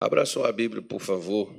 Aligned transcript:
Abra 0.00 0.24
sua 0.24 0.52
Bíblia, 0.52 0.80
por 0.80 1.00
favor, 1.00 1.52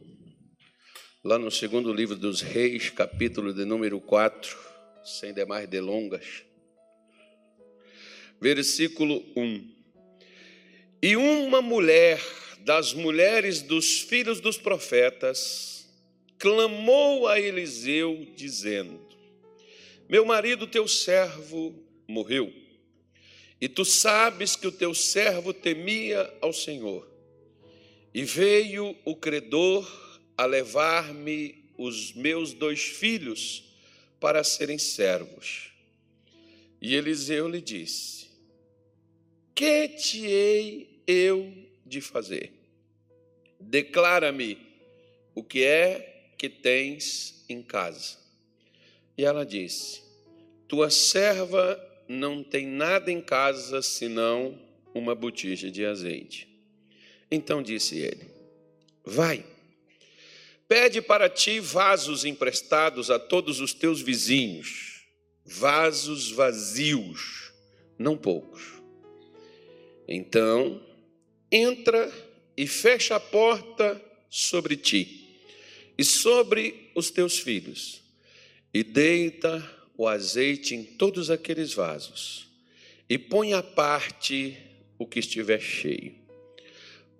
lá 1.21 1.37
no 1.37 1.51
segundo 1.51 1.91
livro 1.91 2.15
dos 2.15 2.39
Reis, 2.39 2.89
capítulo 2.89 3.53
de 3.53 3.65
número 3.65 3.99
4, 3.99 4.57
sem 5.03 5.33
demais 5.33 5.67
delongas. 5.67 6.45
Versículo 8.39 9.21
1. 9.35 9.75
E 11.03 11.17
uma 11.17 11.61
mulher 11.61 12.17
das 12.61 12.93
mulheres 12.93 13.61
dos 13.61 13.99
filhos 13.99 14.39
dos 14.39 14.57
profetas 14.57 15.85
clamou 16.37 17.27
a 17.27 17.37
Eliseu, 17.37 18.25
dizendo: 18.37 19.05
Meu 20.07 20.23
marido, 20.23 20.65
teu 20.65 20.87
servo, 20.87 21.75
morreu, 22.07 22.53
e 23.59 23.67
tu 23.67 23.83
sabes 23.83 24.55
que 24.55 24.65
o 24.65 24.71
teu 24.71 24.93
servo 24.93 25.53
temia 25.53 26.33
ao 26.39 26.53
Senhor. 26.53 27.08
E 28.13 28.23
veio 28.23 28.95
o 29.05 29.15
credor 29.15 29.87
a 30.37 30.45
levar-me 30.45 31.63
os 31.77 32.13
meus 32.13 32.53
dois 32.53 32.81
filhos 32.81 33.63
para 34.19 34.43
serem 34.43 34.77
servos. 34.77 35.71
E 36.81 36.95
Eliseu 36.95 37.47
lhe 37.47 37.61
disse: 37.61 38.27
Que 39.53 39.87
te 39.89 40.25
hei 40.25 41.01
eu 41.05 41.53
de 41.85 42.01
fazer? 42.01 42.53
Declara-me 43.59 44.57
o 45.35 45.43
que 45.43 45.63
é 45.63 46.31
que 46.37 46.49
tens 46.49 47.45
em 47.47 47.61
casa. 47.61 48.17
E 49.17 49.23
ela 49.23 49.45
disse: 49.45 50.01
Tua 50.67 50.89
serva 50.89 51.79
não 52.07 52.43
tem 52.43 52.65
nada 52.65 53.11
em 53.11 53.21
casa 53.21 53.81
senão 53.81 54.59
uma 54.93 55.13
botija 55.13 55.69
de 55.69 55.85
azeite. 55.85 56.48
Então 57.31 57.61
disse 57.61 57.97
ele: 57.97 58.29
Vai, 59.03 59.45
pede 60.67 61.01
para 61.01 61.29
ti 61.29 61.59
vasos 61.59 62.25
emprestados 62.25 63.09
a 63.09 63.19
todos 63.19 63.59
os 63.59 63.73
teus 63.73 64.01
vizinhos, 64.01 65.05
vasos 65.45 66.31
vazios, 66.31 67.51
não 67.97 68.17
poucos. 68.17 68.63
Então, 70.07 70.81
entra 71.51 72.11
e 72.57 72.67
fecha 72.67 73.15
a 73.15 73.19
porta 73.19 74.03
sobre 74.29 74.75
ti 74.75 75.19
e 75.97 76.03
sobre 76.03 76.91
os 76.95 77.09
teus 77.09 77.39
filhos, 77.39 78.01
e 78.73 78.83
deita 78.83 79.63
o 79.97 80.07
azeite 80.07 80.73
em 80.73 80.83
todos 80.83 81.29
aqueles 81.29 81.73
vasos, 81.73 82.47
e 83.09 83.17
põe 83.17 83.53
à 83.53 83.61
parte 83.61 84.57
o 84.97 85.05
que 85.05 85.19
estiver 85.19 85.59
cheio. 85.59 86.18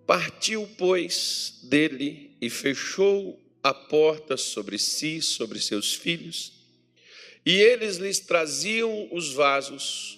Partiu, 0.09 0.67
pois, 0.75 1.59
dele 1.61 2.35
e 2.41 2.49
fechou 2.49 3.39
a 3.61 3.71
porta 3.71 4.37
sobre 4.37 4.79
si, 4.79 5.21
sobre 5.21 5.59
seus 5.59 5.93
filhos, 5.93 6.51
e 7.45 7.51
eles 7.51 7.97
lhes 7.97 8.17
traziam 8.17 9.07
os 9.11 9.33
vasos, 9.33 10.17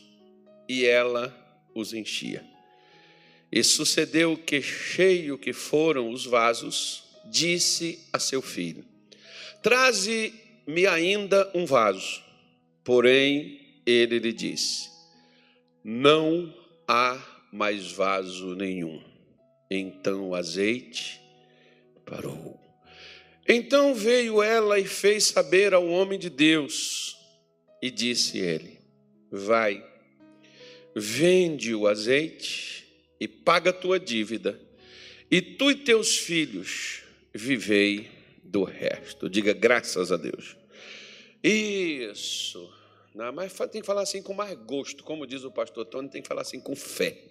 e 0.65 0.85
ela 0.85 1.35
os 1.75 1.91
enchia. 1.91 2.41
E 3.51 3.61
sucedeu 3.65 4.37
que, 4.37 4.61
cheio 4.61 5.37
que 5.37 5.51
foram 5.51 6.09
os 6.09 6.25
vasos, 6.25 7.03
disse 7.25 7.99
a 8.13 8.17
seu 8.17 8.41
filho: 8.41 8.85
Traze-me 9.61 10.87
ainda 10.87 11.51
um 11.53 11.65
vaso. 11.65 12.23
Porém, 12.81 13.59
ele 13.85 14.19
lhe 14.19 14.31
disse: 14.31 14.89
Não 15.83 16.55
há 16.87 17.21
mais 17.51 17.91
vaso 17.91 18.55
nenhum. 18.55 19.10
Então 19.73 20.27
o 20.27 20.35
azeite 20.35 21.21
parou. 22.05 22.59
Então 23.47 23.95
veio 23.95 24.43
ela 24.43 24.77
e 24.77 24.85
fez 24.85 25.23
saber 25.23 25.73
ao 25.73 25.87
homem 25.87 26.19
de 26.19 26.29
Deus, 26.29 27.17
e 27.81 27.89
disse 27.89 28.37
ele: 28.37 28.79
Vai, 29.31 29.81
vende 30.93 31.73
o 31.73 31.87
azeite 31.87 32.85
e 33.17 33.29
paga 33.29 33.69
a 33.69 33.73
tua 33.73 33.97
dívida, 33.97 34.59
e 35.31 35.41
tu 35.41 35.71
e 35.71 35.75
teus 35.75 36.17
filhos 36.17 37.03
vivei 37.33 38.11
do 38.43 38.65
resto. 38.65 39.29
Diga 39.29 39.53
graças 39.53 40.11
a 40.11 40.17
Deus. 40.17 40.57
Isso. 41.41 42.69
Não, 43.15 43.31
mas 43.31 43.53
tem 43.71 43.79
que 43.79 43.87
falar 43.87 44.01
assim 44.01 44.21
com 44.21 44.33
mais 44.33 44.53
gosto, 44.65 45.01
como 45.01 45.25
diz 45.25 45.45
o 45.45 45.51
pastor 45.51 45.85
Tony, 45.85 46.09
tem 46.09 46.21
que 46.21 46.27
falar 46.27 46.41
assim 46.41 46.59
com 46.59 46.75
fé. 46.75 47.30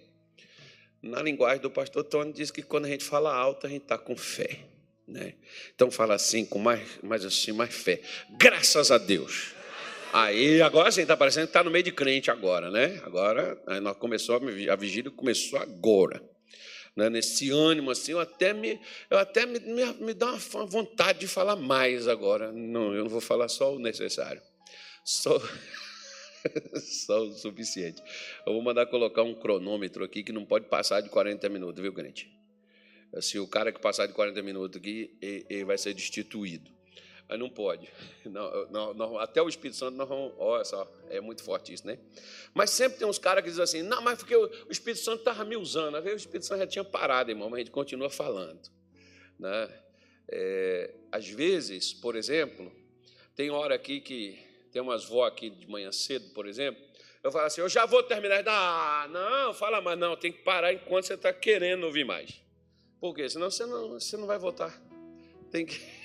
Na 1.01 1.21
linguagem 1.21 1.61
do 1.61 1.69
pastor 1.69 2.03
Tony, 2.03 2.31
diz 2.31 2.51
que 2.51 2.61
quando 2.61 2.85
a 2.85 2.89
gente 2.89 3.03
fala 3.03 3.33
alto, 3.33 3.65
a 3.65 3.69
gente 3.69 3.83
está 3.83 3.97
com 3.97 4.15
fé. 4.15 4.59
Né? 5.07 5.33
Então 5.73 5.89
fala 5.89 6.13
assim, 6.13 6.45
com 6.45 6.59
mais, 6.59 6.87
mais 7.01 7.25
assim, 7.25 7.51
mais 7.51 7.73
fé. 7.73 8.01
Graças 8.37 8.91
a 8.91 8.97
Deus. 8.97 9.53
Aí, 10.13 10.61
agora 10.61 10.91
sim, 10.91 11.01
está 11.01 11.15
parecendo 11.15 11.47
que 11.47 11.51
está 11.51 11.63
no 11.63 11.71
meio 11.71 11.83
de 11.83 11.91
crente 11.91 12.29
agora, 12.29 12.69
né? 12.69 13.01
Agora, 13.03 13.57
nós 13.81 13.97
começou, 13.97 14.41
a 14.69 14.75
vigília 14.75 15.09
começou 15.09 15.57
agora. 15.57 16.21
Né? 16.95 17.09
Nesse 17.09 17.49
ânimo, 17.49 17.91
assim, 17.91 18.11
eu 18.11 18.19
até, 18.19 18.53
me, 18.53 18.79
eu 19.09 19.17
até 19.17 19.45
me, 19.45 19.59
me, 19.59 19.85
me 19.93 20.13
dá 20.13 20.33
uma 20.53 20.65
vontade 20.65 21.19
de 21.19 21.27
falar 21.27 21.55
mais 21.55 22.07
agora. 22.07 22.51
Não, 22.51 22.93
eu 22.93 23.03
não 23.03 23.09
vou 23.09 23.21
falar 23.21 23.47
só 23.47 23.73
o 23.73 23.79
necessário. 23.79 24.41
Só... 25.03 25.41
Só 26.81 27.23
o 27.23 27.33
suficiente. 27.33 28.01
Eu 28.45 28.53
vou 28.53 28.61
mandar 28.61 28.85
colocar 28.85 29.23
um 29.23 29.33
cronômetro 29.33 30.03
aqui 30.03 30.23
que 30.23 30.31
não 30.31 30.45
pode 30.45 30.67
passar 30.67 31.01
de 31.01 31.09
40 31.09 31.47
minutos, 31.49 31.81
viu, 31.81 31.93
crente? 31.93 32.31
Assim, 33.13 33.39
o 33.39 33.47
cara 33.47 33.71
que 33.71 33.81
passar 33.81 34.07
de 34.07 34.13
40 34.13 34.41
minutos 34.41 34.79
aqui, 34.79 35.17
ele 35.21 35.65
vai 35.65 35.77
ser 35.77 35.93
destituído. 35.93 36.71
Mas 37.27 37.39
não 37.39 37.49
pode. 37.49 37.89
Não, 38.25 38.67
não, 38.69 38.93
não, 38.93 39.17
até 39.17 39.41
o 39.41 39.49
Espírito 39.49 39.77
Santo, 39.77 39.97
vamos. 40.05 40.33
Olha 40.37 40.63
só, 40.63 40.89
é 41.09 41.19
muito 41.19 41.43
forte 41.43 41.73
isso, 41.73 41.87
né? 41.87 41.97
Mas 42.53 42.69
sempre 42.69 42.99
tem 42.99 43.07
uns 43.07 43.17
caras 43.17 43.43
que 43.43 43.49
dizem 43.49 43.63
assim: 43.63 43.81
não, 43.81 44.01
mas 44.01 44.19
porque 44.19 44.35
o, 44.35 44.49
Espírito 44.69 45.01
Santo 45.01 45.19
estava 45.19 45.43
me 45.43 45.55
usando. 45.55 45.95
Às 45.95 46.05
o 46.05 46.15
Espírito 46.15 46.45
Santo 46.45 46.59
já 46.59 46.67
tinha 46.67 46.83
parado, 46.83 47.31
irmão, 47.31 47.49
mas 47.49 47.57
a 47.57 47.59
gente 47.61 47.71
continua 47.71 48.09
falando. 48.09 48.61
Né? 49.39 49.69
É, 50.29 50.93
às 51.11 51.27
vezes, 51.27 51.93
por 51.93 52.15
exemplo, 52.15 52.71
tem 53.35 53.49
hora 53.49 53.75
aqui 53.75 54.01
que 54.01 54.50
tem 54.71 54.81
umas 54.81 55.03
vó 55.05 55.25
aqui 55.25 55.49
de 55.49 55.67
manhã 55.67 55.91
cedo, 55.91 56.33
por 56.33 56.47
exemplo. 56.47 56.81
Eu 57.23 57.31
falo 57.31 57.45
assim, 57.45 57.61
eu 57.61 57.69
já 57.69 57.85
vou 57.85 58.01
terminar. 58.01 58.43
Ah, 58.47 59.07
não, 59.09 59.53
fala 59.53 59.81
mais, 59.81 59.99
não, 59.99 60.15
tem 60.15 60.31
que 60.31 60.41
parar 60.43 60.73
enquanto 60.73 61.05
você 61.05 61.13
está 61.13 61.31
querendo 61.31 61.83
ouvir 61.83 62.05
mais. 62.05 62.41
Por 62.99 63.13
quê? 63.13 63.29
Senão 63.29 63.51
você 63.51 63.65
não, 63.65 63.89
você 63.89 64.17
não 64.17 64.25
vai 64.25 64.39
votar. 64.39 64.81
Tem 65.51 65.65
que. 65.65 65.79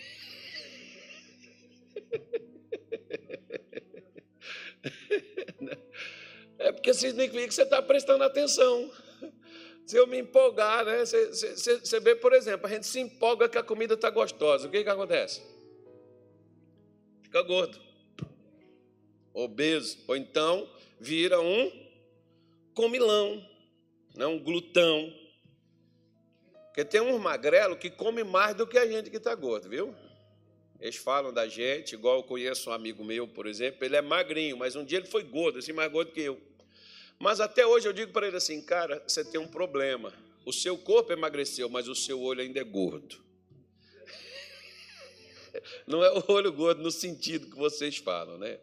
É 6.59 6.73
porque 6.73 6.95
significa 6.95 7.47
que 7.47 7.55
você 7.55 7.63
está 7.63 7.83
prestando 7.83 8.25
atenção. 8.25 8.91
Se 9.85 9.97
eu 9.97 10.07
me 10.07 10.19
empolgar, 10.19 10.85
né? 10.85 11.05
Você, 11.05 11.27
você, 11.27 11.79
você 11.79 12.01
vê, 12.01 12.17
por 12.17 12.33
exemplo, 12.33 12.67
a 12.67 12.71
gente 12.71 12.87
se 12.87 12.99
empolga 12.99 13.49
que 13.49 13.59
a 13.59 13.63
comida 13.63 13.95
está 13.95 14.09
gostosa. 14.09 14.67
O 14.67 14.71
que, 14.71 14.83
que 14.83 14.89
acontece? 14.89 15.43
Fica 17.23 17.43
gordo 17.43 17.86
obeso, 19.45 19.99
ou 20.09 20.17
então 20.17 20.69
vira 20.99 21.41
um 21.41 21.71
comilão, 22.75 23.47
né, 24.15 24.27
um 24.27 24.39
glutão. 24.39 25.13
Porque 26.67 26.85
tem 26.85 27.01
uns 27.01 27.21
magrelo 27.21 27.77
que 27.77 27.91
come 27.91 28.25
mais 28.25 28.55
do 28.55 28.67
que 28.67 28.79
a 28.79 28.87
gente 28.87 29.11
que 29.11 29.17
está 29.17 29.35
gordo, 29.35 29.69
viu? 29.69 29.95
Eles 30.81 30.97
falam 30.97 31.33
da 31.33 31.49
gente, 31.49 31.95
igual 31.95 32.17
eu 32.17 32.23
conheço 32.23 32.71
um 32.71 32.73
amigo 32.73 33.03
meu, 33.03 33.27
por 33.27 33.47
exemplo, 33.47 33.85
ele 33.85 33.97
é 33.97 34.03
magrinho, 34.03 34.57
mas 34.57 34.77
um 34.77 34.85
dia 34.85 34.99
ele 34.99 35.07
foi 35.07 35.23
gordo, 35.23 35.59
assim, 35.59 35.73
mais 35.73 35.91
gordo 35.91 36.13
que 36.13 36.21
eu. 36.21 36.41
Mas 37.19 37.41
até 37.41 37.67
hoje 37.67 37.89
eu 37.89 37.95
digo 37.95 38.13
para 38.13 38.27
ele 38.27 38.37
assim, 38.37 38.61
cara, 38.61 39.03
você 39.07 39.25
tem 39.25 39.41
um 39.41 39.49
problema. 39.49 40.13
O 40.45 40.53
seu 40.53 40.77
corpo 40.77 41.13
emagreceu, 41.13 41.69
mas 41.69 41.89
o 41.89 41.95
seu 41.95 42.21
olho 42.21 42.43
ainda 42.43 42.61
é 42.61 42.65
gordo. 42.65 43.25
Não 45.87 46.05
é 46.05 46.13
o 46.13 46.25
olho 46.29 46.53
gordo 46.53 46.83
no 46.83 46.91
sentido 46.91 47.51
que 47.51 47.57
vocês 47.57 47.97
falam, 47.97 48.37
né? 48.37 48.59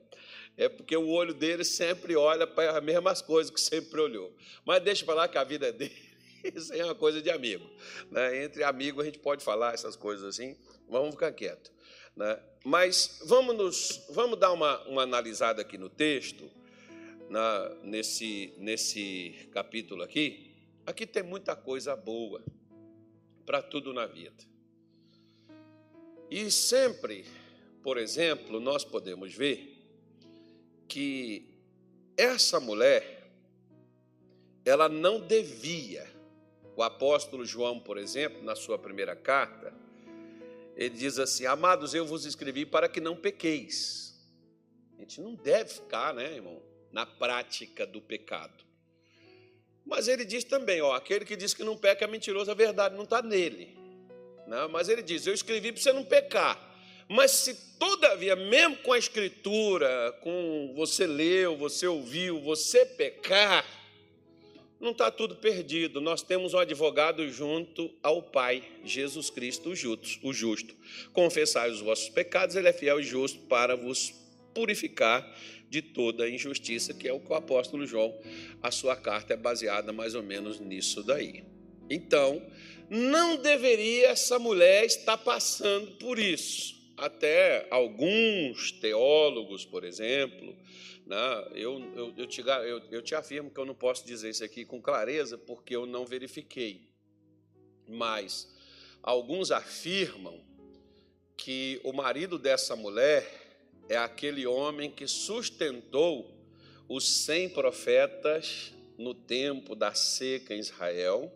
É 0.56 0.70
porque 0.70 0.96
o 0.96 1.10
olho 1.10 1.34
dele 1.34 1.64
sempre 1.64 2.16
olha 2.16 2.46
para 2.46 2.78
as 2.78 2.84
mesmas 2.84 3.22
coisas 3.22 3.52
que 3.52 3.60
sempre 3.60 4.00
olhou. 4.00 4.34
Mas 4.66 4.84
deixa 4.84 5.06
falar 5.06 5.28
que 5.28 5.38
a 5.38 5.44
vida 5.44 5.72
dele, 5.72 5.96
isso 6.56 6.74
é 6.74 6.84
uma 6.86 6.96
coisa 6.96 7.22
de 7.22 7.30
amigo. 7.30 7.68
Né? 8.12 8.44
Entre 8.44 8.64
amigos 8.64 9.02
a 9.02 9.06
gente 9.06 9.20
pode 9.20 9.44
falar 9.44 9.74
essas 9.74 9.96
coisas 9.96 10.24
assim, 10.26 10.56
vamos 10.88 11.12
ficar 11.12 11.32
quieto. 11.32 11.72
Né? 12.16 12.40
Mas 12.64 13.22
vamos, 13.26 13.56
nos, 13.56 14.06
vamos 14.10 14.40
dar 14.40 14.52
uma, 14.52 14.80
uma 14.88 15.02
analisada 15.02 15.62
aqui 15.62 15.78
no 15.78 15.90
texto, 15.90 16.50
na, 17.30 17.70
nesse, 17.82 18.54
nesse 18.58 19.50
capítulo 19.52 20.04
aqui. 20.04 20.54
Aqui 20.86 21.08
tem 21.08 21.24
muita 21.24 21.56
coisa 21.56 21.96
boa 21.96 22.44
para 23.46 23.62
tudo 23.62 23.92
na 23.92 24.06
vida. 24.06 24.44
E 26.30 26.50
sempre, 26.52 27.26
por 27.82 27.98
exemplo, 27.98 28.60
nós 28.60 28.84
podemos 28.84 29.34
ver 29.34 29.73
que 30.88 31.50
essa 32.18 32.60
mulher 32.60 33.32
ela 34.66 34.88
não 34.88 35.20
devia 35.20 36.08
O 36.76 36.82
apóstolo 36.82 37.46
João, 37.46 37.80
por 37.80 37.98
exemplo, 37.98 38.44
na 38.44 38.56
sua 38.56 38.80
primeira 38.80 39.16
carta, 39.16 39.74
ele 40.76 40.96
diz 40.96 41.20
assim: 41.20 41.46
Amados, 41.46 41.94
eu 41.94 42.04
vos 42.06 42.26
escrevi 42.26 42.66
para 42.66 42.90
que 42.90 43.00
não 43.00 43.16
pequeis. 43.16 44.20
A 44.98 45.02
gente 45.02 45.22
não 45.22 45.36
deve 45.36 45.70
ficar, 45.70 46.14
né, 46.16 46.34
irmão, 46.34 46.62
na 46.92 47.06
prática 47.06 47.86
do 47.86 48.02
pecado. 48.02 48.64
Mas 49.86 50.08
ele 50.08 50.26
diz 50.26 50.44
também: 50.44 50.82
ó, 50.82 50.94
aquele 50.94 51.26
que 51.26 51.36
diz 51.36 51.54
que 51.54 51.64
não 51.64 51.78
peca 51.78 52.06
é 52.06 52.08
mentiroso, 52.08 52.50
a 52.50 52.56
verdade 52.56 52.96
não 52.96 53.04
está 53.04 53.22
nele. 53.22 53.78
Não, 54.48 54.70
mas 54.70 54.90
ele 54.90 55.02
diz: 55.02 55.28
Eu 55.28 55.34
escrevi 55.34 55.72
para 55.72 55.82
você 55.82 55.94
não 55.94 56.04
pecar. 56.04 56.73
Mas 57.14 57.30
se 57.30 57.54
todavia, 57.78 58.36
mesmo 58.36 58.76
com 58.78 58.92
a 58.92 58.98
escritura, 58.98 60.18
com 60.22 60.74
você 60.76 61.06
leu, 61.06 61.56
você 61.56 61.86
ouviu, 61.86 62.42
você 62.42 62.88
pecar, 62.88 63.64
não 64.80 64.90
está 64.90 65.12
tudo 65.12 65.36
perdido. 65.36 66.02
Nós 66.02 66.24
temos 66.24 66.56
um 66.56 66.58
advogado 66.58 67.30
junto 67.30 67.94
ao 68.02 68.24
Pai, 68.24 68.64
Jesus 68.84 69.30
Cristo, 69.30 69.70
o 70.24 70.34
justo. 70.34 70.76
Confessai 71.14 71.70
os 71.70 71.82
vossos 71.82 72.10
pecados, 72.10 72.56
ele 72.56 72.68
é 72.68 72.74
fiel 72.74 73.00
e 73.00 73.04
justo 73.04 73.42
para 73.42 73.76
vos 73.76 74.12
purificar 74.52 75.24
de 75.70 75.84
toda 75.84 76.28
injustiça, 76.28 76.96
que 76.96 77.08
é 77.08 77.14
o 77.14 77.20
que 77.20 77.32
o 77.32 77.36
apóstolo 77.36 77.86
João, 77.86 78.12
a 78.60 78.72
sua 78.72 78.96
carta 78.96 79.36
é 79.36 79.38
baseada 79.38 79.94
mais 79.94 80.16
ou 80.16 80.24
menos 80.24 80.60
nisso 80.60 81.04
daí. 81.04 81.44
Então, 81.88 82.42
não 82.90 83.38
deveria 83.38 84.08
essa 84.08 84.40
mulher 84.40 84.84
estar 84.84 85.20
passando 85.20 85.92
por 85.98 86.18
isso. 86.18 86.82
Até 86.96 87.68
alguns 87.72 88.72
teólogos, 88.72 89.66
por 89.66 89.84
exemplo, 89.84 90.56
né, 91.06 91.52
eu, 91.56 91.80
eu, 91.96 92.14
eu, 92.18 92.28
te, 92.28 92.42
eu, 92.42 92.82
eu 92.92 93.02
te 93.02 93.16
afirmo 93.16 93.50
que 93.50 93.60
eu 93.60 93.66
não 93.66 93.76
posso 93.76 94.06
dizer 94.06 94.30
isso 94.30 94.44
aqui 94.44 94.64
com 94.64 94.82
clareza, 94.82 95.38
porque 95.38 95.76
eu 95.76 95.86
não 95.86 96.06
verifiquei. 96.06 96.88
Mas 97.88 98.48
alguns 99.02 99.52
afirmam 99.52 100.40
que 101.36 101.82
o 101.84 101.92
marido 101.92 102.38
dessa 102.38 102.76
mulher 102.76 103.28
é 103.90 103.98
aquele 103.98 104.46
homem 104.46 104.90
que 104.90 105.08
sustentou 105.08 106.32
os 106.88 107.26
cem 107.26 107.50
profetas 107.50 108.74
no 108.98 109.14
tempo 109.14 109.76
da 109.76 109.94
seca 109.94 110.54
em 110.54 110.60
Israel, 110.60 111.32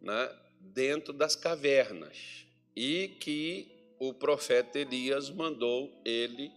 né, 0.00 0.34
dentro 0.60 1.12
das 1.12 1.34
cavernas, 1.34 2.46
e 2.74 3.08
que 3.20 3.81
o 4.04 4.12
profeta 4.12 4.80
Elias 4.80 5.30
mandou 5.30 5.88
ele 6.04 6.50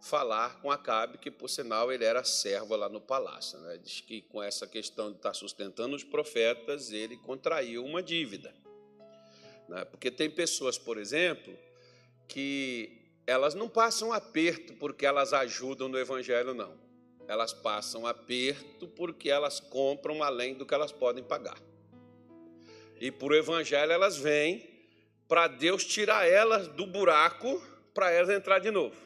falar 0.00 0.58
com 0.62 0.70
Acabe, 0.70 1.18
que 1.18 1.30
por 1.30 1.50
sinal 1.50 1.92
ele 1.92 2.02
era 2.02 2.24
servo 2.24 2.74
lá 2.74 2.88
no 2.88 2.98
palácio. 2.98 3.58
Né? 3.58 3.76
Diz 3.76 4.00
que 4.00 4.22
com 4.22 4.42
essa 4.42 4.66
questão 4.66 5.10
de 5.10 5.18
estar 5.18 5.34
sustentando 5.34 5.94
os 5.94 6.02
profetas, 6.02 6.90
ele 6.90 7.18
contraiu 7.18 7.84
uma 7.84 8.02
dívida. 8.02 8.54
Né? 9.68 9.84
Porque 9.84 10.10
tem 10.10 10.30
pessoas, 10.30 10.78
por 10.78 10.96
exemplo, 10.96 11.54
que 12.26 13.12
elas 13.26 13.54
não 13.54 13.68
passam 13.68 14.10
aperto 14.10 14.72
porque 14.72 15.04
elas 15.04 15.34
ajudam 15.34 15.90
no 15.90 15.98
evangelho, 15.98 16.54
não. 16.54 16.74
Elas 17.28 17.52
passam 17.52 18.06
aperto 18.06 18.88
porque 18.88 19.28
elas 19.28 19.60
compram 19.60 20.22
além 20.22 20.54
do 20.54 20.64
que 20.64 20.72
elas 20.72 20.90
podem 20.90 21.22
pagar. 21.22 21.60
E 22.98 23.10
por 23.10 23.34
evangelho 23.34 23.92
elas 23.92 24.16
vêm 24.16 24.67
para 25.28 25.46
Deus 25.46 25.84
tirar 25.84 26.26
elas 26.26 26.66
do 26.68 26.86
buraco 26.86 27.62
para 27.92 28.10
elas 28.10 28.30
entrar 28.30 28.58
de 28.58 28.70
novo. 28.70 28.96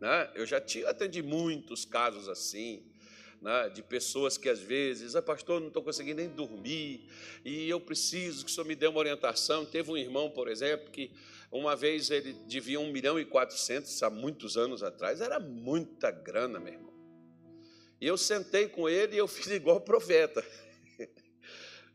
Né? 0.00 0.30
Eu 0.34 0.46
já 0.46 0.58
atendi 0.86 1.20
muitos 1.22 1.84
casos 1.84 2.28
assim, 2.28 2.84
né? 3.42 3.68
de 3.70 3.82
pessoas 3.82 4.38
que 4.38 4.48
às 4.48 4.60
vezes, 4.60 5.16
ah, 5.16 5.22
pastor, 5.22 5.60
não 5.60 5.68
estou 5.68 5.82
conseguindo 5.82 6.20
nem 6.20 6.28
dormir, 6.28 7.08
e 7.44 7.68
eu 7.68 7.80
preciso 7.80 8.44
que 8.44 8.50
o 8.50 8.54
senhor 8.54 8.66
me 8.66 8.76
dê 8.76 8.86
uma 8.86 8.98
orientação. 8.98 9.66
Teve 9.66 9.90
um 9.90 9.96
irmão, 9.96 10.30
por 10.30 10.48
exemplo, 10.48 10.90
que 10.90 11.10
uma 11.50 11.74
vez 11.74 12.10
ele 12.10 12.32
devia 12.46 12.78
um 12.78 12.92
milhão 12.92 13.18
e 13.18 13.24
quatrocentos, 13.24 14.02
há 14.02 14.10
muitos 14.10 14.56
anos 14.56 14.82
atrás, 14.82 15.20
era 15.20 15.40
muita 15.40 16.10
grana, 16.10 16.60
meu 16.60 16.74
irmão. 16.74 16.94
E 18.00 18.06
eu 18.06 18.16
sentei 18.16 18.68
com 18.68 18.88
ele 18.88 19.16
e 19.16 19.18
eu 19.18 19.26
fiz 19.26 19.46
igual 19.46 19.80
profeta. 19.82 20.44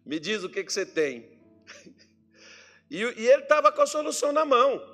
Me 0.04 0.19
diz 0.19 0.44
o 0.44 0.50
que, 0.50 0.63
que 0.63 0.74
você 0.74 0.86
tem. 0.86 1.39
E, 2.92 2.98
e 2.98 3.28
ele 3.28 3.44
estava 3.44 3.72
com 3.72 3.82
a 3.82 3.88
solução 3.88 4.34
na 4.34 4.44
mão. 4.44 4.86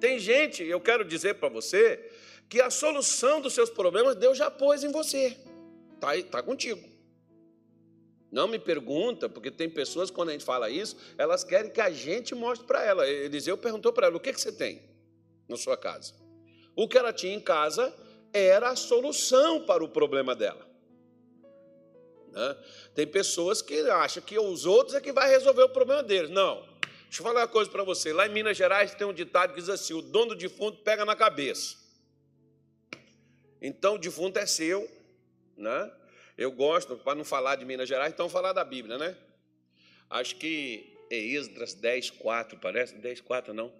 Tem 0.00 0.18
gente, 0.18 0.64
eu 0.64 0.80
quero 0.80 1.04
dizer 1.04 1.34
para 1.34 1.50
você, 1.50 2.10
que 2.48 2.58
a 2.58 2.70
solução 2.70 3.38
dos 3.38 3.52
seus 3.52 3.68
problemas 3.68 4.16
Deus 4.16 4.38
já 4.38 4.50
pôs 4.50 4.82
em 4.82 4.90
você. 4.90 5.36
Está 5.94 6.20
tá 6.22 6.42
contigo. 6.42 6.88
Não 8.32 8.48
me 8.48 8.58
pergunta, 8.58 9.28
porque 9.28 9.50
tem 9.50 9.68
pessoas, 9.68 10.10
quando 10.10 10.30
a 10.30 10.32
gente 10.32 10.44
fala 10.44 10.70
isso, 10.70 10.96
elas 11.18 11.44
querem 11.44 11.70
que 11.70 11.82
a 11.82 11.90
gente 11.90 12.34
mostre 12.34 12.66
para 12.66 12.82
ela. 12.82 13.06
Eliseu 13.06 13.58
perguntou 13.58 13.92
para 13.92 14.06
ela: 14.06 14.16
o 14.16 14.20
que, 14.20 14.32
que 14.32 14.40
você 14.40 14.50
tem 14.50 14.80
na 15.46 15.58
sua 15.58 15.76
casa? 15.76 16.14
O 16.74 16.88
que 16.88 16.96
ela 16.96 17.12
tinha 17.12 17.34
em 17.34 17.40
casa 17.40 17.94
era 18.32 18.70
a 18.70 18.76
solução 18.76 19.66
para 19.66 19.84
o 19.84 19.88
problema 19.88 20.34
dela. 20.34 20.66
Né? 22.32 22.56
Tem 22.94 23.06
pessoas 23.06 23.60
que 23.60 23.78
acham 23.90 24.22
que 24.22 24.38
os 24.38 24.64
outros 24.64 24.94
é 24.94 25.00
que 25.00 25.12
vai 25.12 25.28
resolver 25.28 25.64
o 25.64 25.68
problema 25.68 26.02
deles. 26.02 26.30
Não. 26.30 26.69
Deixa 27.10 27.22
eu 27.22 27.26
falar 27.26 27.40
uma 27.40 27.48
coisa 27.48 27.68
para 27.68 27.82
você. 27.82 28.12
Lá 28.12 28.24
em 28.28 28.30
Minas 28.30 28.56
Gerais 28.56 28.94
tem 28.94 29.04
um 29.04 29.12
ditado 29.12 29.52
que 29.52 29.58
diz 29.58 29.68
assim: 29.68 29.92
o 29.94 30.00
dono 30.00 30.28
do 30.28 30.36
defunto 30.36 30.78
pega 30.84 31.04
na 31.04 31.16
cabeça. 31.16 31.76
Então 33.60 33.96
o 33.96 33.98
defunto 33.98 34.38
é 34.38 34.46
seu, 34.46 34.88
né? 35.56 35.92
Eu 36.38 36.52
gosto, 36.52 36.96
para 36.98 37.16
não 37.16 37.24
falar 37.24 37.56
de 37.56 37.64
Minas 37.64 37.88
Gerais, 37.88 38.12
então 38.12 38.28
falar 38.28 38.52
da 38.52 38.62
Bíblia, 38.62 38.96
né? 38.96 39.16
Acho 40.08 40.36
que 40.36 40.96
é 41.10 41.16
Esdras 41.16 41.74
10, 41.74 42.10
4, 42.10 42.56
parece? 42.60 42.94
10, 42.94 43.20
4 43.22 43.52
não. 43.52 43.72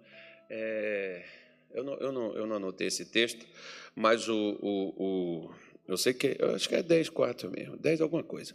É, 0.49 1.25
eu, 1.73 1.85
não, 1.85 1.93
eu, 1.99 2.11
não, 2.11 2.35
eu 2.35 2.45
não 2.45 2.57
anotei 2.57 2.87
esse 2.87 3.05
texto, 3.05 3.47
mas 3.95 4.27
o, 4.27 4.59
o, 4.61 5.03
o 5.03 5.55
eu 5.87 5.95
sei 5.95 6.13
que, 6.13 6.35
eu 6.37 6.53
acho 6.53 6.67
que 6.67 6.75
é 6.75 6.83
10, 6.83 7.07
4 7.07 7.49
mesmo, 7.49 7.77
10 7.77 8.01
alguma 8.01 8.23
coisa 8.23 8.53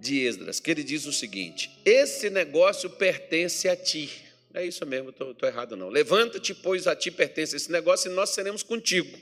de 0.00 0.24
Esdras, 0.24 0.58
que 0.58 0.70
ele 0.70 0.82
diz 0.82 1.06
o 1.06 1.12
seguinte: 1.12 1.70
Esse 1.84 2.30
negócio 2.30 2.88
pertence 2.90 3.68
a 3.68 3.76
ti. 3.76 4.10
É 4.52 4.64
isso 4.66 4.84
mesmo, 4.84 5.10
estou 5.10 5.48
errado 5.48 5.76
não. 5.76 5.88
Levanta-te, 5.88 6.52
pois 6.54 6.88
a 6.88 6.96
ti 6.96 7.10
pertence 7.10 7.54
esse 7.54 7.70
negócio 7.70 8.10
e 8.10 8.14
nós 8.14 8.30
seremos 8.30 8.64
contigo. 8.64 9.16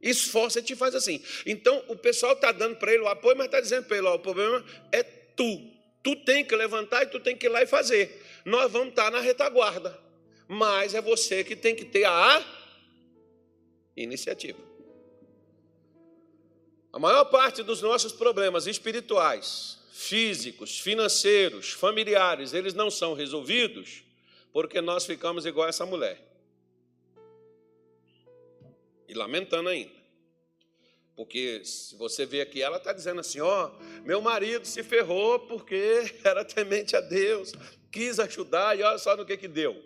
Esforça-te 0.00 0.74
e 0.74 0.76
faz 0.76 0.94
assim. 0.94 1.20
Então, 1.44 1.82
o 1.88 1.96
pessoal 1.96 2.34
está 2.34 2.52
dando 2.52 2.76
para 2.76 2.92
ele 2.92 3.02
o 3.02 3.08
apoio, 3.08 3.36
mas 3.36 3.46
está 3.46 3.60
dizendo 3.60 3.86
para 3.86 3.96
ele: 3.96 4.06
ó, 4.06 4.14
o 4.14 4.20
problema 4.20 4.64
é 4.92 5.02
tu. 5.02 5.78
Tu 6.02 6.14
tem 6.24 6.44
que 6.44 6.54
levantar 6.54 7.02
e 7.02 7.06
tu 7.06 7.18
tem 7.18 7.36
que 7.36 7.46
ir 7.46 7.48
lá 7.48 7.62
e 7.62 7.66
fazer. 7.66 8.22
Nós 8.44 8.70
vamos 8.70 8.90
estar 8.90 9.06
tá 9.06 9.10
na 9.10 9.20
retaguarda, 9.20 9.98
mas 10.46 10.94
é 10.94 11.00
você 11.00 11.42
que 11.42 11.56
tem 11.56 11.74
que 11.74 11.84
ter 11.84 12.04
a 12.04 12.44
iniciativa. 13.96 14.60
A 16.92 16.98
maior 16.98 17.24
parte 17.24 17.62
dos 17.64 17.82
nossos 17.82 18.12
problemas 18.12 18.66
espirituais 18.66 19.78
físicos, 19.98 20.78
financeiros, 20.78 21.72
familiares, 21.72 22.54
eles 22.54 22.72
não 22.72 22.88
são 22.88 23.14
resolvidos 23.14 24.04
porque 24.52 24.80
nós 24.80 25.04
ficamos 25.04 25.44
igual 25.44 25.68
essa 25.68 25.84
mulher. 25.84 26.22
E 29.08 29.14
lamentando 29.14 29.68
ainda. 29.68 29.90
Porque 31.16 31.64
se 31.64 31.96
você 31.96 32.24
vê 32.24 32.40
aqui, 32.40 32.62
ela 32.62 32.76
está 32.76 32.92
dizendo 32.92 33.20
assim: 33.20 33.40
ó, 33.40 33.72
meu 34.04 34.20
marido 34.20 34.64
se 34.64 34.84
ferrou 34.84 35.40
porque 35.40 36.14
era 36.22 36.44
temente 36.44 36.94
a 36.94 37.00
Deus, 37.00 37.52
quis 37.90 38.20
ajudar 38.20 38.78
e 38.78 38.84
olha 38.84 38.98
só 38.98 39.16
no 39.16 39.26
que, 39.26 39.36
que 39.36 39.48
deu. 39.48 39.82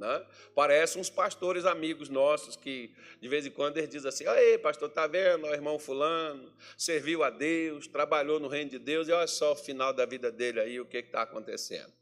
Né? 0.00 0.26
Parece 0.54 0.98
uns 0.98 1.10
pastores 1.10 1.66
amigos 1.66 2.08
nossos 2.08 2.56
que 2.56 2.90
de 3.20 3.28
vez 3.28 3.44
em 3.44 3.50
quando 3.50 3.76
eles 3.76 3.90
dizem 3.90 4.08
assim: 4.08 4.24
Ei, 4.26 4.56
pastor, 4.56 4.88
está 4.88 5.06
vendo? 5.06 5.46
O 5.46 5.52
irmão 5.52 5.78
Fulano 5.78 6.50
serviu 6.74 7.22
a 7.22 7.28
Deus, 7.28 7.86
trabalhou 7.86 8.40
no 8.40 8.48
reino 8.48 8.70
de 8.70 8.78
Deus, 8.78 9.08
e 9.08 9.12
olha 9.12 9.26
só 9.26 9.52
o 9.52 9.56
final 9.56 9.92
da 9.92 10.06
vida 10.06 10.32
dele 10.32 10.58
aí, 10.58 10.80
o 10.80 10.86
que 10.86 10.96
está 10.96 11.20
acontecendo. 11.20 11.92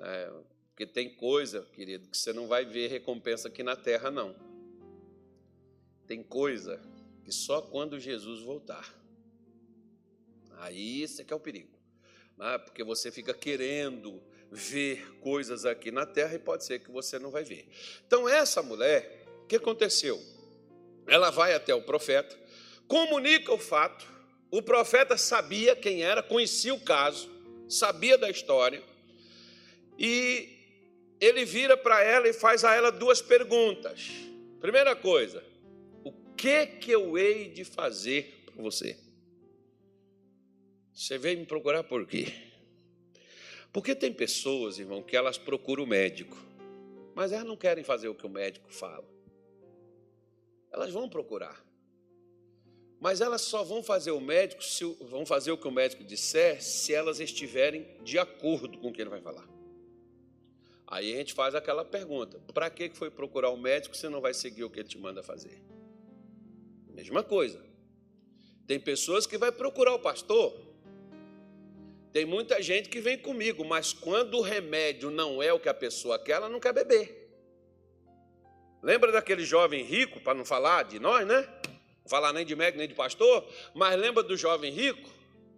É, 0.00 0.32
porque 0.70 0.84
tem 0.84 1.14
coisa, 1.14 1.62
querido, 1.72 2.08
que 2.08 2.18
você 2.18 2.32
não 2.32 2.48
vai 2.48 2.64
ver 2.64 2.88
recompensa 2.88 3.46
aqui 3.46 3.62
na 3.62 3.76
terra, 3.76 4.10
não. 4.10 4.34
Tem 6.08 6.24
coisa 6.24 6.82
que 7.24 7.30
só 7.30 7.62
quando 7.62 8.00
Jesus 8.00 8.42
voltar. 8.42 8.92
Aí 10.58 11.02
esse 11.02 11.22
é 11.22 11.24
que 11.24 11.32
é 11.32 11.36
o 11.36 11.40
perigo. 11.40 11.78
Né? 12.36 12.58
Porque 12.58 12.82
você 12.82 13.12
fica 13.12 13.32
querendo 13.32 14.20
ver 14.56 15.18
coisas 15.20 15.66
aqui 15.66 15.90
na 15.90 16.06
terra 16.06 16.34
e 16.34 16.38
pode 16.38 16.64
ser 16.64 16.80
que 16.80 16.90
você 16.90 17.18
não 17.18 17.30
vai 17.30 17.44
ver. 17.44 17.68
Então, 18.06 18.28
essa 18.28 18.62
mulher, 18.62 19.24
o 19.44 19.46
que 19.46 19.56
aconteceu? 19.56 20.20
Ela 21.06 21.30
vai 21.30 21.54
até 21.54 21.74
o 21.74 21.82
profeta, 21.82 22.36
comunica 22.88 23.52
o 23.52 23.58
fato, 23.58 24.06
o 24.50 24.62
profeta 24.62 25.16
sabia 25.18 25.76
quem 25.76 26.02
era, 26.02 26.22
conhecia 26.22 26.72
o 26.72 26.80
caso, 26.80 27.30
sabia 27.68 28.16
da 28.16 28.30
história, 28.30 28.82
e 29.98 30.48
ele 31.20 31.44
vira 31.44 31.76
para 31.76 32.02
ela 32.02 32.26
e 32.26 32.32
faz 32.32 32.64
a 32.64 32.74
ela 32.74 32.90
duas 32.90 33.20
perguntas. 33.20 34.10
Primeira 34.60 34.96
coisa, 34.96 35.44
o 36.02 36.12
que 36.34 36.66
que 36.66 36.90
eu 36.90 37.18
hei 37.18 37.50
de 37.50 37.64
fazer 37.64 38.44
para 38.46 38.62
você? 38.62 38.98
Você 40.94 41.18
veio 41.18 41.38
me 41.38 41.46
procurar 41.46 41.84
por 41.84 42.06
quê? 42.06 42.45
Porque 43.76 43.94
tem 43.94 44.10
pessoas, 44.10 44.78
irmão, 44.78 45.02
que 45.02 45.14
elas 45.14 45.36
procuram 45.36 45.84
o 45.84 45.86
médico, 45.86 46.34
mas 47.14 47.30
elas 47.30 47.46
não 47.46 47.58
querem 47.58 47.84
fazer 47.84 48.08
o 48.08 48.14
que 48.14 48.24
o 48.24 48.30
médico 48.30 48.72
fala. 48.72 49.04
Elas 50.72 50.90
vão 50.90 51.10
procurar. 51.10 51.62
Mas 52.98 53.20
elas 53.20 53.42
só 53.42 53.62
vão 53.62 53.82
fazer 53.82 54.12
o 54.12 54.18
médico, 54.18 54.64
se, 54.64 54.82
vão 55.02 55.26
fazer 55.26 55.52
o 55.52 55.58
que 55.58 55.68
o 55.68 55.70
médico 55.70 56.02
disser, 56.02 56.62
se 56.62 56.94
elas 56.94 57.20
estiverem 57.20 57.86
de 58.02 58.18
acordo 58.18 58.78
com 58.78 58.88
o 58.88 58.92
que 58.94 59.02
ele 59.02 59.10
vai 59.10 59.20
falar. 59.20 59.46
Aí 60.86 61.12
a 61.12 61.18
gente 61.18 61.34
faz 61.34 61.54
aquela 61.54 61.84
pergunta: 61.84 62.40
para 62.54 62.70
que 62.70 62.88
foi 62.88 63.10
procurar 63.10 63.50
o 63.50 63.58
médico 63.58 63.94
se 63.94 64.08
não 64.08 64.22
vai 64.22 64.32
seguir 64.32 64.64
o 64.64 64.70
que 64.70 64.80
ele 64.80 64.88
te 64.88 64.96
manda 64.96 65.22
fazer? 65.22 65.62
Mesma 66.94 67.22
coisa. 67.22 67.62
Tem 68.66 68.80
pessoas 68.80 69.26
que 69.26 69.36
vai 69.36 69.52
procurar 69.52 69.92
o 69.92 69.98
pastor. 69.98 70.65
Tem 72.16 72.24
muita 72.24 72.62
gente 72.62 72.88
que 72.88 72.98
vem 72.98 73.18
comigo, 73.18 73.62
mas 73.62 73.92
quando 73.92 74.38
o 74.38 74.40
remédio 74.40 75.10
não 75.10 75.42
é 75.42 75.52
o 75.52 75.60
que 75.60 75.68
a 75.68 75.74
pessoa 75.74 76.18
quer, 76.18 76.32
ela 76.32 76.48
não 76.48 76.58
quer 76.58 76.72
beber. 76.72 77.28
Lembra 78.82 79.12
daquele 79.12 79.44
jovem 79.44 79.84
rico, 79.84 80.18
para 80.20 80.32
não 80.32 80.42
falar 80.42 80.84
de 80.84 80.98
nós, 80.98 81.26
né? 81.26 81.46
Não 82.02 82.08
falar 82.08 82.32
nem 82.32 82.46
de 82.46 82.56
médico, 82.56 82.78
nem 82.78 82.88
de 82.88 82.94
pastor, 82.94 83.46
mas 83.74 84.00
lembra 84.00 84.22
do 84.22 84.34
jovem 84.34 84.72
rico? 84.72 85.10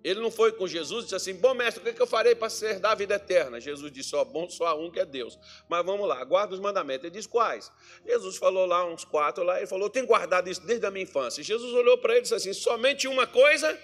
Ele 0.03 0.19
não 0.19 0.33
foi 0.33 0.51
com 0.51 0.67
Jesus 0.67 1.03
e 1.03 1.05
disse 1.05 1.15
assim: 1.15 1.35
Bom, 1.35 1.55
mestre, 1.55 1.89
o 1.89 1.95
que 1.95 2.03
eu 2.03 2.09
farei 2.09 2.35
para 2.35 2.51
ser 2.51 2.81
da 2.81 2.93
vida 2.93 3.15
eterna? 3.15 3.61
Jesus 3.61 3.93
disse: 3.93 4.09
Só 4.09 4.25
bom, 4.25 4.51
só 4.51 4.67
há 4.67 4.75
um 4.75 4.91
que 4.91 4.99
é 4.99 5.07
Deus. 5.07 5.39
Mas 5.69 5.87
vamos 5.87 6.09
lá, 6.09 6.25
guarda 6.25 6.55
os 6.55 6.61
mandamentos. 6.61 7.05
Ele 7.05 7.15
diz: 7.15 7.27
Quais? 7.29 7.71
Jesus 8.05 8.37
falou 8.37 8.67
lá 8.67 8.85
uns 8.85 9.05
quatro 9.05 9.45
lá. 9.45 9.59
Ele 9.59 9.69
falou: 9.69 9.89
tenho 9.89 10.09
guardado 10.09 10.51
isso 10.51 10.67
desde 10.67 10.85
a 10.85 10.91
minha 10.91 11.05
infância. 11.05 11.41
Jesus 11.41 11.73
olhou 11.73 11.99
para 11.99 12.15
ele 12.15 12.19
e 12.19 12.23
disse 12.23 12.35
assim: 12.35 12.53
Somente 12.53 13.07
uma 13.07 13.29
coisa. 13.29 13.79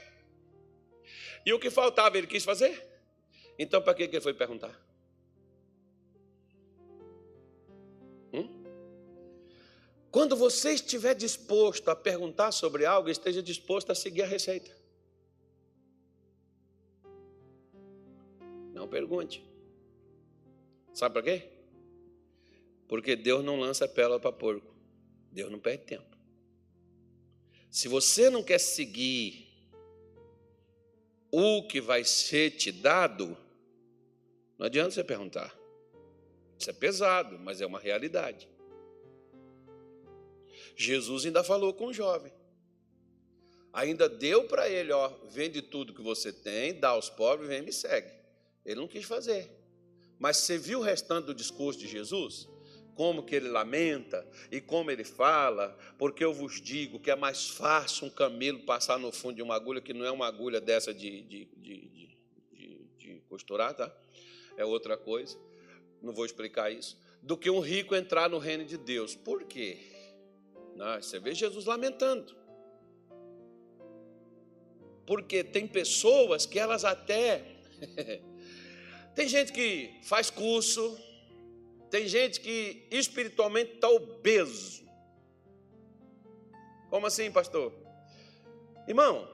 E 1.44 1.52
o 1.52 1.58
que 1.58 1.70
faltava 1.70 2.16
ele 2.16 2.26
quis 2.26 2.44
fazer? 2.44 2.82
Então, 3.58 3.82
para 3.82 3.94
que 3.94 4.04
ele 4.04 4.20
foi 4.20 4.34
perguntar? 4.34 4.74
Hum? 8.32 8.64
Quando 10.10 10.36
você 10.36 10.72
estiver 10.72 11.14
disposto 11.14 11.88
a 11.88 11.96
perguntar 11.96 12.52
sobre 12.52 12.86
algo, 12.86 13.10
esteja 13.10 13.42
disposto 13.42 13.90
a 13.90 13.94
seguir 13.94 14.22
a 14.22 14.26
receita. 14.26 14.70
Não 18.72 18.88
pergunte. 18.88 19.44
Sabe 20.92 21.14
para 21.14 21.22
quê? 21.22 21.48
Porque 22.88 23.16
Deus 23.16 23.44
não 23.44 23.58
lança 23.58 23.88
pérola 23.88 24.20
para 24.20 24.32
porco. 24.32 24.74
Deus 25.30 25.50
não 25.50 25.58
perde 25.58 25.84
tempo. 25.84 26.16
Se 27.70 27.88
você 27.88 28.30
não 28.30 28.42
quer 28.42 28.58
seguir 28.58 29.43
o 31.36 31.66
que 31.66 31.80
vai 31.80 32.04
ser 32.04 32.52
te 32.52 32.70
dado, 32.70 33.36
não 34.56 34.66
adianta 34.66 34.92
você 34.92 35.02
perguntar. 35.02 35.52
Isso 36.56 36.70
é 36.70 36.72
pesado, 36.72 37.38
mas 37.40 37.60
é 37.60 37.66
uma 37.66 37.80
realidade. 37.80 38.48
Jesus 40.76 41.26
ainda 41.26 41.42
falou 41.42 41.74
com 41.74 41.86
o 41.86 41.92
jovem. 41.92 42.32
Ainda 43.72 44.08
deu 44.08 44.44
para 44.44 44.68
ele, 44.68 44.92
ó, 44.92 45.08
vende 45.24 45.60
tudo 45.60 45.92
que 45.92 46.02
você 46.02 46.32
tem, 46.32 46.78
dá 46.78 46.90
aos 46.90 47.10
pobres, 47.10 47.48
vem 47.48 47.58
e 47.58 47.62
me 47.62 47.72
segue. 47.72 48.12
Ele 48.64 48.80
não 48.80 48.86
quis 48.86 49.04
fazer. 49.04 49.50
Mas 50.18 50.36
você 50.36 50.56
viu 50.56 50.78
o 50.78 50.82
restante 50.82 51.26
do 51.26 51.34
discurso 51.34 51.80
de 51.80 51.88
Jesus? 51.88 52.48
Como 52.94 53.22
que 53.22 53.34
ele 53.34 53.48
lamenta 53.48 54.26
e 54.50 54.60
como 54.60 54.90
ele 54.90 55.04
fala, 55.04 55.76
porque 55.98 56.24
eu 56.24 56.32
vos 56.32 56.60
digo 56.60 57.00
que 57.00 57.10
é 57.10 57.16
mais 57.16 57.48
fácil 57.48 58.06
um 58.06 58.10
camelo 58.10 58.60
passar 58.60 58.98
no 58.98 59.10
fundo 59.10 59.36
de 59.36 59.42
uma 59.42 59.54
agulha, 59.54 59.80
que 59.80 59.92
não 59.92 60.04
é 60.04 60.10
uma 60.10 60.26
agulha 60.26 60.60
dessa 60.60 60.94
de, 60.94 61.22
de, 61.22 61.44
de, 61.56 62.16
de, 62.52 62.86
de 62.98 63.22
costurar, 63.28 63.74
tá? 63.74 63.92
É 64.56 64.64
outra 64.64 64.96
coisa, 64.96 65.36
não 66.00 66.12
vou 66.12 66.24
explicar 66.24 66.70
isso, 66.70 66.96
do 67.20 67.36
que 67.36 67.50
um 67.50 67.60
rico 67.60 67.94
entrar 67.94 68.28
no 68.28 68.38
reino 68.38 68.64
de 68.64 68.76
Deus. 68.76 69.14
Por 69.16 69.44
quê? 69.44 69.78
Não, 70.76 71.00
você 71.00 71.18
vê 71.18 71.34
Jesus 71.34 71.64
lamentando. 71.64 72.34
Porque 75.06 75.42
tem 75.42 75.66
pessoas 75.66 76.46
que 76.46 76.58
elas 76.58 76.84
até. 76.84 77.44
tem 79.14 79.28
gente 79.28 79.52
que 79.52 79.98
faz 80.02 80.30
curso, 80.30 80.98
tem 81.94 82.08
gente 82.08 82.40
que 82.40 82.88
espiritualmente 82.90 83.74
está 83.74 83.88
obeso. 83.88 84.84
Como 86.90 87.06
assim, 87.06 87.30
pastor? 87.30 87.72
Irmão, 88.88 89.30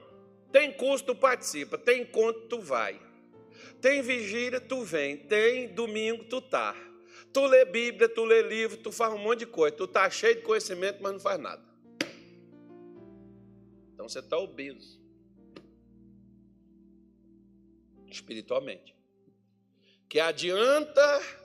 tem 0.51 0.71
curso, 0.71 1.03
tu 1.03 1.15
participa, 1.15 1.75
tem 1.75 2.03
encontro, 2.03 2.47
tu 2.47 2.61
vai. 2.61 3.01
Tem 3.81 4.03
vigília, 4.03 4.61
tu 4.61 4.83
vem. 4.83 5.17
Tem 5.17 5.73
domingo, 5.73 6.25
tu 6.25 6.39
tá. 6.39 6.75
Tu 7.33 7.43
lê 7.47 7.65
Bíblia, 7.65 8.07
tu 8.07 8.25
lê 8.25 8.43
livro, 8.43 8.77
tu 8.77 8.91
faz 8.91 9.11
um 9.11 9.17
monte 9.17 9.39
de 9.39 9.47
coisa. 9.47 9.75
Tu 9.75 9.87
tá 9.87 10.07
cheio 10.07 10.35
de 10.35 10.41
conhecimento, 10.41 11.01
mas 11.01 11.13
não 11.13 11.19
faz 11.19 11.39
nada. 11.39 11.63
Então 13.91 14.07
você 14.07 14.19
está 14.19 14.37
obeso. 14.37 15.01
Espiritualmente. 18.05 18.95
Que 20.07 20.19
adianta 20.19 21.40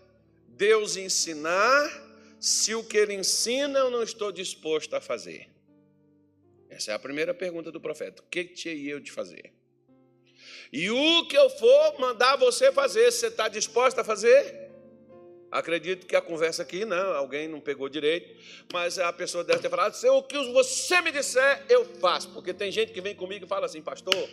Deus 0.56 0.96
ensinar 0.96 2.04
se 2.40 2.75
o 2.75 2.82
que 2.82 2.96
ele 2.96 3.14
ensina 3.14 3.78
eu 3.78 3.90
não 3.90 4.02
estou 4.02 4.32
disposto 4.32 4.94
a 4.94 5.00
fazer? 5.00 5.48
Essa 6.70 6.92
é 6.92 6.94
a 6.94 6.98
primeira 6.98 7.34
pergunta 7.34 7.70
do 7.70 7.80
profeta. 7.80 8.22
O 8.22 8.26
que 8.26 8.44
tinha 8.44 8.75
eu 8.75 8.98
de 8.98 9.12
fazer? 9.12 9.52
E 10.72 10.90
o 10.90 11.28
que 11.28 11.36
eu 11.36 11.48
for 11.50 11.98
mandar 11.98 12.36
você 12.36 12.72
fazer, 12.72 13.10
você 13.10 13.28
está 13.28 13.48
disposto 13.48 13.98
a 13.98 14.04
fazer? 14.04 14.66
Acredito 15.50 16.06
que 16.06 16.16
a 16.16 16.20
conversa 16.20 16.62
aqui, 16.62 16.84
não, 16.84 17.14
alguém 17.14 17.48
não 17.48 17.60
pegou 17.60 17.88
direito, 17.88 18.38
mas 18.72 18.98
a 18.98 19.12
pessoa 19.12 19.44
deve 19.44 19.60
ter 19.60 19.70
falado: 19.70 19.94
o 20.10 20.22
que 20.22 20.36
você 20.52 21.00
me 21.00 21.12
disser, 21.12 21.64
eu 21.68 21.84
faço. 21.84 22.30
Porque 22.30 22.52
tem 22.52 22.70
gente 22.70 22.92
que 22.92 23.00
vem 23.00 23.14
comigo 23.14 23.44
e 23.44 23.48
fala 23.48 23.66
assim, 23.66 23.80
pastor, 23.80 24.28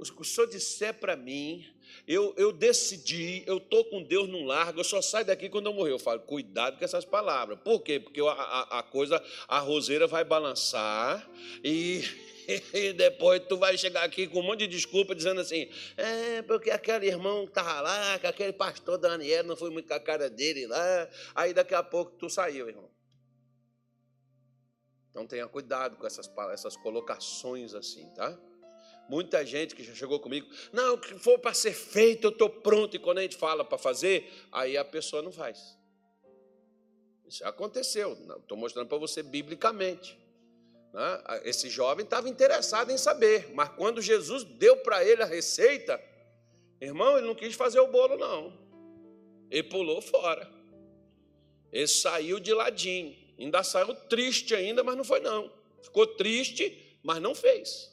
o 0.00 0.24
senhor 0.24 0.46
disser 0.46 0.94
para 0.94 1.16
mim, 1.16 1.64
eu, 2.06 2.34
eu 2.36 2.52
decidi, 2.52 3.42
eu 3.46 3.58
estou 3.58 3.84
com 3.84 4.02
Deus 4.02 4.28
num 4.28 4.44
largo, 4.44 4.80
eu 4.80 4.84
só 4.84 5.02
saio 5.02 5.24
daqui 5.24 5.48
quando 5.48 5.66
eu 5.66 5.72
morrer. 5.72 5.92
Eu 5.92 5.98
falo, 5.98 6.20
cuidado 6.20 6.78
com 6.78 6.84
essas 6.84 7.04
palavras. 7.04 7.58
Por 7.60 7.80
quê? 7.80 8.00
Porque 8.00 8.20
a, 8.20 8.32
a, 8.32 8.78
a 8.78 8.82
coisa, 8.82 9.22
a 9.48 9.58
roseira 9.58 10.06
vai 10.06 10.24
balançar 10.24 11.28
e 11.62 12.02
e 12.74 12.92
depois 12.92 13.42
tu 13.48 13.56
vai 13.56 13.76
chegar 13.76 14.04
aqui 14.04 14.26
com 14.26 14.40
um 14.40 14.42
monte 14.42 14.60
de 14.60 14.68
desculpa 14.68 15.14
dizendo 15.14 15.40
assim: 15.40 15.68
é, 15.96 16.42
porque 16.42 16.70
aquele 16.70 17.06
irmão 17.06 17.44
que 17.44 17.50
estava 17.50 17.80
lá, 17.80 18.18
que 18.18 18.26
aquele 18.26 18.52
pastor 18.52 18.98
Daniel 18.98 19.44
não 19.44 19.56
foi 19.56 19.70
muito 19.70 19.88
com 19.88 19.94
a 19.94 20.00
cara 20.00 20.28
dele 20.28 20.66
lá, 20.66 21.08
aí 21.34 21.54
daqui 21.54 21.74
a 21.74 21.82
pouco 21.82 22.12
tu 22.12 22.28
saiu, 22.28 22.68
irmão. 22.68 22.90
Então 25.10 25.26
tenha 25.26 25.46
cuidado 25.48 25.96
com 25.96 26.06
essas, 26.06 26.30
essas 26.52 26.76
colocações 26.76 27.74
assim, 27.74 28.08
tá? 28.14 28.38
Muita 29.10 29.44
gente 29.44 29.74
que 29.74 29.82
já 29.82 29.92
chegou 29.92 30.20
comigo, 30.20 30.46
não, 30.72 30.96
que 30.96 31.18
for 31.18 31.36
para 31.36 31.52
ser 31.52 31.72
feito, 31.72 32.28
eu 32.28 32.30
estou 32.30 32.48
pronto. 32.48 32.94
E 32.94 32.98
quando 33.00 33.18
a 33.18 33.22
gente 33.22 33.36
fala 33.36 33.64
para 33.64 33.76
fazer, 33.76 34.32
aí 34.52 34.76
a 34.76 34.84
pessoa 34.84 35.20
não 35.20 35.32
faz. 35.32 35.76
Isso 37.26 37.44
aconteceu. 37.44 38.16
Estou 38.38 38.56
mostrando 38.56 38.86
para 38.86 38.98
você 38.98 39.20
biblicamente. 39.20 40.16
Né? 40.92 41.40
Esse 41.42 41.68
jovem 41.68 42.04
estava 42.04 42.28
interessado 42.28 42.92
em 42.92 42.96
saber, 42.96 43.50
mas 43.52 43.70
quando 43.70 44.00
Jesus 44.00 44.44
deu 44.44 44.76
para 44.76 45.04
ele 45.04 45.24
a 45.24 45.26
receita, 45.26 46.00
irmão, 46.80 47.18
ele 47.18 47.26
não 47.26 47.34
quis 47.34 47.56
fazer 47.56 47.80
o 47.80 47.88
bolo, 47.88 48.16
não. 48.16 48.56
Ele 49.50 49.64
pulou 49.64 50.00
fora. 50.00 50.48
Ele 51.72 51.88
saiu 51.88 52.38
de 52.38 52.54
ladinho. 52.54 53.16
Ainda 53.36 53.64
saiu 53.64 53.92
triste 53.92 54.54
ainda, 54.54 54.84
mas 54.84 54.96
não 54.96 55.02
foi 55.02 55.18
não. 55.18 55.52
Ficou 55.82 56.06
triste, 56.06 56.96
mas 57.02 57.20
não 57.20 57.34
fez. 57.34 57.89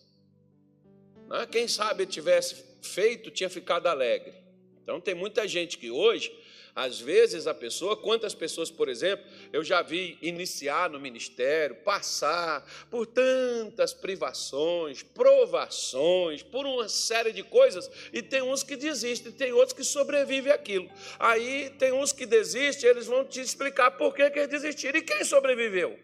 Né? 1.28 1.48
Quem 1.52 1.68
sabe 1.68 2.06
tivesse 2.06 2.64
feito, 2.82 3.30
tinha 3.32 3.50
ficado 3.50 3.88
alegre. 3.88 4.34
Então 4.82 5.02
tem 5.02 5.14
muita 5.14 5.48
gente 5.48 5.78
que 5.78 5.92
hoje 5.92 6.32
às 6.78 7.00
vezes 7.00 7.48
a 7.48 7.56
pessoa, 7.56 7.98
quantas 7.98 8.36
pessoas, 8.36 8.70
por 8.70 8.88
exemplo, 8.88 9.26
eu 9.52 9.64
já 9.64 9.82
vi 9.82 10.16
iniciar 10.22 10.92
no 10.92 11.00
ministério, 11.00 11.76
passar 11.78 12.64
por 12.88 13.08
tantas 13.08 13.96
privações, 13.96 15.02
provações, 15.02 16.44
por 16.44 16.68
uma 16.68 16.88
série 16.88 17.34
de 17.34 17.42
coisas, 17.42 17.90
e 18.14 18.22
tem 18.22 18.44
uns 18.44 18.62
que 18.62 18.76
desistem, 18.76 19.32
tem 19.32 19.52
outros 19.54 19.74
que 19.74 19.84
sobrevivem 19.84 20.54
aquilo. 20.54 20.88
Aí 21.18 21.72
tem 21.80 21.92
uns 21.94 22.12
que 22.12 22.28
desistem, 22.28 22.92
eles 22.92 23.08
vão 23.08 23.26
te 23.26 23.42
explicar 23.42 23.90
por 23.98 24.14
que, 24.14 24.30
que 24.30 24.38
eles 24.38 24.52
desistiram. 24.52 25.00
E 25.00 25.02
quem 25.02 25.24
sobreviveu? 25.24 25.98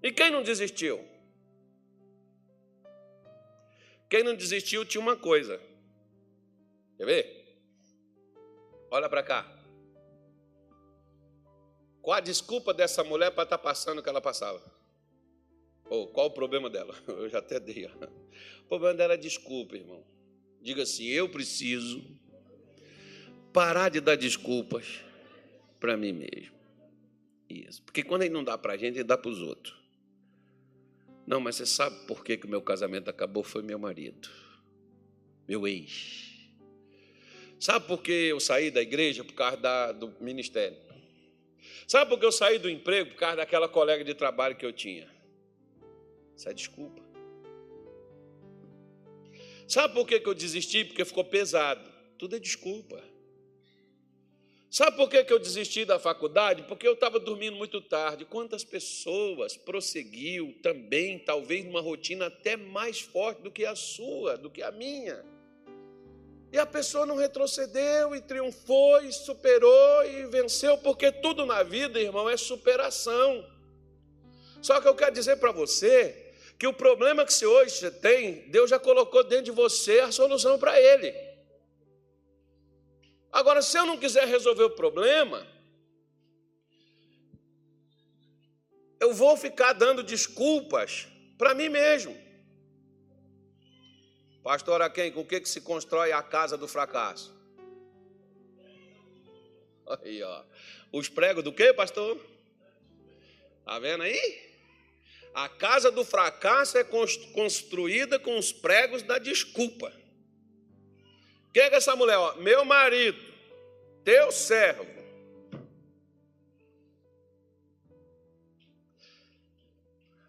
E 0.00 0.12
quem 0.12 0.30
não 0.30 0.44
desistiu? 0.44 1.04
Quem 4.08 4.22
não 4.22 4.34
desistiu 4.34 4.84
tinha 4.84 5.00
uma 5.00 5.16
coisa. 5.16 5.60
Quer 6.96 7.04
ver? 7.04 7.58
Olha 8.90 9.08
para 9.08 9.22
cá. 9.22 9.52
Qual 12.00 12.16
a 12.16 12.20
desculpa 12.20 12.72
dessa 12.72 13.02
mulher 13.02 13.32
para 13.32 13.42
estar 13.42 13.58
tá 13.58 13.62
passando 13.62 13.98
o 13.98 14.02
que 14.02 14.08
ela 14.08 14.20
passava? 14.20 14.62
Ou 15.88 16.06
qual 16.08 16.26
o 16.26 16.30
problema 16.30 16.70
dela? 16.70 16.94
Eu 17.06 17.28
já 17.28 17.38
até 17.38 17.58
dei. 17.58 17.86
O 18.64 18.68
problema 18.68 18.94
dela 18.94 19.14
é 19.14 19.16
desculpa, 19.16 19.76
irmão. 19.76 20.04
Diga 20.60 20.82
assim: 20.82 21.04
eu 21.04 21.28
preciso 21.28 22.04
parar 23.52 23.88
de 23.88 24.00
dar 24.00 24.16
desculpas 24.16 25.04
para 25.78 25.96
mim 25.96 26.12
mesmo. 26.12 26.56
Isso. 27.48 27.82
Porque 27.82 28.02
quando 28.02 28.22
ele 28.22 28.34
não 28.34 28.42
dá 28.42 28.58
para 28.58 28.72
a 28.72 28.76
gente, 28.76 28.96
ele 28.96 29.04
dá 29.04 29.16
para 29.16 29.30
os 29.30 29.40
outros. 29.40 29.85
Não, 31.26 31.40
mas 31.40 31.56
você 31.56 31.66
sabe 31.66 32.06
por 32.06 32.24
que, 32.24 32.36
que 32.36 32.46
o 32.46 32.48
meu 32.48 32.62
casamento 32.62 33.10
acabou? 33.10 33.42
Foi 33.42 33.62
meu 33.62 33.78
marido, 33.78 34.28
meu 35.48 35.66
ex. 35.66 36.24
Sabe 37.58 37.86
por 37.86 38.02
que 38.02 38.12
eu 38.12 38.38
saí 38.38 38.70
da 38.70 38.80
igreja? 38.80 39.24
Por 39.24 39.32
causa 39.32 39.56
da, 39.56 39.92
do 39.92 40.14
ministério. 40.20 40.78
Sabe 41.88 42.10
por 42.10 42.20
que 42.20 42.26
eu 42.26 42.32
saí 42.32 42.58
do 42.58 42.70
emprego? 42.70 43.10
Por 43.10 43.16
causa 43.16 43.36
daquela 43.36 43.68
colega 43.68 44.04
de 44.04 44.14
trabalho 44.14 44.54
que 44.54 44.64
eu 44.64 44.72
tinha. 44.72 45.08
Isso 46.36 46.48
é 46.48 46.52
desculpa. 46.52 47.02
Sabe 49.66 49.94
por 49.94 50.06
que, 50.06 50.20
que 50.20 50.28
eu 50.28 50.34
desisti? 50.34 50.84
Porque 50.84 51.04
ficou 51.04 51.24
pesado. 51.24 51.90
Tudo 52.18 52.36
é 52.36 52.38
desculpa. 52.38 53.02
Sabe 54.70 54.96
por 54.96 55.08
que, 55.08 55.24
eu 55.32 55.38
desisti 55.38 55.84
da 55.84 55.98
faculdade? 55.98 56.64
Porque 56.64 56.86
eu 56.86 56.94
estava 56.94 57.18
dormindo 57.18 57.56
muito 57.56 57.80
tarde. 57.80 58.24
Quantas 58.24 58.64
pessoas 58.64 59.56
prosseguiu 59.56 60.54
também, 60.62 61.18
talvez 61.18 61.64
numa 61.64 61.80
rotina 61.80 62.26
até 62.26 62.56
mais 62.56 63.00
forte 63.00 63.42
do 63.42 63.50
que 63.50 63.64
a 63.64 63.76
sua, 63.76 64.36
do 64.36 64.50
que 64.50 64.62
a 64.62 64.70
minha. 64.72 65.24
E 66.52 66.58
a 66.58 66.66
pessoa 66.66 67.06
não 67.06 67.16
retrocedeu 67.16 68.14
e 68.14 68.20
triunfou 68.20 69.02
e 69.02 69.12
superou 69.12 70.04
e 70.04 70.26
venceu, 70.26 70.78
porque 70.78 71.12
tudo 71.12 71.44
na 71.46 71.62
vida, 71.62 72.00
irmão, 72.00 72.28
é 72.28 72.36
superação. 72.36 73.44
Só 74.60 74.80
que 74.80 74.88
eu 74.88 74.94
quero 74.94 75.12
dizer 75.12 75.36
para 75.36 75.52
você 75.52 76.32
que 76.58 76.66
o 76.66 76.72
problema 76.72 77.24
que 77.24 77.32
você 77.32 77.46
hoje 77.46 77.90
tem, 77.90 78.48
Deus 78.48 78.70
já 78.70 78.78
colocou 78.78 79.22
dentro 79.22 79.46
de 79.46 79.50
você 79.50 80.00
a 80.00 80.10
solução 80.10 80.58
para 80.58 80.80
ele. 80.80 81.25
Agora, 83.36 83.60
se 83.60 83.76
eu 83.78 83.84
não 83.84 83.98
quiser 83.98 84.26
resolver 84.26 84.62
o 84.62 84.70
problema, 84.70 85.46
eu 88.98 89.12
vou 89.12 89.36
ficar 89.36 89.74
dando 89.74 90.02
desculpas 90.02 91.06
para 91.36 91.54
mim 91.54 91.68
mesmo. 91.68 92.16
Pastor 94.42 94.80
Aquém, 94.80 95.12
com 95.12 95.20
o 95.20 95.26
que, 95.26 95.38
que 95.38 95.50
se 95.50 95.60
constrói 95.60 96.12
a 96.12 96.22
casa 96.22 96.56
do 96.56 96.66
fracasso? 96.66 97.30
Aí, 99.86 100.22
ó. 100.22 100.42
Os 100.90 101.10
pregos 101.10 101.44
do 101.44 101.52
que, 101.52 101.74
pastor? 101.74 102.18
Tá 103.66 103.78
vendo 103.78 104.02
aí? 104.04 104.50
A 105.34 105.46
casa 105.46 105.90
do 105.90 106.06
fracasso 106.06 106.78
é 106.78 106.84
construída 107.34 108.18
com 108.18 108.38
os 108.38 108.50
pregos 108.50 109.02
da 109.02 109.18
desculpa. 109.18 109.92
Que 111.56 111.60
é 111.60 111.70
que 111.70 111.76
essa 111.76 111.96
mulher, 111.96 112.18
ó? 112.18 112.34
Meu 112.34 112.66
marido, 112.66 113.18
teu 114.04 114.30
servo, 114.30 114.84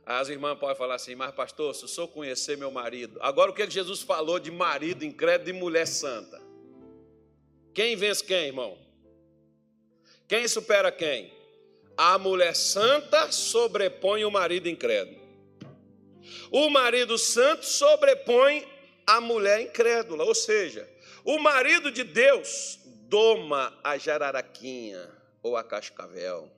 As 0.05 0.29
irmãs 0.29 0.57
podem 0.57 0.77
falar 0.77 0.95
assim, 0.95 1.15
mas 1.15 1.35
pastor, 1.35 1.75
se 1.75 1.83
eu 1.83 1.89
sou 1.89 2.07
conhecer 2.07 2.55
meu 2.55 2.71
marido. 2.71 3.19
Agora 3.21 3.51
o 3.51 3.53
que 3.53 3.69
Jesus 3.69 4.01
falou 4.01 4.39
de 4.39 4.49
marido 4.49 5.03
incrédulo 5.03 5.49
e 5.49 5.53
mulher 5.59 5.85
santa? 5.85 6.41
Quem 7.73 7.97
vence 7.97 8.23
quem, 8.23 8.45
irmão? 8.45 8.77
Quem 10.29 10.47
supera 10.47 10.93
quem? 10.93 11.29
A 11.97 12.17
mulher 12.17 12.55
santa 12.55 13.33
sobrepõe 13.33 14.23
o 14.23 14.31
marido 14.31 14.69
incrédulo. 14.69 15.19
O 16.51 16.69
marido 16.69 17.17
santo 17.17 17.65
sobrepõe 17.65 18.65
a 19.05 19.19
mulher 19.19 19.59
incrédula, 19.59 20.23
ou 20.23 20.33
seja, 20.33 20.87
o 21.27 21.37
marido 21.39 21.91
de 21.91 22.05
Deus 22.05 22.79
doma 23.09 23.77
a 23.83 23.97
jararaquinha 23.97 25.13
ou 25.43 25.57
a 25.57 25.63
cascavel. 25.63 26.49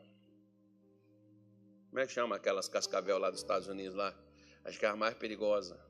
Como 1.89 1.99
é 1.99 2.05
que 2.05 2.13
chama 2.13 2.35
aquelas 2.35 2.67
cascavel 2.67 3.17
lá 3.17 3.31
dos 3.31 3.39
Estados 3.39 3.67
Unidos 3.67 3.95
lá? 3.95 4.15
Acho 4.63 4.77
que 4.77 4.85
é 4.85 4.89
a 4.89 4.95
mais 4.95 5.15
perigosa. 5.15 5.83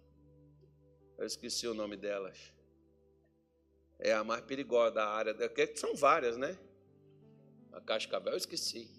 Eu 1.18 1.28
esqueci 1.28 1.68
o 1.68 1.74
nome 1.74 1.98
delas. 1.98 2.38
É 4.00 4.14
a 4.14 4.24
mais 4.24 4.46
perigosa 4.46 4.96
da 4.96 5.10
área. 5.10 5.36
São 5.76 5.94
várias, 5.94 6.38
né? 6.38 6.58
A 7.74 7.82
cascavel, 7.82 8.32
eu 8.32 8.38
esqueci. 8.38 8.90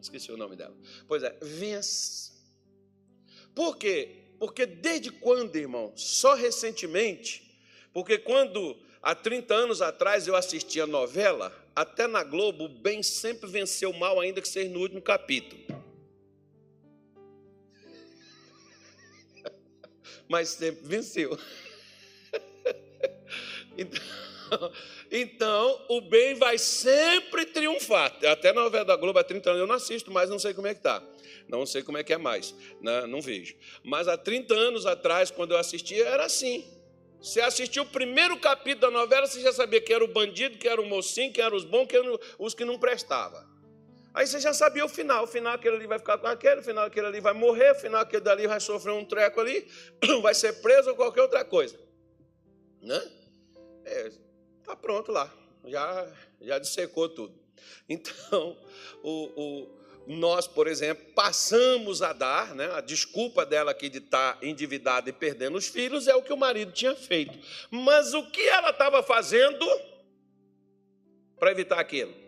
Esqueci 0.00 0.32
o 0.32 0.36
nome 0.36 0.56
dela. 0.56 0.76
Pois 1.06 1.22
é, 1.22 1.38
vence. 1.40 2.32
Por 3.54 3.76
quê? 3.76 4.34
Porque 4.40 4.66
desde 4.66 5.12
quando, 5.12 5.54
irmão? 5.54 5.92
Só 5.96 6.34
recentemente. 6.34 7.56
Porque 7.92 8.18
quando, 8.18 8.76
há 9.02 9.14
30 9.14 9.52
anos 9.54 9.82
atrás, 9.82 10.26
eu 10.26 10.36
assistia 10.36 10.86
novela, 10.86 11.52
até 11.74 12.06
na 12.06 12.22
Globo, 12.22 12.64
o 12.64 12.68
bem 12.68 13.02
sempre 13.02 13.50
venceu 13.50 13.90
o 13.90 13.98
mal, 13.98 14.20
ainda 14.20 14.40
que 14.40 14.48
seja 14.48 14.70
no 14.70 14.80
último 14.80 15.02
capítulo. 15.02 15.60
mas 20.28 20.50
sempre 20.50 20.86
venceu. 20.86 21.38
Então, 23.74 24.72
então, 25.10 25.84
o 25.88 26.00
bem 26.02 26.34
vai 26.34 26.58
sempre 26.58 27.46
triunfar. 27.46 28.14
Até 28.30 28.52
na 28.52 28.62
novela 28.62 28.84
da 28.84 28.96
Globo 28.96 29.18
há 29.18 29.24
30 29.24 29.50
anos 29.50 29.60
eu 29.60 29.66
não 29.66 29.74
assisto, 29.76 30.10
mas 30.10 30.28
não 30.28 30.38
sei 30.38 30.52
como 30.52 30.66
é 30.66 30.74
que 30.74 30.80
está. 30.80 31.02
Não 31.48 31.64
sei 31.64 31.82
como 31.82 31.98
é 31.98 32.04
que 32.04 32.12
é 32.12 32.18
mais, 32.18 32.54
né? 32.80 33.06
não 33.06 33.20
vejo. 33.20 33.54
Mas 33.82 34.08
há 34.08 34.16
30 34.16 34.54
anos 34.54 34.86
atrás, 34.86 35.30
quando 35.30 35.52
eu 35.52 35.58
assistia, 35.58 36.06
era 36.06 36.24
assim. 36.24 36.64
Você 37.22 37.40
assistiu 37.40 37.84
o 37.84 37.86
primeiro 37.86 38.36
capítulo 38.40 38.80
da 38.80 38.90
novela, 38.90 39.28
você 39.28 39.40
já 39.40 39.52
sabia 39.52 39.80
que 39.80 39.92
era 39.92 40.04
o 40.04 40.08
bandido, 40.08 40.58
que 40.58 40.66
era 40.66 40.80
o 40.80 40.84
mocinho, 40.84 41.32
que 41.32 41.40
eram 41.40 41.56
os 41.56 41.64
bons, 41.64 41.86
que 41.86 41.96
eram 41.96 42.18
os 42.36 42.52
que 42.52 42.64
não 42.64 42.78
prestavam. 42.80 43.40
Aí 44.12 44.26
você 44.26 44.40
já 44.40 44.52
sabia 44.52 44.84
o 44.84 44.88
final. 44.88 45.22
O 45.22 45.26
final 45.28 45.54
aquele 45.54 45.76
ali 45.76 45.86
vai 45.86 46.00
ficar 46.00 46.18
com 46.18 46.26
aquele, 46.26 46.60
o 46.60 46.64
final 46.64 46.84
aquele 46.84 47.06
ali 47.06 47.20
vai 47.20 47.32
morrer, 47.32 47.70
o 47.70 47.74
final 47.76 48.00
aquele 48.00 48.22
dali 48.22 48.48
vai 48.48 48.58
sofrer 48.58 48.92
um 48.92 49.04
treco 49.04 49.40
ali, 49.40 49.66
vai 50.20 50.34
ser 50.34 50.60
preso 50.60 50.90
ou 50.90 50.96
qualquer 50.96 51.22
outra 51.22 51.44
coisa. 51.44 51.78
Né? 52.82 53.00
É, 53.84 54.10
tá 54.64 54.74
pronto 54.74 55.12
lá. 55.12 55.32
Já, 55.64 56.12
já 56.40 56.58
dissecou 56.58 57.08
tudo. 57.08 57.40
Então, 57.88 58.58
o, 59.00 59.10
o, 59.40 59.81
nós, 60.06 60.46
por 60.46 60.66
exemplo, 60.66 61.04
passamos 61.14 62.02
a 62.02 62.12
dar, 62.12 62.54
né, 62.54 62.70
a 62.72 62.80
desculpa 62.80 63.46
dela 63.46 63.70
aqui 63.70 63.88
de 63.88 63.98
estar 63.98 64.34
tá 64.34 64.46
endividada 64.46 65.08
e 65.10 65.12
perdendo 65.12 65.56
os 65.56 65.68
filhos 65.68 66.08
é 66.08 66.14
o 66.14 66.22
que 66.22 66.32
o 66.32 66.36
marido 66.36 66.72
tinha 66.72 66.94
feito. 66.94 67.38
Mas 67.70 68.12
o 68.14 68.30
que 68.30 68.42
ela 68.48 68.70
estava 68.70 69.02
fazendo 69.02 69.66
para 71.38 71.52
evitar 71.52 71.78
aquilo? 71.78 72.22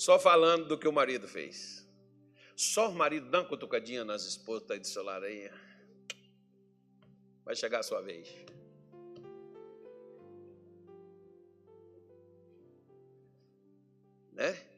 só 0.00 0.18
falando 0.18 0.66
do 0.66 0.78
que 0.78 0.88
o 0.88 0.92
marido 0.92 1.28
fez. 1.28 1.86
Só 2.56 2.88
o 2.88 2.94
marido 2.94 3.28
dá 3.28 3.40
uma 3.40 3.46
cutucadinha 3.46 4.02
nas 4.02 4.24
esposas 4.24 4.66
tá 4.66 4.72
aí 4.72 4.80
do 4.80 5.02
lado 5.02 5.26
aí. 5.26 5.50
Vai 7.44 7.54
chegar 7.54 7.80
a 7.80 7.82
sua 7.82 8.00
vez. 8.00 8.34
Né? 14.32 14.69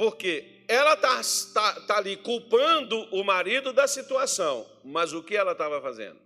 Porque 0.00 0.62
ela 0.66 0.94
está 0.94 1.20
tá, 1.52 1.80
tá 1.82 1.96
ali 1.98 2.16
culpando 2.16 2.96
o 3.14 3.22
marido 3.22 3.70
da 3.70 3.86
situação, 3.86 4.66
mas 4.82 5.12
o 5.12 5.22
que 5.22 5.36
ela 5.36 5.52
estava 5.52 5.78
fazendo? 5.78 6.18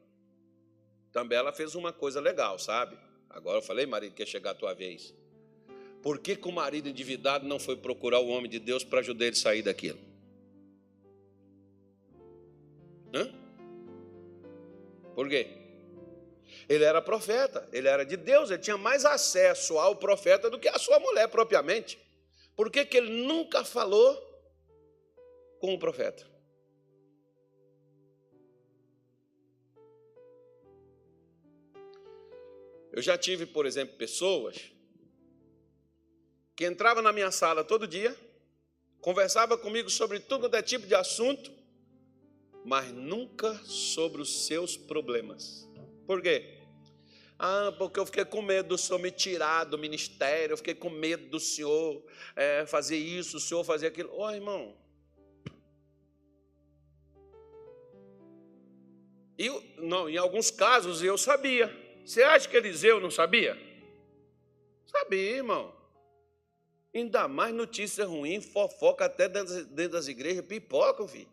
Também 1.11 1.37
ela 1.37 1.53
fez 1.53 1.75
uma 1.75 1.93
coisa 1.93 2.21
legal, 2.21 2.57
sabe? 2.57 2.97
Agora 3.29 3.59
eu 3.59 3.63
falei, 3.63 3.85
marido, 3.85 4.15
quer 4.15 4.29
chegar 4.29 4.53
a 4.53 4.55
tua 4.55 4.75
vez. 4.75 5.13
Por 6.01 6.21
que, 6.21 6.37
que 6.37 6.47
o 6.47 6.53
marido 6.53 6.89
endividado 6.89 7.49
não 7.49 7.59
foi 7.59 7.77
procurar 7.77 8.21
o 8.21 8.29
homem 8.29 8.49
de 8.49 8.61
Deus 8.61 8.85
para 8.85 9.01
ajudar 9.01 9.25
ele 9.25 9.37
a 9.37 9.41
sair 9.41 9.63
daquilo? 9.63 9.99
Hã? 13.13 13.29
Por 15.17 15.29
quê? 15.29 15.49
Ele 16.69 16.85
era 16.85 17.03
profeta, 17.03 17.69
ele 17.73 17.89
era 17.89 18.05
de 18.07 18.17
Deus, 18.17 18.53
ele 18.53 18.63
tinha 18.63 18.79
mais 18.79 19.05
acesso 19.05 19.81
ao 19.81 19.97
profeta 19.97 20.49
do 20.49 20.61
que 20.61 20.69
a 20.69 20.79
sua 20.79 21.01
mulher 21.01 21.27
propriamente. 21.27 22.04
Por 22.57 22.71
que, 22.71 22.85
que 22.85 22.97
ele 22.97 23.25
nunca 23.25 23.65
falou 23.65 24.17
com 25.59 25.75
o 25.75 25.79
profeta? 25.79 26.25
Eu 32.93 33.03
já 33.03 33.19
tive, 33.19 33.45
por 33.45 33.67
exemplo, 33.67 33.97
pessoas 33.97 34.71
que 36.55 36.65
entrava 36.65 37.03
na 37.03 37.13
minha 37.13 37.33
sala 37.33 37.65
todo 37.65 37.89
dia, 37.89 38.17
conversava 39.01 39.59
comigo 39.59 39.91
sobre 39.91 40.21
tudo 40.21 40.49
que 40.49 40.57
é 40.57 40.63
tipo 40.63 40.87
de 40.87 40.95
assunto, 40.95 41.53
mas 42.65 42.93
nunca 42.93 43.53
sobre 43.65 44.23
os 44.23 44.47
seus 44.47 44.77
problemas. 44.77 45.69
Por 46.07 46.23
quê? 46.23 46.64
Ah, 47.47 47.71
porque 47.77 48.01
eu 48.01 48.07
fiquei 48.07 48.25
com 48.25 48.41
medo 48.41 48.71
do 48.71 48.79
senhor 48.79 48.99
me 48.99 49.11
tirar 49.11 49.65
do 49.65 49.77
ministério, 49.77 50.55
eu 50.55 50.57
fiquei 50.57 50.75
com 50.75 50.89
medo 50.89 51.29
do 51.29 51.39
senhor 51.39 52.03
é, 52.35 52.65
fazer 52.65 52.97
isso, 52.97 53.37
o 53.37 53.41
senhor 53.41 53.63
fazer 53.63 53.89
aquilo. 53.89 54.11
Ó, 54.15 54.29
oh, 54.29 54.31
irmão. 54.31 54.75
E, 59.39 59.51
não, 59.77 60.09
em 60.09 60.17
alguns 60.17 60.51
casos 60.51 61.03
eu 61.03 61.19
sabia. 61.19 61.71
Você 62.03 62.23
acha 62.23 62.49
que 62.49 62.57
Eliseu 62.57 62.99
não 62.99 63.11
sabia? 63.11 63.59
Sabia, 64.87 65.37
irmão. 65.37 65.71
Ainda 66.95 67.29
mais 67.29 67.55
notícia 67.55 68.07
ruim, 68.07 68.41
fofoca 68.41 69.05
até 69.05 69.29
dentro 69.29 69.67
das 69.91 70.09
igrejas, 70.09 70.47
pipoca, 70.47 71.07
filho. 71.07 71.29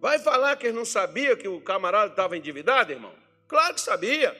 Vai 0.00 0.18
falar 0.18 0.56
que 0.56 0.68
ele 0.68 0.78
não 0.78 0.86
sabia 0.86 1.36
que 1.36 1.46
o 1.46 1.60
camarada 1.60 2.12
estava 2.12 2.38
endividado, 2.38 2.90
irmão? 2.90 3.27
Claro 3.48 3.74
que 3.74 3.80
sabia. 3.80 4.36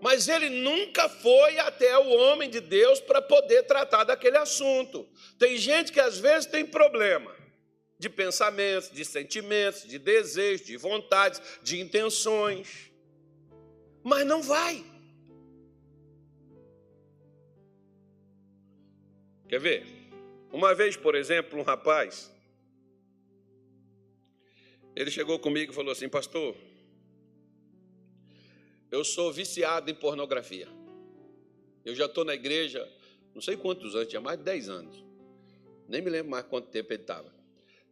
Mas 0.00 0.28
ele 0.28 0.50
nunca 0.50 1.08
foi 1.08 1.58
até 1.58 1.98
o 1.98 2.08
homem 2.10 2.48
de 2.48 2.60
Deus 2.60 3.00
para 3.00 3.20
poder 3.20 3.64
tratar 3.64 4.04
daquele 4.04 4.36
assunto. 4.36 5.08
Tem 5.38 5.56
gente 5.56 5.90
que 5.90 5.98
às 5.98 6.18
vezes 6.18 6.46
tem 6.46 6.64
problema 6.64 7.34
de 7.98 8.08
pensamentos, 8.08 8.90
de 8.90 9.04
sentimentos, 9.04 9.88
de 9.88 9.98
desejos, 9.98 10.66
de 10.66 10.76
vontades, 10.76 11.40
de 11.62 11.80
intenções 11.80 12.86
mas 14.06 14.24
não 14.24 14.40
vai. 14.40 14.84
Quer 19.48 19.58
ver? 19.58 19.84
Uma 20.52 20.76
vez, 20.76 20.96
por 20.96 21.16
exemplo, 21.16 21.58
um 21.58 21.64
rapaz, 21.64 22.32
ele 24.96 25.10
chegou 25.10 25.38
comigo 25.38 25.72
e 25.72 25.74
falou 25.74 25.92
assim: 25.92 26.08
Pastor, 26.08 26.56
eu 28.90 29.04
sou 29.04 29.32
viciado 29.32 29.90
em 29.90 29.94
pornografia. 29.94 30.68
Eu 31.84 31.94
já 31.94 32.06
estou 32.06 32.24
na 32.24 32.34
igreja, 32.34 32.90
não 33.34 33.40
sei 33.40 33.56
quantos 33.56 33.94
anos, 33.94 34.08
tinha 34.08 34.20
mais 34.20 34.38
de 34.38 34.44
10 34.44 34.68
anos. 34.68 35.04
Nem 35.88 36.02
me 36.02 36.10
lembro 36.10 36.30
mais 36.30 36.44
quanto 36.46 36.68
tempo 36.68 36.92
ele 36.92 37.02
estava. 37.02 37.32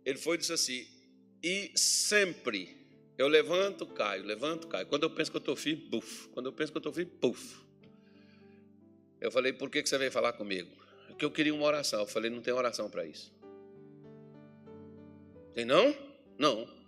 Ele 0.04 0.18
foi 0.18 0.36
e 0.36 0.38
disse 0.38 0.52
assim: 0.52 0.86
E 1.42 1.70
sempre 1.76 2.84
eu 3.16 3.28
levanto, 3.28 3.86
caio, 3.86 4.24
levanto, 4.24 4.66
caio. 4.66 4.86
Quando 4.86 5.04
eu 5.04 5.10
penso 5.10 5.30
que 5.30 5.36
eu 5.36 5.40
estou 5.40 5.54
firme, 5.54 5.82
puf. 5.82 6.28
Quando 6.30 6.46
eu 6.46 6.52
penso 6.52 6.72
que 6.72 6.78
eu 6.78 6.80
estou 6.80 6.92
firme, 6.92 7.12
puf. 7.20 7.62
Eu 9.20 9.30
falei, 9.30 9.52
por 9.52 9.70
que 9.70 9.84
você 9.86 9.96
veio 9.96 10.10
falar 10.10 10.32
comigo? 10.32 10.70
Porque 11.06 11.24
eu 11.24 11.30
queria 11.30 11.54
uma 11.54 11.64
oração. 11.64 12.00
Eu 12.00 12.06
falei, 12.06 12.28
não 12.30 12.42
tem 12.42 12.52
oração 12.52 12.90
para 12.90 13.06
isso. 13.06 13.32
Tem 15.52 15.64
não? 15.64 15.96
Não. 16.36 16.83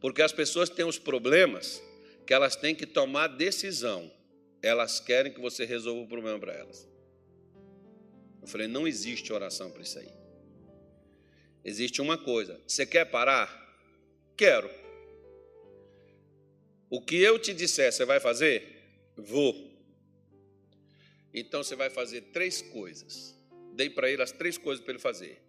Porque 0.00 0.22
as 0.22 0.32
pessoas 0.32 0.68
têm 0.68 0.84
os 0.84 0.98
problemas 0.98 1.82
que 2.26 2.32
elas 2.32 2.56
têm 2.56 2.74
que 2.74 2.86
tomar 2.86 3.26
decisão. 3.28 4.10
Elas 4.62 5.00
querem 5.00 5.32
que 5.32 5.40
você 5.40 5.64
resolva 5.64 6.02
o 6.02 6.08
problema 6.08 6.38
para 6.38 6.52
elas. 6.52 6.88
Eu 8.40 8.48
falei, 8.48 8.66
não 8.66 8.88
existe 8.88 9.32
oração 9.32 9.70
para 9.70 9.82
isso 9.82 9.98
aí. 9.98 10.08
Existe 11.64 12.00
uma 12.00 12.16
coisa. 12.16 12.60
Você 12.66 12.86
quer 12.86 13.04
parar? 13.04 13.60
Quero. 14.36 14.70
O 16.88 17.00
que 17.00 17.16
eu 17.16 17.38
te 17.38 17.52
disser, 17.52 17.92
você 17.92 18.04
vai 18.04 18.18
fazer? 18.18 18.80
Vou. 19.16 19.70
Então 21.32 21.62
você 21.62 21.76
vai 21.76 21.90
fazer 21.90 22.22
três 22.32 22.62
coisas. 22.62 23.38
Dei 23.74 23.90
para 23.90 24.10
ele 24.10 24.22
as 24.22 24.32
três 24.32 24.58
coisas 24.58 24.82
para 24.82 24.94
ele 24.94 25.02
fazer. 25.02 25.40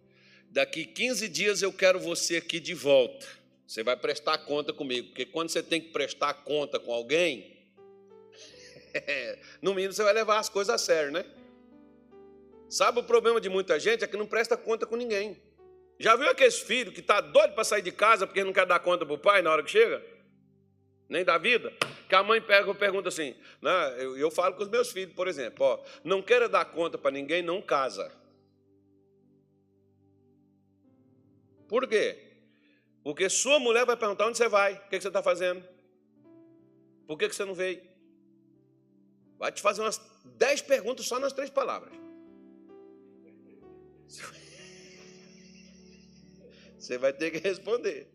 Daqui 0.50 0.84
15 0.84 1.28
dias 1.28 1.62
eu 1.62 1.72
quero 1.72 1.98
você 1.98 2.36
aqui 2.36 2.60
de 2.60 2.74
volta. 2.74 3.26
Você 3.72 3.82
vai 3.82 3.96
prestar 3.96 4.36
conta 4.36 4.70
comigo, 4.70 5.08
porque 5.08 5.24
quando 5.24 5.48
você 5.48 5.62
tem 5.62 5.80
que 5.80 5.88
prestar 5.92 6.34
conta 6.34 6.78
com 6.78 6.92
alguém, 6.92 7.56
no 9.62 9.72
mínimo 9.72 9.94
você 9.94 10.02
vai 10.02 10.12
levar 10.12 10.38
as 10.40 10.50
coisas 10.50 10.74
a 10.74 10.76
sério, 10.76 11.10
né? 11.10 11.24
Sabe 12.68 13.00
o 13.00 13.02
problema 13.02 13.40
de 13.40 13.48
muita 13.48 13.80
gente 13.80 14.04
é 14.04 14.06
que 14.06 14.14
não 14.14 14.26
presta 14.26 14.58
conta 14.58 14.84
com 14.84 14.94
ninguém. 14.94 15.42
Já 15.98 16.14
viu 16.16 16.28
aqueles 16.28 16.58
filhos 16.58 16.92
que 16.92 17.00
está 17.00 17.22
doido 17.22 17.54
para 17.54 17.64
sair 17.64 17.80
de 17.80 17.90
casa 17.90 18.26
porque 18.26 18.44
não 18.44 18.52
quer 18.52 18.66
dar 18.66 18.78
conta 18.78 19.06
para 19.06 19.14
o 19.14 19.18
pai 19.18 19.40
na 19.40 19.50
hora 19.50 19.62
que 19.62 19.70
chega? 19.70 20.04
nem 21.08 21.24
da 21.24 21.38
vida, 21.38 21.72
que 22.08 22.14
a 22.14 22.22
mãe 22.22 22.42
pega, 22.42 22.74
pergunta 22.74 23.08
assim, 23.08 23.34
né? 23.60 23.94
eu, 23.98 24.18
eu 24.18 24.30
falo 24.30 24.54
com 24.54 24.62
os 24.62 24.68
meus 24.68 24.90
filhos, 24.92 25.14
por 25.14 25.28
exemplo, 25.28 25.64
ó, 25.64 25.80
não 26.02 26.22
queira 26.22 26.46
dar 26.48 26.64
conta 26.66 26.96
para 26.96 27.10
ninguém, 27.10 27.42
não 27.42 27.60
casa. 27.60 28.10
Por 31.68 31.86
quê? 31.86 32.31
Porque 33.02 33.28
sua 33.28 33.58
mulher 33.58 33.84
vai 33.84 33.96
perguntar 33.96 34.26
onde 34.26 34.38
você 34.38 34.48
vai, 34.48 34.74
o 34.74 34.88
que, 34.88 35.00
você 35.00 35.08
está 35.08 35.22
fazendo, 35.22 35.62
por 37.06 37.18
que, 37.18 37.28
você 37.28 37.44
não 37.44 37.54
veio? 37.54 37.82
Vai 39.38 39.50
te 39.50 39.60
fazer 39.60 39.82
umas 39.82 40.00
dez 40.24 40.62
perguntas 40.62 41.06
só 41.06 41.18
nas 41.18 41.32
três 41.32 41.50
palavras. 41.50 41.92
Você 46.78 46.98
vai 46.98 47.12
ter 47.12 47.30
que 47.30 47.38
responder. 47.38 48.08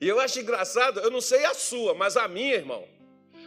E 0.00 0.06
eu 0.06 0.20
acho 0.20 0.38
engraçado, 0.38 1.00
eu 1.00 1.10
não 1.10 1.20
sei 1.20 1.44
a 1.44 1.54
sua, 1.54 1.92
mas 1.92 2.16
a 2.16 2.28
minha, 2.28 2.54
irmão. 2.54 2.86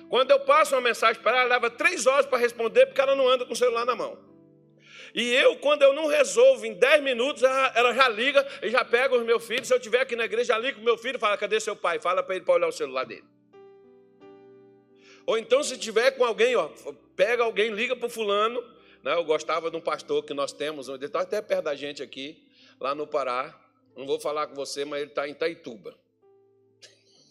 Quando 0.10 0.32
eu 0.32 0.41
passo 0.41 0.76
uma 0.76 0.82
mensagem 0.82 1.22
para 1.22 1.32
ela, 1.32 1.41
ela 1.41 1.56
leva 1.56 1.70
três 1.70 2.06
horas 2.06 2.26
para 2.26 2.38
responder, 2.38 2.88
porque 2.88 3.00
ela 3.00 3.15
não 3.15 3.30
anda 3.30 3.46
com 3.46 3.54
o 3.54 3.56
celular 3.56 3.86
na 3.86 3.96
mão. 3.96 4.31
E 5.13 5.34
eu, 5.34 5.58
quando 5.58 5.82
eu 5.82 5.93
não 5.93 6.08
resolvo 6.08 6.65
em 6.65 6.74
dez 6.74 7.04
minutos, 7.04 7.43
ela 7.43 7.93
já 7.93 8.08
liga 8.08 8.47
e 8.62 8.69
já 8.69 8.84
pega 8.86 9.15
os 9.15 9.24
meus 9.24 9.45
filhos. 9.45 9.67
Se 9.67 9.74
eu 9.74 9.78
estiver 9.78 10.02
aqui 10.02 10.15
na 10.15 10.26
igreja, 10.26 10.54
já 10.54 10.58
liga 10.58 10.78
com 10.78 10.84
meu 10.84 10.97
filho 10.97 11.17
e 11.17 11.19
fala: 11.19 11.38
cadê 11.38 11.60
seu 11.60 11.76
pai? 11.76 12.00
Fala 12.00 12.24
para 12.24 12.36
ele 12.36 12.45
para 12.45 12.54
olhar 12.54 12.67
o 12.67 12.71
celular 12.71 13.06
dele. 13.06 13.26
Ou 15.26 15.38
então, 15.38 15.63
se 15.63 15.78
tiver 15.78 16.12
com 16.12 16.26
alguém, 16.26 16.56
ó, 16.56 16.69
pega 17.15 17.43
alguém, 17.43 17.71
liga 17.71 17.95
para 17.95 18.08
o 18.08 18.10
fulano. 18.10 18.62
Né? 19.04 19.13
Eu 19.13 19.24
gostava 19.24 19.69
de 19.69 19.78
um 19.78 19.82
pastor 19.82 20.24
que 20.24 20.34
nós 20.34 20.54
temos, 20.54 20.88
ele 20.88 21.06
está 21.06 21.21
até 21.21 21.41
perto 21.41 21.65
da 21.65 21.76
gente 21.76 22.02
aqui, 22.02 22.47
lá 22.80 22.95
no 22.95 23.06
Pará. 23.06 23.58
Não 23.95 24.06
vou 24.06 24.19
falar 24.19 24.47
com 24.47 24.56
você, 24.56 24.86
mas 24.86 25.02
ele 25.02 25.12
está 25.12 25.28
em 25.28 25.34
Taituba 25.34 25.95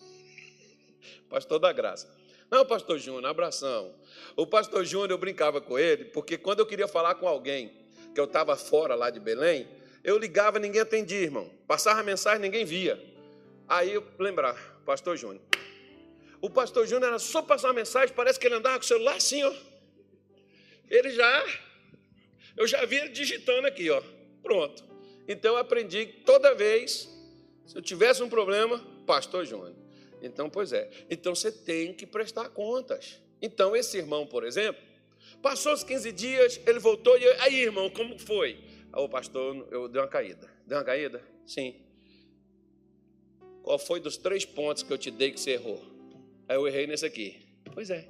pastor 1.29 1.59
da 1.59 1.73
graça. 1.73 2.15
Não, 2.51 2.67
pastor 2.67 2.99
Júnior, 2.99 3.27
abração. 3.27 3.95
O 4.37 4.47
pastor 4.47 4.85
Júnior, 4.85 5.11
eu 5.11 5.19
brincava 5.19 5.61
com 5.61 5.79
ele, 5.79 6.07
porque 6.07 6.39
quando 6.39 6.61
eu 6.61 6.67
queria 6.67 6.89
falar 6.89 7.15
com 7.17 7.27
alguém, 7.27 7.73
que 8.15 8.21
eu 8.21 8.25
estava 8.25 8.57
fora 8.57 8.95
lá 8.95 9.11
de 9.11 9.21
Belém, 9.21 9.69
eu 10.03 10.19
ligava, 10.19 10.59
ninguém 10.59 10.81
atendia, 10.81 11.21
irmão. 11.21 11.51
Passava 11.67 12.03
mensagem, 12.03 12.41
ninguém 12.41 12.65
via. 12.65 13.03
Aí 13.69 13.95
eu 13.95 14.05
lembrar, 14.19 14.55
pastor 14.85 15.17
Júnior. 15.17 15.43
O 16.41 16.49
pastor 16.49 16.87
Júnior 16.87 17.11
era 17.11 17.19
só 17.19 17.43
passar 17.43 17.73
mensagem, 17.73 18.15
parece 18.15 18.41
que 18.41 18.47
ele 18.47 18.55
andava 18.55 18.79
com 18.79 18.85
o 18.85 18.89
celular 18.89 19.17
assim, 19.17 19.43
ó. 19.45 19.53
Ele 20.89 21.11
já, 21.11 21.47
eu 22.57 22.67
já 22.67 22.85
vi 22.85 22.97
ele 22.97 23.11
digitando 23.11 23.67
aqui, 23.67 23.91
ó. 23.91 24.03
Pronto. 24.43 24.83
Então 25.29 25.53
eu 25.53 25.59
aprendi 25.59 26.07
que 26.07 26.21
toda 26.25 26.55
vez, 26.55 27.09
se 27.67 27.77
eu 27.77 27.83
tivesse 27.83 28.23
um 28.23 28.29
problema, 28.29 28.85
pastor 29.07 29.45
Júnior. 29.45 29.75
Então, 30.23 30.51
pois 30.51 30.73
é. 30.73 30.91
Então 31.09 31.35
você 31.35 31.53
tem 31.53 31.95
que 31.95 32.07
prestar 32.07 32.49
contas. 32.49 33.21
Então, 33.43 33.75
esse 33.75 33.97
irmão, 33.97 34.27
por 34.27 34.45
exemplo, 34.45 34.83
passou 35.43 35.73
os 35.73 35.83
15 35.83 36.13
dias, 36.13 36.61
ele 36.67 36.79
voltou 36.79 37.17
e 37.19 37.25
eu, 37.25 37.43
aí, 37.43 37.61
irmão, 37.61 37.89
como 37.91 38.19
foi? 38.19 38.59
o 38.93 39.09
pastor, 39.09 39.69
eu 39.71 39.89
dei 39.89 40.03
uma 40.03 40.09
caída. 40.09 40.51
Deu 40.67 40.79
uma 40.79 40.85
caída? 40.85 41.23
Sim. 41.47 41.77
Qual 43.63 43.79
foi 43.79 44.01
dos 44.01 44.17
três 44.17 44.45
pontos 44.45 44.83
que 44.83 44.93
eu 44.93 44.99
te 44.99 45.11
dei 45.11 45.31
que 45.31 45.41
você 45.41 45.53
errou? 45.53 45.83
Aí 46.49 46.57
eu 46.57 46.67
errei 46.67 46.87
nesse 46.87 47.07
aqui. 47.07 47.47
Pois 47.73 47.91
é. 47.91 48.09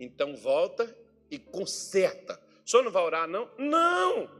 Então 0.00 0.36
volta 0.36 0.92
e 1.30 1.38
conserta. 1.38 2.40
O 2.64 2.68
senhor 2.68 2.82
não 2.82 2.90
vai 2.90 3.02
orar, 3.02 3.28
não? 3.28 3.48
Não! 3.56 4.38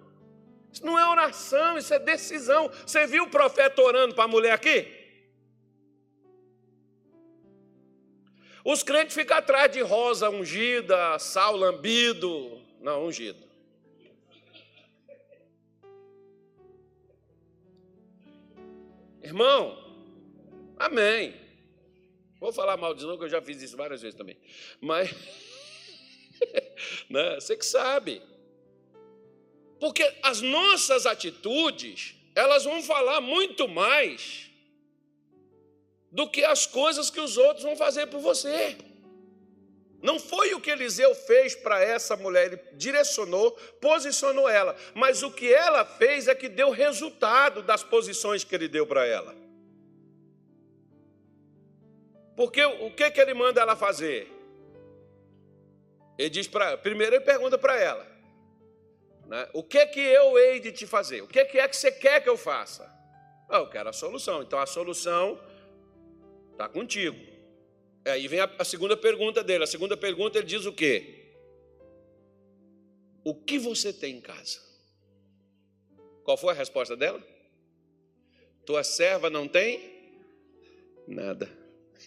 Isso 0.72 0.84
não 0.84 0.98
é 0.98 1.08
oração, 1.08 1.78
isso 1.78 1.94
é 1.94 1.98
decisão. 1.98 2.70
Você 2.84 3.06
viu 3.06 3.24
o 3.24 3.30
profeta 3.30 3.80
orando 3.80 4.14
para 4.14 4.24
a 4.24 4.28
mulher 4.28 4.52
aqui? 4.52 4.97
Os 8.70 8.82
crentes 8.82 9.14
ficam 9.14 9.38
atrás 9.38 9.72
de 9.72 9.80
rosa 9.80 10.28
ungida, 10.28 11.18
sal 11.18 11.56
lambido. 11.56 12.60
Não, 12.82 13.06
ungido. 13.06 13.42
Irmão, 19.22 19.74
amém. 20.78 21.34
Vou 22.38 22.52
falar 22.52 22.76
mal 22.76 22.94
de 22.94 23.06
novo, 23.06 23.16
que 23.16 23.24
eu 23.24 23.30
já 23.30 23.40
fiz 23.40 23.62
isso 23.62 23.74
várias 23.74 24.02
vezes 24.02 24.18
também. 24.18 24.36
Mas, 24.82 25.14
né, 27.08 27.36
você 27.36 27.56
que 27.56 27.64
sabe. 27.64 28.20
Porque 29.80 30.02
as 30.22 30.42
nossas 30.42 31.06
atitudes, 31.06 32.16
elas 32.34 32.64
vão 32.64 32.82
falar 32.82 33.22
muito 33.22 33.66
mais 33.66 34.47
do 36.18 36.28
que 36.28 36.44
as 36.44 36.66
coisas 36.66 37.10
que 37.10 37.20
os 37.20 37.36
outros 37.36 37.62
vão 37.62 37.76
fazer 37.76 38.08
por 38.08 38.18
você. 38.18 38.76
Não 40.02 40.18
foi 40.18 40.52
o 40.52 40.60
que 40.60 40.68
Eliseu 40.68 41.14
fez 41.14 41.54
para 41.54 41.80
essa 41.80 42.16
mulher, 42.16 42.46
ele 42.46 42.60
direcionou, 42.72 43.52
posicionou 43.80 44.48
ela, 44.48 44.74
mas 44.96 45.22
o 45.22 45.30
que 45.30 45.54
ela 45.54 45.84
fez 45.84 46.26
é 46.26 46.34
que 46.34 46.48
deu 46.48 46.70
resultado 46.70 47.62
das 47.62 47.84
posições 47.84 48.42
que 48.42 48.52
ele 48.52 48.66
deu 48.66 48.84
para 48.84 49.06
ela. 49.06 49.32
Porque 52.36 52.64
o 52.64 52.90
que, 52.90 53.08
que 53.12 53.20
ele 53.20 53.34
manda 53.34 53.60
ela 53.60 53.76
fazer? 53.76 54.28
Ele 56.18 56.30
diz 56.30 56.48
para 56.48 56.76
primeiro 56.76 57.14
ele 57.14 57.24
pergunta 57.24 57.56
para 57.56 57.78
ela, 57.78 58.04
né, 59.28 59.48
o 59.52 59.62
que 59.62 59.86
que 59.86 60.00
eu 60.00 60.36
hei 60.36 60.58
de 60.58 60.72
te 60.72 60.84
fazer? 60.84 61.22
O 61.22 61.28
que, 61.28 61.44
que 61.44 61.60
é 61.60 61.68
que 61.68 61.76
você 61.76 61.92
quer 61.92 62.20
que 62.20 62.28
eu 62.28 62.36
faça? 62.36 62.92
Ah, 63.48 63.58
eu 63.58 63.68
quero 63.68 63.88
a 63.88 63.92
solução. 63.92 64.42
Então 64.42 64.58
a 64.58 64.66
solução 64.66 65.38
Está 66.58 66.68
contigo. 66.68 67.16
Aí 68.04 68.26
vem 68.26 68.40
a, 68.40 68.50
a 68.58 68.64
segunda 68.64 68.96
pergunta 68.96 69.44
dele. 69.44 69.62
A 69.62 69.66
segunda 69.66 69.96
pergunta 69.96 70.38
ele 70.38 70.46
diz 70.48 70.66
o 70.66 70.72
quê? 70.72 71.30
O 73.22 73.32
que 73.32 73.60
você 73.60 73.92
tem 73.92 74.16
em 74.16 74.20
casa? 74.20 74.58
Qual 76.24 76.36
foi 76.36 76.50
a 76.50 76.56
resposta 76.56 76.96
dela? 76.96 77.24
Tua 78.66 78.82
serva 78.82 79.30
não 79.30 79.46
tem 79.46 79.80
nada. 81.06 81.48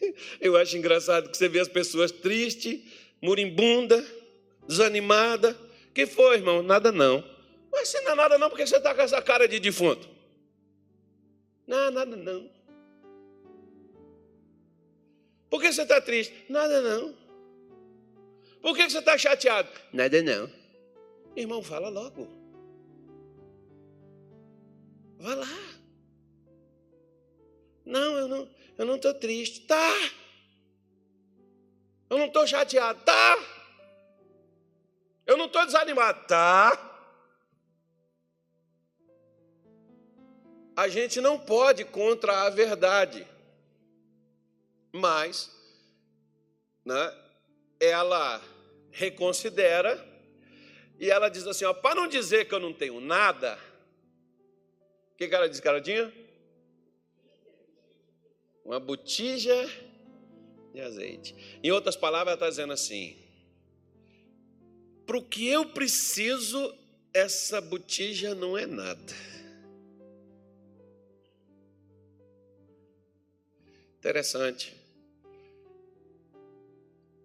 Eu 0.41 0.57
acho 0.57 0.75
engraçado 0.75 1.31
que 1.31 1.37
você 1.37 1.47
vê 1.47 1.61
as 1.61 1.69
pessoas 1.69 2.11
tristes, 2.11 2.81
moribunda, 3.21 4.05
desanimada. 4.67 5.57
Que 5.93 6.05
foi, 6.05 6.35
irmão? 6.35 6.61
Nada 6.61 6.91
não. 6.91 7.23
Mas 7.71 7.87
se 7.87 8.01
não 8.01 8.11
é 8.11 8.15
nada 8.15 8.37
não, 8.37 8.49
porque 8.49 8.67
você 8.67 8.75
está 8.75 8.93
com 8.93 9.01
essa 9.01 9.21
cara 9.21 9.47
de 9.47 9.61
defunto? 9.61 10.09
Não, 11.65 11.89
nada 11.89 12.17
não. 12.17 12.60
Por 15.51 15.61
que 15.61 15.73
você 15.73 15.81
está 15.81 15.99
triste? 15.99 16.45
Nada 16.47 16.79
não. 16.79 17.13
Por 18.61 18.73
que 18.73 18.89
você 18.89 18.99
está 18.99 19.17
chateado? 19.17 19.69
Nada 19.91 20.23
não. 20.23 20.49
Irmão, 21.35 21.61
fala 21.61 21.89
logo. 21.89 22.25
Vá 25.19 25.35
lá. 25.35 25.47
Não, 27.85 28.17
eu 28.17 28.27
não, 28.29 28.49
eu 28.77 28.85
não 28.85 28.95
estou 28.95 29.13
triste. 29.13 29.67
Tá. 29.67 29.93
Eu 32.09 32.17
não 32.17 32.27
estou 32.27 32.47
chateado. 32.47 33.03
Tá. 33.03 33.37
Eu 35.27 35.35
não 35.35 35.47
estou 35.47 35.65
desanimado. 35.65 36.27
Tá. 36.27 36.87
A 40.77 40.87
gente 40.87 41.19
não 41.19 41.37
pode 41.37 41.83
contra 41.83 42.43
a 42.43 42.49
verdade 42.49 43.27
mas 44.91 45.49
né, 46.85 47.13
ela 47.79 48.41
reconsidera 48.91 50.07
e 50.99 51.09
ela 51.09 51.29
diz 51.29 51.47
assim: 51.47 51.65
para 51.81 51.95
não 51.95 52.07
dizer 52.07 52.47
que 52.47 52.53
eu 52.53 52.59
não 52.59 52.73
tenho 52.73 52.99
nada, 52.99 53.57
o 55.13 55.17
que, 55.17 55.27
que 55.27 55.35
ela 55.35 55.49
diz 55.49 55.61
tinha? 55.83 56.13
Uma 58.63 58.79
botija 58.79 59.55
de 60.73 60.81
azeite. 60.81 61.35
Em 61.63 61.71
outras 61.71 61.95
palavras, 61.95 62.27
ela 62.27 62.35
está 62.35 62.49
dizendo 62.49 62.73
assim: 62.73 63.17
para 65.05 65.17
o 65.17 65.23
que 65.23 65.47
eu 65.47 65.65
preciso, 65.69 66.77
essa 67.13 67.59
botija 67.61 68.35
não 68.35 68.57
é 68.57 68.65
nada. 68.65 69.13
Interessante 73.97 74.80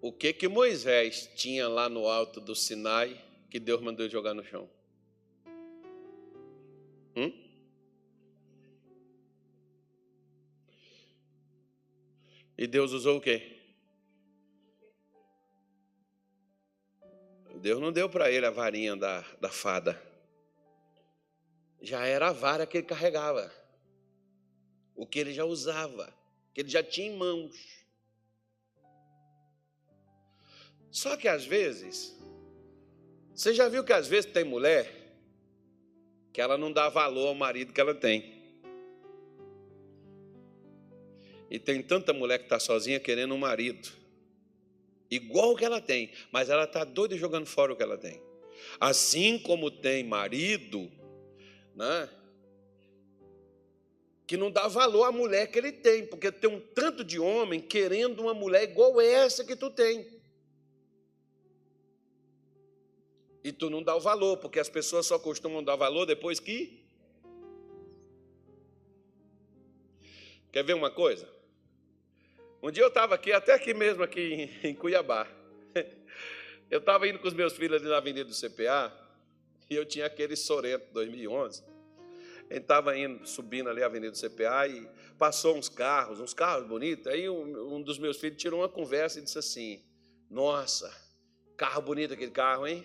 o 0.07 0.13
que 0.13 0.33
que 0.33 0.47
Moisés 0.47 1.29
tinha 1.35 1.67
lá 1.67 1.89
no 1.89 2.07
alto 2.07 2.41
do 2.41 2.55
Sinai 2.55 3.21
que 3.51 3.59
Deus 3.59 3.81
mandou 3.81 4.09
jogar 4.09 4.35
no 4.35 4.45
chão? 4.45 4.71
Hum? 7.17 7.33
E 12.57 12.69
Deus 12.69 12.93
usou 12.93 13.17
o 13.17 13.21
quê? 13.21 13.59
Deus 17.57 17.81
não 17.81 17.91
deu 17.91 18.09
para 18.09 18.31
ele 18.31 18.47
a 18.47 18.51
varinha 18.51 18.95
da, 18.95 19.23
da 19.41 19.49
fada. 19.49 20.01
Já 21.81 22.07
era 22.07 22.29
a 22.29 22.33
vara 22.33 22.65
que 22.65 22.79
ele 22.79 22.87
carregava. 22.87 23.53
O 24.95 25.05
que 25.05 25.19
ele 25.19 25.33
já 25.33 25.45
usava, 25.45 26.17
que 26.55 26.61
ele 26.61 26.69
já 26.69 26.83
tinha 26.83 27.09
em 27.09 27.17
mãos. 27.17 27.86
Só 30.97 31.15
que 31.15 31.29
às 31.29 31.45
vezes, 31.45 32.17
você 33.35 33.53
já 33.53 33.69
viu 33.69 33.85
que 33.85 33.93
às 33.93 34.09
vezes 34.09 34.33
tem 34.33 34.45
mulher 34.45 34.91
que 36.33 36.41
ela 36.41 36.57
não 36.57 36.73
dá 36.73 36.89
valor 36.89 37.27
ao 37.29 37.35
marido 37.35 37.71
que 37.71 37.81
ela 37.83 37.95
tem. 37.95 38.33
E 41.51 41.59
tem 41.59 41.83
tanta 41.83 42.15
mulher 42.15 42.39
que 42.39 42.47
está 42.47 42.59
sozinha 42.59 42.99
querendo 42.99 43.35
um 43.35 43.39
marido, 43.39 43.91
igual 45.11 45.53
o 45.53 45.57
que 45.57 45.67
ela 45.67 45.83
tem, 45.83 46.11
mas 46.33 46.49
ela 46.49 46.65
está 46.65 46.83
doida 46.83 47.15
jogando 47.15 47.45
fora 47.45 47.75
o 47.75 47.77
que 47.77 47.83
ela 47.83 47.99
tem. 47.99 48.19
Assim 48.81 49.39
como 49.39 49.71
tem 49.71 50.03
marido, 50.03 50.91
né? 51.75 52.09
Que 54.27 54.39
não 54.39 54.51
dá 54.51 54.67
valor 54.67 55.05
à 55.05 55.13
mulher 55.13 55.49
que 55.49 55.59
ele 55.59 55.73
tem, 55.73 56.07
porque 56.07 56.33
tem 56.33 56.49
um 56.49 56.59
tanto 56.59 57.05
de 57.05 57.19
homem 57.19 57.61
querendo 57.61 58.21
uma 58.23 58.33
mulher 58.33 58.63
igual 58.63 58.99
essa 58.99 59.45
que 59.45 59.55
tu 59.55 59.71
tem. 59.71 60.16
E 63.47 63.53
tu 63.53 63.71
não 63.71 63.81
dá 63.81 63.95
o 63.95 64.01
valor, 64.01 64.39
porque 64.39 64.59
as 64.59 64.69
pessoas 64.69 65.07
só 65.07 65.21
costumam 65.21 65.63
dar 65.63 65.77
valor 65.77 66.05
depois 66.05 66.41
que. 66.41 66.85
Quer 70.51 70.65
ver 70.65 70.75
uma 70.75 70.91
coisa? 70.91 71.29
Um 72.61 72.73
dia 72.73 72.83
eu 72.83 72.89
estava 72.89 73.15
aqui, 73.15 73.31
até 73.31 73.55
aqui 73.55 73.73
mesmo, 73.73 74.03
aqui 74.03 74.51
em 74.65 74.75
Cuiabá. 74.75 75.29
Eu 76.69 76.81
estava 76.81 77.07
indo 77.07 77.21
com 77.21 77.29
os 77.29 77.35
meus 77.35 77.53
filhos 77.53 77.81
ali 77.81 77.89
na 77.89 77.99
Avenida 77.99 78.29
do 78.29 78.35
CPA, 78.35 78.93
e 79.71 79.77
eu 79.77 79.87
tinha 79.87 80.07
aquele 80.07 80.35
Sorento 80.35 80.93
2011. 80.93 81.63
Ele 82.51 82.59
estava 82.59 82.99
indo, 82.99 83.25
subindo 83.25 83.71
ali 83.71 83.85
a 83.85 83.87
Avenida 83.87 84.11
do 84.11 84.19
CPA 84.19 84.67
e 84.67 84.89
passou 85.17 85.57
uns 85.57 85.69
carros, 85.69 86.19
uns 86.19 86.35
carros 86.35 86.67
bonitos. 86.67 87.07
Aí 87.07 87.31
um, 87.31 87.77
um 87.77 87.81
dos 87.81 88.01
meus 88.01 88.19
filhos 88.19 88.43
tirou 88.43 88.63
uma 88.63 88.69
conversa 88.69 89.21
e 89.21 89.23
disse 89.23 89.39
assim: 89.39 89.81
Nossa, 90.29 90.93
carro 91.57 91.83
bonito 91.83 92.15
aquele 92.15 92.33
carro, 92.33 92.67
hein? 92.67 92.85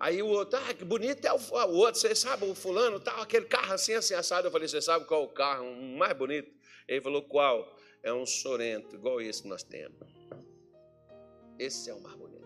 Aí 0.00 0.22
o 0.22 0.28
outro, 0.28 0.58
ah, 0.58 0.72
que 0.72 0.84
bonito 0.84 1.24
é 1.24 1.32
o, 1.32 1.36
o 1.36 1.76
outro, 1.76 2.00
você 2.00 2.14
sabe, 2.14 2.44
o 2.44 2.54
fulano, 2.54 3.00
tal, 3.00 3.20
aquele 3.20 3.46
carro 3.46 3.72
assim, 3.72 3.94
assim, 3.94 4.14
assado. 4.14 4.46
Eu 4.46 4.52
falei, 4.52 4.68
você 4.68 4.80
sabe 4.80 5.04
qual 5.06 5.22
é 5.22 5.24
o 5.24 5.28
carro 5.28 5.74
mais 5.74 6.16
bonito? 6.16 6.50
Ele 6.86 7.00
falou, 7.00 7.22
qual? 7.22 7.76
É 8.02 8.12
um 8.12 8.24
Sorento, 8.24 8.94
igual 8.94 9.20
esse 9.20 9.42
que 9.42 9.48
nós 9.48 9.62
temos. 9.62 9.98
Esse 11.58 11.90
é 11.90 11.94
o 11.94 12.00
mais 12.00 12.14
bonito. 12.14 12.38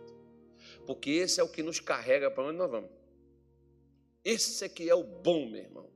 Porque 0.86 1.10
esse 1.10 1.40
é 1.40 1.42
o 1.42 1.48
que 1.48 1.62
nos 1.62 1.78
carrega 1.78 2.30
para 2.30 2.44
onde 2.44 2.56
nós 2.56 2.70
vamos. 2.70 2.90
Esse 4.24 4.64
aqui 4.64 4.88
é 4.88 4.94
o 4.94 5.04
bom, 5.04 5.46
meu 5.46 5.62
irmão. 5.62 5.90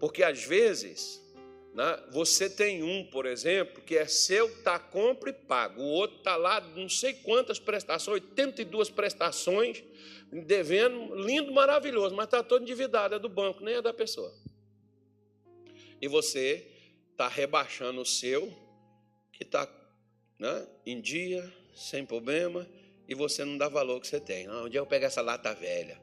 Porque 0.00 0.24
às 0.24 0.42
vezes 0.42 1.21
né? 1.74 2.02
Você 2.10 2.50
tem 2.50 2.82
um, 2.82 3.04
por 3.04 3.24
exemplo, 3.24 3.82
que 3.82 3.96
é 3.96 4.06
seu, 4.06 4.46
está 4.46 4.78
compra 4.78 5.30
e 5.30 5.32
paga. 5.32 5.80
O 5.80 5.86
outro 5.86 6.18
está 6.18 6.36
lá, 6.36 6.60
não 6.60 6.88
sei 6.88 7.14
quantas 7.14 7.58
prestações, 7.58 8.22
82 8.22 8.90
prestações, 8.90 9.82
devendo, 10.30 11.14
lindo, 11.14 11.52
maravilhoso, 11.52 12.14
mas 12.14 12.26
está 12.26 12.42
todo 12.42 12.62
endividado, 12.62 13.14
é 13.14 13.18
do 13.18 13.28
banco, 13.28 13.64
nem 13.64 13.76
é 13.76 13.82
da 13.82 13.92
pessoa. 13.92 14.32
E 16.00 16.08
você 16.08 16.66
está 17.12 17.28
rebaixando 17.28 18.00
o 18.00 18.06
seu, 18.06 18.52
que 19.32 19.42
está 19.42 19.68
né, 20.38 20.66
em 20.84 21.00
dia, 21.00 21.50
sem 21.74 22.04
problema, 22.04 22.68
e 23.08 23.14
você 23.14 23.44
não 23.44 23.56
dá 23.56 23.68
valor 23.68 24.00
que 24.00 24.06
você 24.06 24.20
tem. 24.20 24.46
Ah, 24.46 24.62
onde 24.62 24.76
eu 24.76 24.86
pego 24.86 25.06
essa 25.06 25.22
lata 25.22 25.54
velha? 25.54 26.00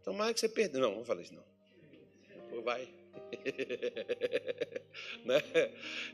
Então, 0.00 0.14
mais 0.14 0.32
que 0.32 0.40
você 0.40 0.48
perdeu. 0.48 0.80
Não, 0.80 0.92
vamos 0.92 1.06
falar 1.06 1.22
isso 1.22 1.34
não. 1.34 2.62
Vai. 2.62 2.99
né? 5.24 5.42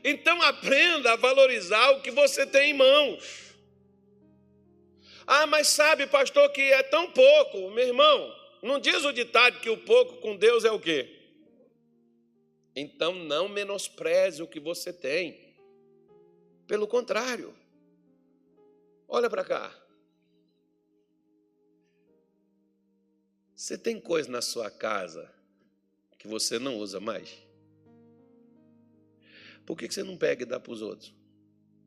Então 0.03 0.41
aprenda 0.41 1.13
a 1.13 1.15
valorizar 1.15 1.91
o 1.91 2.01
que 2.01 2.11
você 2.11 2.45
tem 2.45 2.71
em 2.71 2.73
mãos. 2.73 3.55
Ah, 5.25 5.45
mas 5.45 5.67
sabe, 5.67 6.07
pastor, 6.07 6.49
que 6.51 6.61
é 6.61 6.83
tão 6.83 7.11
pouco. 7.11 7.69
Meu 7.71 7.87
irmão, 7.87 8.33
não 8.63 8.79
diz 8.79 9.03
o 9.03 9.11
ditado 9.11 9.59
que 9.59 9.69
o 9.69 9.77
pouco 9.77 10.17
com 10.17 10.37
Deus 10.37 10.63
é 10.63 10.71
o 10.71 10.79
quê? 10.79 11.13
Então 12.75 13.13
não 13.13 13.49
menospreze 13.49 14.41
o 14.41 14.47
que 14.47 14.59
você 14.59 14.93
tem. 14.93 15.55
Pelo 16.67 16.87
contrário, 16.87 17.53
olha 19.07 19.29
para 19.29 19.43
cá. 19.43 19.75
Você 23.55 23.77
tem 23.77 23.99
coisa 23.99 24.29
na 24.29 24.41
sua 24.41 24.69
casa 24.69 25.36
que 26.27 26.31
você 26.31 26.59
não 26.59 26.77
usa 26.77 26.99
mais? 26.99 27.29
Por 29.65 29.77
que 29.77 29.89
você 29.89 30.03
não 30.03 30.17
pega 30.17 30.43
e 30.43 30.45
dá 30.45 30.59
para 30.59 30.71
os 30.71 30.81
outros? 30.81 31.13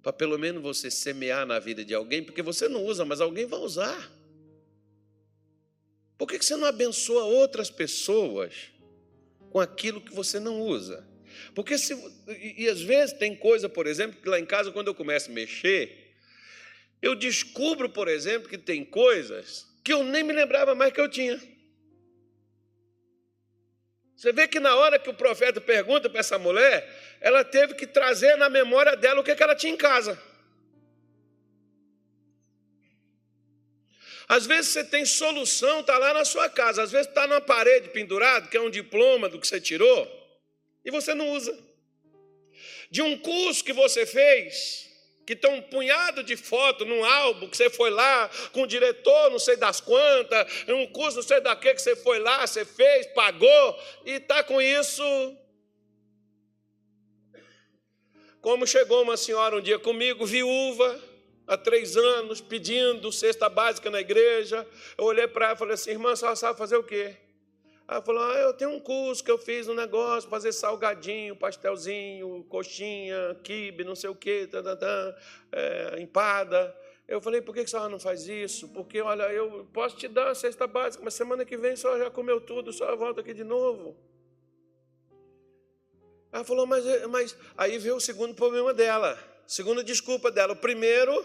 Para 0.02 0.12
pelo 0.12 0.38
menos 0.38 0.62
você 0.62 0.90
semear 0.90 1.46
na 1.46 1.58
vida 1.58 1.84
de 1.84 1.94
alguém, 1.94 2.24
porque 2.24 2.42
você 2.42 2.68
não 2.68 2.84
usa, 2.84 3.04
mas 3.04 3.20
alguém 3.20 3.46
vai 3.46 3.60
usar. 3.60 4.10
Por 6.16 6.26
que 6.26 6.42
você 6.42 6.56
não 6.56 6.66
abençoa 6.66 7.24
outras 7.24 7.70
pessoas 7.70 8.70
com 9.50 9.60
aquilo 9.60 10.00
que 10.00 10.12
você 10.12 10.40
não 10.40 10.60
usa? 10.60 11.06
Porque 11.54 11.78
se. 11.78 11.94
E, 12.58 12.68
às 12.68 12.80
vezes 12.80 13.16
tem 13.16 13.36
coisa, 13.36 13.68
por 13.68 13.86
exemplo, 13.86 14.20
que 14.20 14.28
lá 14.28 14.38
em 14.38 14.46
casa, 14.46 14.72
quando 14.72 14.88
eu 14.88 14.94
começo 14.94 15.30
a 15.30 15.34
mexer, 15.34 16.14
eu 17.00 17.14
descubro, 17.14 17.88
por 17.88 18.08
exemplo, 18.08 18.48
que 18.48 18.58
tem 18.58 18.84
coisas 18.84 19.66
que 19.82 19.92
eu 19.92 20.04
nem 20.04 20.22
me 20.22 20.32
lembrava 20.32 20.74
mais 20.74 20.92
que 20.92 21.00
eu 21.00 21.08
tinha. 21.08 21.40
Você 24.20 24.34
vê 24.34 24.46
que 24.46 24.60
na 24.60 24.76
hora 24.76 24.98
que 24.98 25.08
o 25.08 25.14
profeta 25.14 25.62
pergunta 25.62 26.10
para 26.10 26.20
essa 26.20 26.38
mulher, 26.38 26.86
ela 27.22 27.42
teve 27.42 27.72
que 27.72 27.86
trazer 27.86 28.36
na 28.36 28.50
memória 28.50 28.94
dela 28.94 29.22
o 29.22 29.24
que, 29.24 29.30
é 29.30 29.34
que 29.34 29.42
ela 29.42 29.54
tinha 29.54 29.72
em 29.72 29.78
casa. 29.78 30.22
Às 34.28 34.44
vezes 34.44 34.72
você 34.72 34.84
tem 34.84 35.06
solução, 35.06 35.80
está 35.80 35.96
lá 35.96 36.12
na 36.12 36.26
sua 36.26 36.50
casa. 36.50 36.82
Às 36.82 36.92
vezes 36.92 37.06
está 37.06 37.26
na 37.26 37.40
parede 37.40 37.88
pendurado, 37.88 38.50
que 38.50 38.58
é 38.58 38.60
um 38.60 38.68
diploma 38.68 39.26
do 39.26 39.40
que 39.40 39.46
você 39.46 39.58
tirou, 39.58 40.06
e 40.84 40.90
você 40.90 41.14
não 41.14 41.30
usa. 41.30 41.58
De 42.90 43.00
um 43.00 43.16
curso 43.16 43.64
que 43.64 43.72
você 43.72 44.04
fez, 44.04 44.89
que 45.30 45.36
tem 45.36 45.52
um 45.52 45.62
punhado 45.62 46.24
de 46.24 46.36
foto 46.36 46.84
num 46.84 47.04
álbum 47.04 47.48
que 47.48 47.56
você 47.56 47.70
foi 47.70 47.88
lá 47.88 48.28
com 48.50 48.62
o 48.62 48.66
diretor, 48.66 49.30
não 49.30 49.38
sei 49.38 49.56
das 49.56 49.80
quantas, 49.80 50.64
um 50.66 50.88
curso 50.88 51.18
não 51.18 51.22
sei 51.22 51.40
da 51.40 51.54
que 51.54 51.72
que 51.72 51.80
você 51.80 51.94
foi 51.94 52.18
lá, 52.18 52.44
você 52.44 52.64
fez, 52.64 53.06
pagou, 53.14 53.78
e 54.04 54.14
está 54.14 54.42
com 54.42 54.60
isso. 54.60 55.04
Como 58.40 58.66
chegou 58.66 59.04
uma 59.04 59.16
senhora 59.16 59.54
um 59.54 59.60
dia 59.60 59.78
comigo, 59.78 60.26
viúva, 60.26 61.00
há 61.46 61.56
três 61.56 61.96
anos 61.96 62.40
pedindo 62.40 63.12
cesta 63.12 63.48
básica 63.48 63.88
na 63.88 64.00
igreja. 64.00 64.66
Eu 64.98 65.04
olhei 65.04 65.28
para 65.28 65.44
ela 65.44 65.54
e 65.54 65.58
falei 65.58 65.74
assim, 65.74 65.92
irmã, 65.92 66.16
só 66.16 66.34
sabe 66.34 66.58
fazer 66.58 66.76
o 66.76 66.82
quê? 66.82 67.14
Ela 67.90 68.00
falou, 68.00 68.22
ah, 68.22 68.36
eu 68.36 68.52
tenho 68.52 68.70
um 68.70 68.78
curso 68.78 69.24
que 69.24 69.32
eu 69.32 69.36
fiz 69.36 69.66
um 69.66 69.74
negócio, 69.74 70.30
fazer 70.30 70.52
salgadinho, 70.52 71.34
pastelzinho, 71.34 72.46
coxinha, 72.48 73.36
quibe, 73.42 73.82
não 73.82 73.96
sei 73.96 74.08
o 74.08 74.14
quê, 74.14 74.46
tá, 74.48 74.62
tá, 74.62 74.76
tá, 74.76 75.18
é, 75.50 76.00
empada. 76.00 76.72
Eu 77.08 77.20
falei, 77.20 77.40
por 77.40 77.52
que 77.52 77.62
a 77.62 77.66
senhora 77.66 77.88
não 77.88 77.98
faz 77.98 78.28
isso? 78.28 78.68
Porque, 78.68 79.00
olha, 79.00 79.24
eu 79.32 79.68
posso 79.72 79.96
te 79.96 80.06
dar 80.06 80.28
a 80.28 80.36
cesta 80.36 80.68
básica, 80.68 81.02
mas 81.02 81.14
semana 81.14 81.44
que 81.44 81.56
vem 81.56 81.72
a 81.72 81.76
senhora 81.76 82.04
já 82.04 82.10
comeu 82.12 82.40
tudo, 82.40 82.70
a 82.70 82.72
senhora 82.72 82.94
volta 82.94 83.22
aqui 83.22 83.34
de 83.34 83.42
novo. 83.42 83.96
Ela 86.30 86.44
falou, 86.44 86.66
mas, 86.66 86.84
mas 87.08 87.36
aí 87.56 87.76
veio 87.76 87.96
o 87.96 88.00
segundo 88.00 88.36
problema 88.36 88.72
dela, 88.72 89.18
segunda 89.48 89.82
desculpa 89.82 90.30
dela. 90.30 90.52
O 90.52 90.56
primeiro 90.56 91.24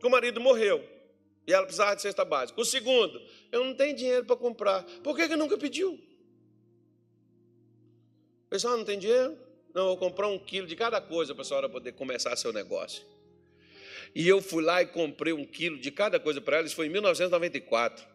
que 0.00 0.06
o 0.06 0.10
marido 0.10 0.40
morreu 0.40 0.82
e 1.48 1.52
ela 1.52 1.64
precisava 1.64 1.96
de 1.96 2.02
cesta 2.02 2.26
básica. 2.26 2.60
O 2.60 2.64
segundo, 2.64 3.18
eu 3.50 3.64
não 3.64 3.74
tenho 3.74 3.96
dinheiro 3.96 4.26
para 4.26 4.36
comprar. 4.36 4.82
Por 5.02 5.16
que, 5.16 5.26
que 5.26 5.34
nunca 5.34 5.56
pediu? 5.56 5.98
Pessoal, 8.50 8.76
não 8.76 8.84
tem 8.84 8.98
dinheiro? 8.98 9.34
Não, 9.74 9.86
vou 9.86 9.96
comprar 9.96 10.28
um 10.28 10.38
quilo 10.38 10.66
de 10.66 10.76
cada 10.76 11.00
coisa 11.00 11.34
para 11.34 11.40
a 11.40 11.44
senhora 11.46 11.66
poder 11.66 11.92
começar 11.92 12.36
seu 12.36 12.52
negócio. 12.52 13.02
E 14.14 14.28
eu 14.28 14.42
fui 14.42 14.62
lá 14.62 14.82
e 14.82 14.86
comprei 14.86 15.32
um 15.32 15.46
quilo 15.46 15.78
de 15.78 15.90
cada 15.90 16.20
coisa 16.20 16.38
para 16.38 16.58
ela, 16.58 16.66
isso 16.66 16.76
foi 16.76 16.86
em 16.86 16.90
1994. 16.90 18.06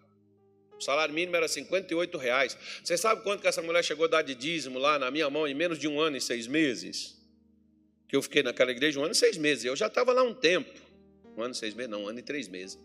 O 0.78 0.82
salário 0.82 1.14
mínimo 1.14 1.36
era 1.36 1.48
58 1.48 2.16
reais. 2.20 2.56
Você 2.84 2.96
sabe 2.98 3.24
quanto 3.24 3.42
que 3.42 3.48
essa 3.48 3.64
mulher 3.64 3.84
chegou 3.84 4.06
a 4.06 4.10
dar 4.10 4.22
de 4.22 4.36
dízimo 4.36 4.78
lá 4.78 5.00
na 5.00 5.10
minha 5.10 5.28
mão 5.32 5.48
em 5.48 5.56
menos 5.56 5.80
de 5.80 5.88
um 5.88 6.00
ano 6.00 6.18
e 6.18 6.22
seis 6.22 6.46
meses? 6.46 7.20
Que 8.08 8.16
eu 8.16 8.22
fiquei 8.22 8.44
naquela 8.44 8.70
igreja 8.70 9.00
um 9.00 9.04
ano 9.04 9.14
e 9.14 9.18
seis 9.18 9.38
meses. 9.38 9.66
Eu 9.66 9.76
já 9.76 9.88
estava 9.88 10.14
lá 10.14 10.22
um 10.22 10.36
tempo. 10.36 10.72
Um 11.36 11.42
ano 11.42 11.54
e 11.54 11.58
seis 11.58 11.74
meses, 11.74 11.90
não, 11.90 12.04
um 12.04 12.08
ano 12.08 12.20
e 12.20 12.22
três 12.22 12.48
meses. 12.48 12.78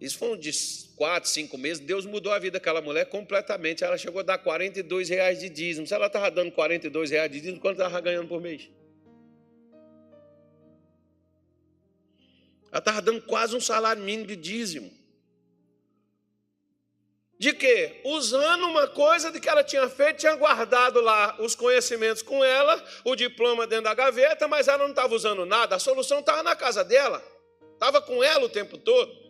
Isso 0.00 0.18
foi 0.18 0.30
um 0.32 0.36
de 0.36 0.50
quatro, 0.96 1.28
cinco 1.28 1.56
meses. 1.56 1.78
Deus 1.84 2.04
mudou 2.04 2.32
a 2.32 2.38
vida 2.38 2.58
daquela 2.58 2.80
mulher 2.80 3.06
completamente. 3.06 3.84
Ela 3.84 3.96
chegou 3.96 4.20
a 4.20 4.24
dar 4.24 4.38
42 4.38 5.08
reais 5.08 5.40
de 5.40 5.48
dízimo. 5.48 5.86
Se 5.86 5.94
ela 5.94 6.06
estava 6.06 6.30
dando 6.30 6.52
42 6.52 7.10
reais 7.10 7.30
de 7.30 7.40
dízimo, 7.40 7.60
quanto 7.60 7.80
ela 7.80 7.88
estava 7.88 8.02
ganhando 8.02 8.28
por 8.28 8.40
mês? 8.40 8.68
Ela 12.70 12.80
estava 12.80 13.00
dando 13.00 13.22
quase 13.22 13.54
um 13.54 13.60
salário 13.60 14.02
mínimo 14.02 14.26
de 14.26 14.36
dízimo. 14.36 14.92
De 17.38 17.52
quê? 17.52 18.00
Usando 18.04 18.66
uma 18.66 18.88
coisa 18.88 19.30
de 19.30 19.40
que 19.40 19.48
ela 19.48 19.62
tinha 19.62 19.88
feito, 19.88 20.18
tinha 20.18 20.34
guardado 20.34 21.00
lá 21.00 21.36
os 21.40 21.54
conhecimentos 21.54 22.22
com 22.22 22.44
ela, 22.44 22.82
o 23.04 23.14
diploma 23.14 23.66
dentro 23.66 23.84
da 23.84 23.94
gaveta, 23.94 24.48
mas 24.48 24.66
ela 24.66 24.78
não 24.78 24.90
estava 24.90 25.14
usando 25.14 25.44
nada. 25.44 25.76
A 25.76 25.78
solução 25.78 26.20
estava 26.20 26.42
na 26.42 26.56
casa 26.56 26.84
dela. 26.84 27.22
Estava 27.74 28.00
com 28.00 28.22
ela 28.22 28.44
o 28.44 28.48
tempo 28.48 28.78
todo. 28.78 29.23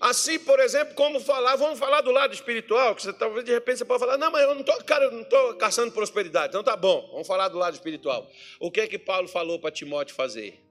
Assim, 0.00 0.38
por 0.38 0.60
exemplo, 0.60 0.94
como 0.94 1.18
falar, 1.18 1.56
vamos 1.56 1.78
falar 1.78 2.02
do 2.02 2.12
lado 2.12 2.32
espiritual, 2.32 2.94
que 2.94 3.02
você 3.02 3.12
talvez 3.12 3.44
de 3.44 3.52
repente 3.52 3.78
você 3.78 3.84
pode 3.84 3.98
falar, 3.98 4.16
não, 4.16 4.30
mas 4.30 4.42
eu 4.42 4.54
não 4.54 4.60
estou, 4.60 4.76
cara, 4.84 5.06
eu 5.06 5.10
não 5.10 5.22
estou 5.22 5.54
caçando 5.54 5.90
prosperidade. 5.90 6.48
Então 6.48 6.62
tá 6.62 6.76
bom, 6.76 7.08
vamos 7.10 7.26
falar 7.26 7.48
do 7.48 7.58
lado 7.58 7.74
espiritual. 7.74 8.30
O 8.60 8.70
que 8.70 8.80
é 8.80 8.86
que 8.86 8.98
Paulo 8.98 9.26
falou 9.26 9.58
para 9.58 9.72
Timóteo 9.72 10.14
fazer? 10.14 10.64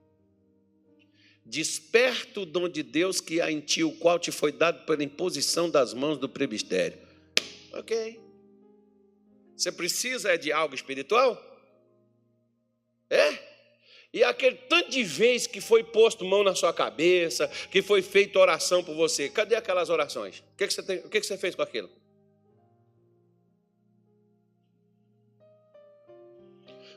Desperta 1.46 2.42
o 2.42 2.46
dom 2.46 2.70
de 2.70 2.84
Deus 2.84 3.20
que 3.20 3.42
há 3.42 3.52
em 3.52 3.60
ti, 3.60 3.84
o 3.84 3.92
qual 3.92 4.18
te 4.18 4.32
foi 4.32 4.52
dado 4.52 4.86
pela 4.86 5.04
imposição 5.04 5.70
das 5.70 5.94
mãos 5.94 6.18
do 6.18 6.30
prebistério. 6.30 6.98
Ok. 7.74 8.20
Você 9.56 9.72
precisa 9.72 10.38
de 10.38 10.52
algo 10.52 10.74
espiritual? 10.76 11.42
É? 13.10 13.47
E 14.18 14.24
aquele 14.24 14.56
tanto 14.56 14.90
de 14.90 15.04
vez 15.04 15.46
que 15.46 15.62
foi 15.62 15.84
posto 15.84 16.26
mão 16.26 16.44
na 16.44 16.56
sua 16.56 16.74
cabeça, 16.74 17.48
que 17.70 17.84
foi 17.84 18.02
feita 18.02 18.40
oração 18.40 18.84
por 18.84 18.96
você, 18.96 19.30
cadê 19.30 19.56
aquelas 19.56 19.92
orações? 19.92 20.40
O 20.40 20.58
que, 20.58 20.66
que, 20.66 20.74
você, 20.74 20.82
tem, 20.82 20.98
o 20.98 21.08
que, 21.08 21.20
que 21.22 21.28
você 21.28 21.38
fez 21.38 21.54
com 21.54 21.62
aquilo? 21.62 21.88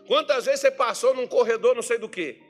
Quantas 0.07 0.47
vezes 0.47 0.61
você 0.63 0.71
passou 0.71 1.13
num 1.13 1.27
corredor, 1.27 1.75
não 1.75 1.83
sei 1.83 1.99
do 1.99 2.09
que? 2.09 2.41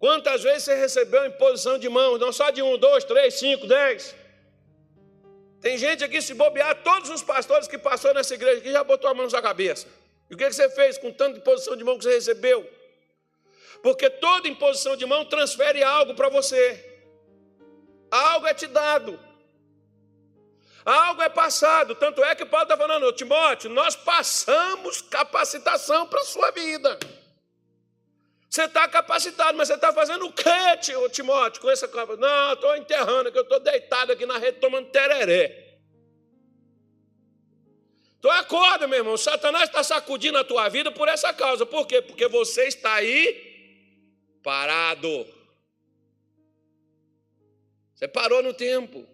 Quantas 0.00 0.42
vezes 0.42 0.64
você 0.64 0.74
recebeu 0.74 1.24
imposição 1.26 1.78
de 1.78 1.88
mãos, 1.88 2.18
não 2.18 2.32
só 2.32 2.50
de 2.50 2.62
um, 2.62 2.76
dois, 2.76 3.04
três, 3.04 3.34
cinco, 3.34 3.64
dez? 3.68 4.12
Tem 5.60 5.78
gente 5.78 6.02
aqui, 6.02 6.20
se 6.20 6.34
bobear, 6.34 6.82
todos 6.82 7.10
os 7.10 7.22
pastores 7.22 7.68
que 7.68 7.78
passou 7.78 8.12
nessa 8.12 8.34
igreja 8.34 8.58
aqui 8.58 8.72
já 8.72 8.82
botou 8.82 9.08
a 9.08 9.14
mão 9.14 9.22
na 9.22 9.30
sua 9.30 9.40
cabeça. 9.40 9.99
E 10.30 10.34
o 10.34 10.36
que 10.36 10.50
você 10.50 10.70
fez 10.70 10.96
com 10.96 11.12
tanta 11.12 11.38
imposição 11.38 11.76
de 11.76 11.82
mão 11.82 11.98
que 11.98 12.04
você 12.04 12.14
recebeu? 12.14 12.68
Porque 13.82 14.08
toda 14.08 14.48
imposição 14.48 14.96
de 14.96 15.04
mão 15.04 15.24
transfere 15.24 15.82
algo 15.82 16.14
para 16.14 16.28
você. 16.28 16.86
Algo 18.10 18.46
é 18.46 18.54
te 18.54 18.66
dado. 18.66 19.18
Algo 20.84 21.20
é 21.22 21.28
passado. 21.28 21.94
Tanto 21.94 22.22
é 22.22 22.34
que 22.34 22.44
Paulo 22.44 22.64
está 22.64 22.76
falando, 22.76 23.12
Timóteo, 23.12 23.70
nós 23.70 23.96
passamos 23.96 25.02
capacitação 25.02 26.06
para 26.06 26.20
a 26.20 26.24
sua 26.24 26.50
vida. 26.52 26.98
Você 28.48 28.64
está 28.64 28.88
capacitado, 28.88 29.56
mas 29.56 29.68
você 29.68 29.74
está 29.74 29.92
fazendo 29.92 30.26
o 30.26 30.32
quê, 30.32 30.76
Timóteo, 31.10 31.62
com 31.62 31.70
essa 31.70 31.86
capacitação? 31.86 32.28
Não, 32.28 32.52
estou 32.52 32.76
enterrando, 32.76 33.30
que 33.32 33.38
eu 33.38 33.42
estou 33.42 33.60
deitado 33.60 34.12
aqui 34.12 34.26
na 34.26 34.38
rede 34.38 34.58
tomando 34.58 34.90
tereré. 34.90 35.69
Então 38.20 38.30
acorda, 38.32 38.86
meu 38.86 38.98
irmão. 38.98 39.16
Satanás 39.16 39.64
está 39.64 39.82
sacudindo 39.82 40.36
a 40.36 40.44
tua 40.44 40.68
vida 40.68 40.92
por 40.92 41.08
essa 41.08 41.32
causa. 41.32 41.64
Por 41.64 41.86
quê? 41.86 42.02
Porque 42.02 42.28
você 42.28 42.68
está 42.68 42.94
aí 42.94 43.88
parado. 44.42 45.26
Você 47.94 48.06
parou 48.06 48.42
no 48.42 48.52
tempo. 48.52 49.06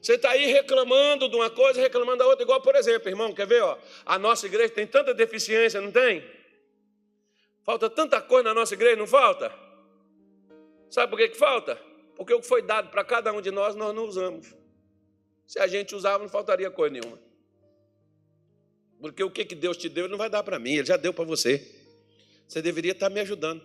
Você 0.00 0.14
está 0.14 0.30
aí 0.30 0.46
reclamando 0.46 1.28
de 1.28 1.34
uma 1.34 1.50
coisa, 1.50 1.80
reclamando 1.80 2.18
da 2.18 2.26
outra. 2.26 2.44
Igual, 2.44 2.62
por 2.62 2.76
exemplo, 2.76 3.08
irmão, 3.08 3.34
quer 3.34 3.48
ver? 3.48 3.62
Ó, 3.62 3.76
a 4.04 4.16
nossa 4.16 4.46
igreja 4.46 4.72
tem 4.72 4.86
tanta 4.86 5.12
deficiência, 5.12 5.80
não 5.80 5.90
tem? 5.90 6.24
Falta 7.64 7.90
tanta 7.90 8.20
coisa 8.20 8.44
na 8.44 8.54
nossa 8.54 8.74
igreja, 8.74 8.94
não 8.94 9.08
falta? 9.08 9.52
Sabe 10.88 11.10
por 11.10 11.18
que, 11.18 11.30
que 11.30 11.36
falta? 11.36 11.74
Porque 12.14 12.32
o 12.32 12.40
que 12.40 12.46
foi 12.46 12.62
dado 12.62 12.90
para 12.90 13.04
cada 13.04 13.32
um 13.32 13.40
de 13.40 13.50
nós, 13.50 13.74
nós 13.74 13.92
não 13.92 14.04
usamos. 14.04 14.54
Se 15.44 15.58
a 15.58 15.66
gente 15.66 15.96
usava, 15.96 16.22
não 16.22 16.30
faltaria 16.30 16.70
coisa 16.70 16.92
nenhuma. 16.92 17.25
Porque 19.00 19.22
o 19.22 19.30
que, 19.30 19.44
que 19.44 19.54
Deus 19.54 19.76
te 19.76 19.88
deu, 19.88 20.04
Ele 20.04 20.12
não 20.12 20.18
vai 20.18 20.30
dar 20.30 20.42
para 20.42 20.58
mim, 20.58 20.74
Ele 20.74 20.86
já 20.86 20.96
deu 20.96 21.12
para 21.12 21.24
você. 21.24 21.66
Você 22.46 22.62
deveria 22.62 22.92
estar 22.92 23.10
me 23.10 23.20
ajudando. 23.20 23.62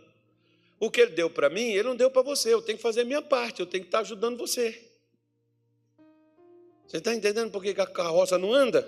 O 0.79 0.89
que 0.89 1.01
Ele 1.01 1.11
deu 1.11 1.29
para 1.29 1.49
mim, 1.49 1.71
Ele 1.71 1.83
não 1.83 1.95
deu 1.95 2.09
para 2.09 2.21
você. 2.21 2.53
Eu 2.53 2.61
tenho 2.61 2.77
que 2.77 2.81
fazer 2.81 3.01
a 3.01 3.05
minha 3.05 3.21
parte, 3.21 3.59
eu 3.59 3.65
tenho 3.65 3.83
que 3.83 3.87
estar 3.87 3.99
ajudando 3.99 4.37
você. 4.37 4.89
Você 6.87 6.97
está 6.97 7.13
entendendo 7.15 7.51
por 7.51 7.63
que, 7.63 7.69
a 7.79 7.87
carroça 7.87 8.37
não 8.37 8.53
anda? 8.53 8.79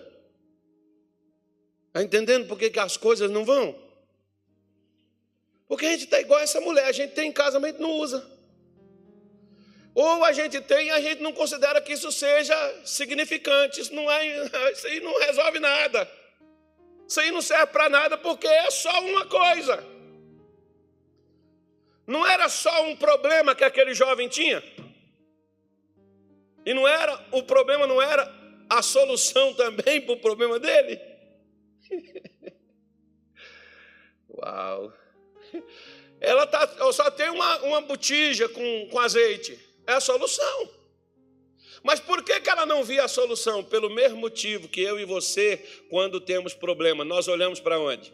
Está 1.88 2.04
entendendo 2.04 2.48
por 2.48 2.58
que, 2.58 2.70
que 2.70 2.80
as 2.80 2.98
coisas 2.98 3.32
não 3.32 3.46
vão? 3.46 3.80
Porque 5.68 5.86
a 5.86 5.91
gente 5.91 6.06
está 6.06 6.20
igual 6.20 6.39
essa 6.39 6.60
mulher, 6.60 6.86
a 6.86 6.91
gente 6.91 7.14
tem 7.14 7.30
em 7.30 7.32
casa, 7.32 7.60
mas 7.60 7.70
a 7.70 7.72
gente 7.72 7.82
não 7.82 7.91
usa. 7.91 8.30
Ou 9.96 10.24
a 10.24 10.32
gente 10.34 10.60
tem 10.62 10.88
e 10.88 10.89
a 10.89 11.00
gente 11.00 11.22
não 11.22 11.32
considera 11.32 11.80
que 11.80 11.94
isso 11.94 12.12
seja 12.12 12.56
significante. 12.84 13.80
Isso 13.80 13.94
não 13.94 14.12
é, 14.12 14.72
isso 14.74 14.88
aí 14.88 15.00
não 15.00 15.18
resolve 15.20 15.60
nada. 15.60 16.22
Isso 17.14 17.20
aí 17.20 17.30
não 17.30 17.43
serve 17.43 17.68
para 17.68 17.89
nada 17.89 18.18
porque 18.18 18.47
é 18.47 18.72
só 18.72 18.89
uma 19.01 19.28
coisa. 19.28 19.86
Não 22.07 22.26
era 22.26 22.49
só 22.49 22.88
um 22.88 22.95
problema 22.95 23.53
que 23.53 23.64
aquele 23.64 23.93
jovem 23.93 24.28
tinha. 24.28 24.64
E 26.66 26.74
não 26.74 26.88
era, 26.88 27.24
o 27.32 27.43
problema 27.43 27.86
não 27.86 28.01
era 28.01 28.28
a 28.68 28.82
solução 28.82 29.53
também 29.53 30.01
para 30.01 30.14
o 30.16 30.20
problema 30.22 30.57
dele. 30.57 30.99
Uau! 34.30 34.91
Ela 36.20 36.47
tá, 36.47 36.68
só 36.91 37.11
tem 37.11 37.30
uma, 37.30 37.59
uma 37.59 37.82
botija 37.82 38.49
com, 38.49 38.88
com 38.89 38.99
azeite. 38.99 39.64
É 39.86 39.93
a 39.93 39.99
solução. 39.99 40.83
Mas 41.84 42.00
por 42.00 42.24
que, 42.24 42.40
que 42.40 42.50
ela 42.50 42.66
não 42.66 42.82
via 42.82 43.04
a 43.04 43.10
solução? 43.10 43.62
Pelo 43.62 43.90
mesmo 43.90 44.18
motivo 44.18 44.70
que 44.70 44.82
eu 44.82 44.98
e 44.98 45.04
você, 45.04 45.58
quando 45.90 46.22
temos 46.22 46.54
problema, 46.54 47.04
nós 47.04 47.28
olhamos 47.28 47.60
para 47.60 47.78
onde? 47.78 48.14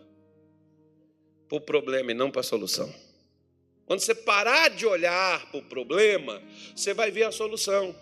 Para 1.48 1.58
o 1.60 1.62
problema 1.62 2.12
e 2.12 2.16
não 2.16 2.32
para 2.32 2.42
a 2.42 2.44
solução. 2.44 2.92
Quando 3.86 4.00
você 4.00 4.16
parar 4.16 4.70
de 4.70 4.88
olhar 4.88 5.50
para 5.52 5.60
o 5.60 5.64
problema, 5.64 6.42
você 6.76 6.96
vai 6.96 7.12
ver 7.12 7.24
a 7.24 7.32
solução. 7.32 7.96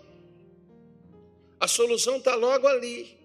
A 1.60 1.68
solução 1.68 2.16
está 2.16 2.34
logo 2.34 2.66
ali. 2.66 3.16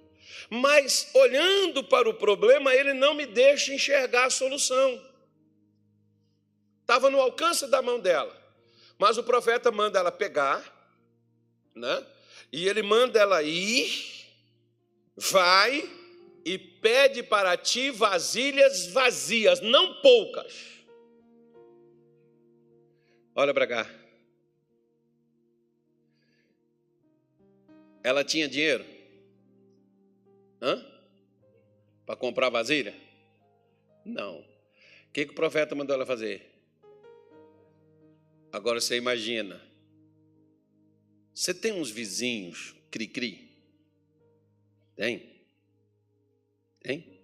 Mas 0.50 1.10
olhando 1.14 1.84
para 1.84 2.10
o 2.10 2.14
problema, 2.14 2.76
ele 2.76 2.94
não 2.94 3.14
me 3.14 3.26
deixa 3.26 3.74
enxergar 3.74 4.26
a 4.26 4.30
solução. 4.30 5.02
Estava 6.82 7.10
no 7.10 7.22
alcance 7.22 7.68
da 7.68 7.82
mão 7.82 8.00
dela. 8.00 8.36
Mas 8.98 9.18
o 9.18 9.24
profeta 9.24 9.72
manda 9.72 10.00
ela 10.00 10.12
pegar, 10.12 10.62
né? 11.74 12.06
E 12.54 12.68
ele 12.68 12.84
manda 12.84 13.20
ela 13.20 13.42
ir, 13.42 14.28
vai 15.16 15.90
e 16.46 16.56
pede 16.56 17.24
para 17.24 17.58
ti 17.58 17.90
vasilhas 17.90 18.86
vazias, 18.92 19.60
não 19.60 20.00
poucas. 20.04 20.54
Olha 23.34 23.56
para 23.56 23.66
cá. 23.66 23.90
Ela 28.04 28.24
tinha 28.24 28.48
dinheiro? 28.48 28.86
Hã? 30.62 30.86
Para 32.06 32.16
comprar 32.16 32.52
vasilha? 32.52 32.94
Não. 34.06 34.42
O 34.42 35.12
que, 35.12 35.26
que 35.26 35.32
o 35.32 35.36
profeta 35.36 35.74
mandou 35.74 35.96
ela 35.96 36.06
fazer? 36.06 36.52
Agora 38.52 38.80
você 38.80 38.96
imagina. 38.96 39.73
Você 41.34 41.54
tem 41.54 41.74
uns 41.74 41.90
vizinhos 41.90 42.76
cri-cri? 42.92 43.50
Tem? 44.96 45.32
Tem? 46.82 47.22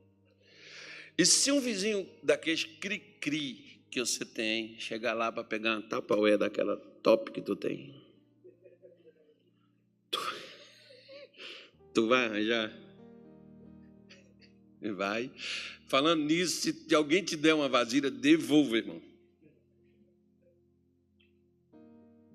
E 1.17 1.25
se 1.25 1.51
um 1.51 1.59
vizinho 1.59 2.09
daqueles 2.23 2.63
cri-cri 2.63 3.81
que 3.91 3.99
você 3.99 4.25
tem 4.25 4.79
chegar 4.79 5.13
lá 5.13 5.31
para 5.31 5.43
pegar 5.43 5.73
uma 5.73 5.81
tapa 5.81 6.15
daquela 6.37 6.77
top 6.77 7.31
que 7.31 7.41
tu 7.41 7.55
tem? 7.55 7.93
Tu, 10.09 10.19
tu 11.93 12.07
vai 12.07 12.25
arranjar? 12.25 12.73
Vai. 14.95 15.31
Falando 15.87 16.23
nisso, 16.23 16.71
se 16.71 16.95
alguém 16.95 17.23
te 17.23 17.35
der 17.35 17.53
uma 17.53 17.67
vasilha, 17.67 18.09
devolva, 18.09 18.77
irmão. 18.77 19.09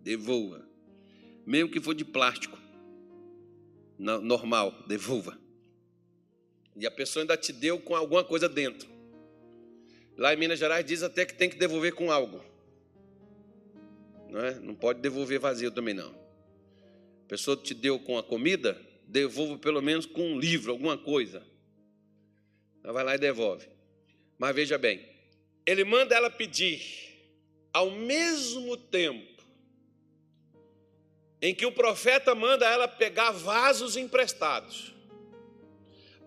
devolva. 0.04 0.73
Mesmo 1.46 1.70
que 1.70 1.80
for 1.80 1.94
de 1.94 2.04
plástico, 2.04 2.58
normal, 3.98 4.84
devolva. 4.86 5.38
E 6.76 6.86
a 6.86 6.90
pessoa 6.90 7.22
ainda 7.22 7.36
te 7.36 7.52
deu 7.52 7.78
com 7.78 7.94
alguma 7.94 8.24
coisa 8.24 8.48
dentro. 8.48 8.88
Lá 10.16 10.32
em 10.32 10.36
Minas 10.36 10.58
Gerais 10.58 10.84
diz 10.84 11.02
até 11.02 11.24
que 11.24 11.34
tem 11.34 11.48
que 11.48 11.56
devolver 11.56 11.94
com 11.94 12.10
algo. 12.10 12.42
Não, 14.28 14.40
é? 14.40 14.54
não 14.58 14.74
pode 14.74 15.00
devolver 15.00 15.38
vazio 15.38 15.70
também 15.70 15.94
não. 15.94 16.10
A 16.10 17.28
pessoa 17.28 17.56
te 17.56 17.74
deu 17.74 17.98
com 17.98 18.18
a 18.18 18.22
comida, 18.22 18.80
devolva 19.06 19.58
pelo 19.58 19.80
menos 19.80 20.06
com 20.06 20.32
um 20.32 20.38
livro, 20.38 20.72
alguma 20.72 20.98
coisa. 20.98 21.42
Ela 22.82 22.92
vai 22.92 23.04
lá 23.04 23.14
e 23.14 23.18
devolve. 23.18 23.68
Mas 24.38 24.54
veja 24.54 24.76
bem, 24.76 25.08
ele 25.64 25.84
manda 25.84 26.14
ela 26.14 26.30
pedir 26.30 26.82
ao 27.72 27.90
mesmo 27.90 28.76
tempo 28.76 29.33
em 31.44 31.54
que 31.54 31.66
o 31.66 31.72
profeta 31.72 32.34
manda 32.34 32.66
ela 32.66 32.88
pegar 32.88 33.30
vasos 33.30 33.98
emprestados. 33.98 34.94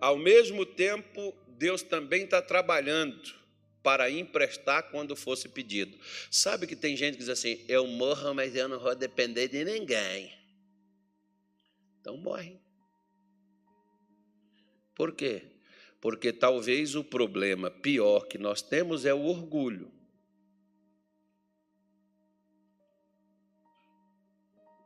Ao 0.00 0.16
mesmo 0.16 0.64
tempo, 0.64 1.36
Deus 1.48 1.82
também 1.82 2.22
está 2.22 2.40
trabalhando 2.40 3.34
para 3.82 4.08
emprestar 4.08 4.92
quando 4.92 5.16
fosse 5.16 5.48
pedido. 5.48 5.98
Sabe 6.30 6.68
que 6.68 6.76
tem 6.76 6.96
gente 6.96 7.14
que 7.14 7.18
diz 7.18 7.28
assim: 7.28 7.64
eu 7.66 7.84
morro, 7.88 8.32
mas 8.32 8.54
eu 8.54 8.68
não 8.68 8.78
vou 8.78 8.94
depender 8.94 9.48
de 9.48 9.64
ninguém. 9.64 10.32
Então 12.00 12.16
morre. 12.16 12.60
Por 14.94 15.12
quê? 15.16 15.42
Porque 16.00 16.32
talvez 16.32 16.94
o 16.94 17.02
problema 17.02 17.72
pior 17.72 18.28
que 18.28 18.38
nós 18.38 18.62
temos 18.62 19.04
é 19.04 19.12
o 19.12 19.24
orgulho. 19.24 19.97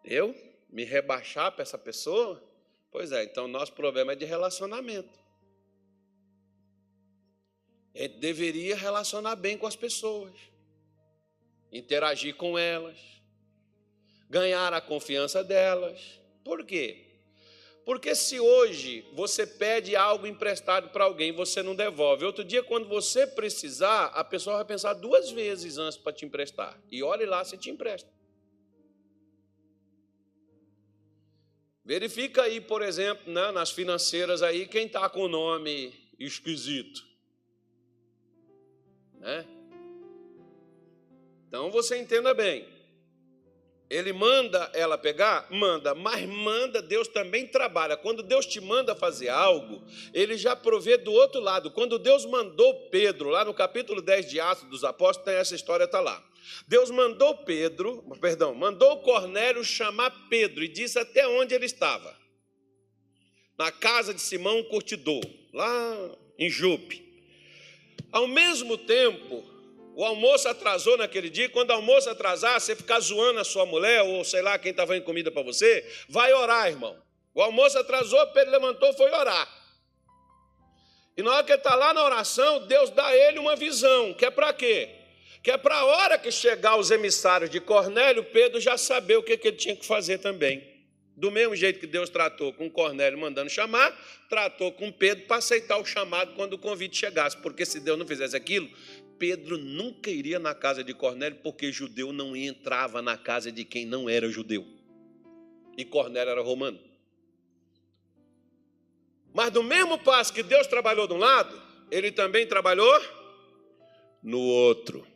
Eu 0.05 0.35
me 0.69 0.85
rebaixar 0.85 1.53
para 1.53 1.63
essa 1.63 1.79
pessoa? 1.79 2.43
Pois 2.91 3.13
é, 3.13 3.25
então 3.25 3.49
nosso 3.49 3.73
problema 3.73 4.13
é 4.13 4.17
de 4.17 4.25
relacionamento. 4.25 5.19
A 7.95 7.99
gente 7.99 8.19
deveria 8.19 8.75
relacionar 8.75 9.37
bem 9.37 9.57
com 9.59 9.67
as 9.67 9.77
pessoas, 9.77 10.33
interagir 11.71 12.35
com 12.37 12.59
elas, 12.59 12.99
ganhar 14.29 14.73
a 14.73 14.81
confiança 14.81 15.45
delas. 15.45 16.21
Por 16.43 16.65
quê? 16.65 17.13
Porque 17.85 18.15
se 18.15 18.39
hoje 18.39 19.05
você 19.13 19.47
pede 19.47 19.97
algo 19.97 20.27
emprestado 20.27 20.91
para 20.91 21.05
alguém, 21.05 21.33
você 21.33 21.63
não 21.63 21.75
devolve. 21.75 22.25
Outro 22.25 22.45
dia, 22.45 22.63
quando 22.63 22.89
você 22.89 23.27
precisar, 23.27 24.07
a 24.07 24.23
pessoa 24.23 24.57
vai 24.57 24.65
pensar 24.65 24.95
duas 24.95 25.31
vezes 25.31 25.79
antes 25.79 25.99
para 25.99 26.13
te 26.13 26.25
emprestar. 26.25 26.81
E 26.91 27.03
olhe 27.03 27.27
lá 27.27 27.45
se 27.45 27.59
te 27.59 27.71
empresta. 27.71 28.09
Verifica 31.85 32.43
aí, 32.43 32.61
por 32.61 32.81
exemplo, 32.81 33.33
né, 33.33 33.51
nas 33.51 33.71
financeiras 33.71 34.43
aí, 34.43 34.67
quem 34.67 34.87
está 34.87 35.09
com 35.09 35.23
o 35.23 35.29
nome 35.29 35.93
esquisito. 36.19 37.05
Né? 39.19 39.45
Então 41.49 41.71
você 41.71 41.99
entenda 41.99 42.33
bem. 42.33 42.67
Ele 43.91 44.11
manda 44.13 44.71
ela 44.73 44.97
pegar? 44.97 45.47
Manda, 45.51 45.95
mas 45.95 46.27
manda, 46.27 46.81
Deus 46.81 47.09
também 47.09 47.47
trabalha. 47.47 47.95
Quando 47.95 48.23
Deus 48.23 48.47
te 48.47 48.59
manda 48.59 48.95
fazer 48.95 49.29
algo, 49.29 49.83
ele 50.15 50.39
já 50.39 50.57
provê 50.57 50.97
do 50.97 51.13
outro 51.13 51.43
lado. 51.43 51.71
Quando 51.71 51.99
Deus 51.99 52.25
mandou 52.25 52.89
Pedro, 52.89 53.29
lá 53.29 53.45
no 53.45 53.53
capítulo 53.53 54.01
10 54.01 54.31
de 54.31 54.41
Atos 54.41 54.65
dos 54.71 54.83
Apóstolos, 54.83 55.27
tem 55.27 55.35
essa 55.35 55.55
história, 55.55 55.85
está 55.85 56.01
lá. 56.01 56.25
Deus 56.67 56.91
mandou 56.91 57.37
Pedro, 57.39 58.03
perdão, 58.21 58.55
mandou 58.55 59.01
Cornélio 59.03 59.65
chamar 59.65 60.11
Pedro 60.29 60.63
e 60.63 60.69
disse 60.69 60.99
até 60.99 61.27
onde 61.27 61.55
ele 61.55 61.67
estava. 61.67 62.17
Na 63.59 63.71
casa 63.71 64.13
de 64.13 64.21
Simão 64.21 64.63
Curtidor, 64.65 65.25
lá 65.53 66.11
em 66.39 66.49
Jupe. 66.49 67.03
Ao 68.11 68.27
mesmo 68.27 68.77
tempo, 68.77 69.45
o 69.95 70.05
almoço 70.05 70.49
atrasou 70.49 70.97
naquele 70.97 71.29
dia, 71.29 71.49
quando 71.49 71.71
o 71.71 71.75
almoço 71.75 72.09
atrasar, 72.09 72.61
você 72.61 72.75
ficar 72.75 73.01
zoando 73.01 73.41
a 73.41 73.45
sua 73.45 73.67
mulher, 73.67 74.03
ou 74.03 74.25
sei 74.25 74.43
lá 74.43 74.59
quem 74.59 74.71
estava 74.71 74.97
em 74.97 75.03
comida 75.03 75.31
para 75.31 75.43
você, 75.43 75.87
vai 76.09 76.33
orar, 76.33 76.69
irmão. 76.69 77.01
O 77.35 77.43
almoço 77.43 77.79
atrasou, 77.79 78.27
Pedro 78.29 78.53
levantou, 78.53 78.93
foi 78.95 79.11
orar. 79.11 79.49
E 81.17 81.23
na 81.23 81.33
hora 81.35 81.45
que 81.45 81.53
ele 81.53 81.59
está 81.59 81.75
lá 81.75 81.93
na 81.93 82.05
oração, 82.05 82.67
Deus 82.67 82.91
dá 82.91 83.07
a 83.07 83.17
ele 83.17 83.39
uma 83.39 83.55
visão, 83.55 84.15
que 84.15 84.25
é 84.25 84.31
para 84.31 84.53
quê? 84.53 85.02
Que 85.43 85.51
é 85.51 85.59
para 85.59 85.77
a 85.77 85.85
hora 85.85 86.19
que 86.19 86.31
chegar 86.31 86.77
os 86.77 86.91
emissários 86.91 87.51
de 87.51 87.61
Cornélio, 87.61 88.23
Pedro 88.25 88.61
já 88.61 88.79
saber 88.79 89.17
o 89.17 89.23
que, 89.23 89.37
que 89.37 89.49
ele 89.49 89.57
tinha 89.57 89.75
que 89.75 89.85
fazer 89.85 90.19
também. 90.19 90.71
Do 91.17 91.31
mesmo 91.31 91.55
jeito 91.55 91.81
que 91.81 91.87
Deus 91.87 92.09
tratou 92.09 92.53
com 92.53 92.71
Cornélio 92.71 93.19
mandando 93.19 93.51
chamar, 93.51 93.93
tratou 94.29 94.73
com 94.73 94.91
Pedro 94.91 95.27
para 95.27 95.39
aceitar 95.39 95.79
o 95.79 95.85
chamado 95.85 96.35
quando 96.35 96.55
o 96.55 96.59
convite 96.59 96.97
chegasse. 96.97 97.37
Porque 97.37 97.67
se 97.67 97.81
Deus 97.81 97.99
não 97.99 98.07
fizesse 98.07 98.37
aquilo, 98.37 98.71
Pedro 99.19 99.59
nunca 99.59 100.11
iria 100.11 100.39
na 100.39 100.55
casa 100.55 100.83
de 100.83 100.95
Cornélio, 100.95 101.39
porque 101.43 101.71
judeu 101.71 102.13
não 102.13 102.35
entrava 102.35 103.03
na 103.03 103.17
casa 103.19 103.53
de 103.53 103.65
quem 103.65 103.85
não 103.85 104.09
era 104.09 104.29
judeu. 104.31 104.67
E 105.77 105.85
Cornélio 105.85 106.31
era 106.31 106.41
romano. 106.41 106.81
Mas 109.35 109.51
do 109.51 109.63
mesmo 109.63 109.99
passo 109.99 110.33
que 110.33 110.43
Deus 110.43 110.67
trabalhou 110.67 111.07
de 111.07 111.15
um 111.15 111.19
lado, 111.19 111.61
ele 111.91 112.13
também 112.13 112.47
trabalhou 112.47 113.01
no 114.23 114.41
outro. 114.41 115.12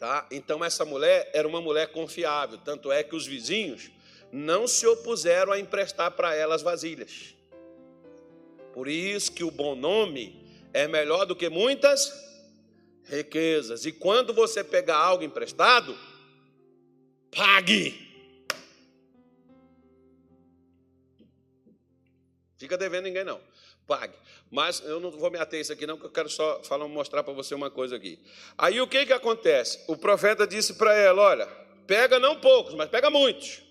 Tá? 0.00 0.26
Então, 0.30 0.64
essa 0.64 0.82
mulher 0.82 1.30
era 1.34 1.46
uma 1.46 1.60
mulher 1.60 1.88
confiável, 1.88 2.56
tanto 2.56 2.90
é 2.90 3.04
que 3.04 3.14
os 3.14 3.26
vizinhos 3.26 3.90
não 4.32 4.66
se 4.66 4.86
opuseram 4.86 5.52
a 5.52 5.60
emprestar 5.60 6.10
para 6.12 6.34
ela 6.34 6.54
as 6.54 6.62
vasilhas. 6.62 7.34
Por 8.72 8.88
isso 8.88 9.30
que 9.30 9.44
o 9.44 9.50
bom 9.50 9.74
nome 9.74 10.42
é 10.72 10.88
melhor 10.88 11.26
do 11.26 11.36
que 11.36 11.50
muitas 11.50 12.10
riquezas. 13.04 13.84
E 13.84 13.92
quando 13.92 14.32
você 14.32 14.64
pegar 14.64 14.96
algo 14.96 15.22
emprestado, 15.22 15.94
pague. 17.30 18.08
Fica 22.56 22.78
devendo 22.78 23.04
ninguém 23.04 23.24
não 23.24 23.49
pague. 23.90 24.14
Mas 24.48 24.80
eu 24.84 25.00
não 25.00 25.10
vou 25.10 25.32
me 25.32 25.38
ater 25.38 25.60
isso 25.60 25.72
aqui, 25.72 25.84
não, 25.84 25.96
porque 25.96 26.06
eu 26.06 26.12
quero 26.12 26.28
só 26.28 26.62
falar, 26.62 26.86
mostrar 26.86 27.24
para 27.24 27.32
você 27.32 27.56
uma 27.56 27.70
coisa 27.70 27.96
aqui. 27.96 28.20
Aí 28.56 28.80
o 28.80 28.86
que, 28.86 29.04
que 29.04 29.12
acontece? 29.12 29.80
O 29.88 29.96
profeta 29.96 30.46
disse 30.46 30.74
para 30.74 30.94
ela: 30.94 31.20
Olha, 31.22 31.46
pega 31.88 32.20
não 32.20 32.38
poucos, 32.38 32.74
mas 32.74 32.88
pega 32.88 33.10
muitos. 33.10 33.62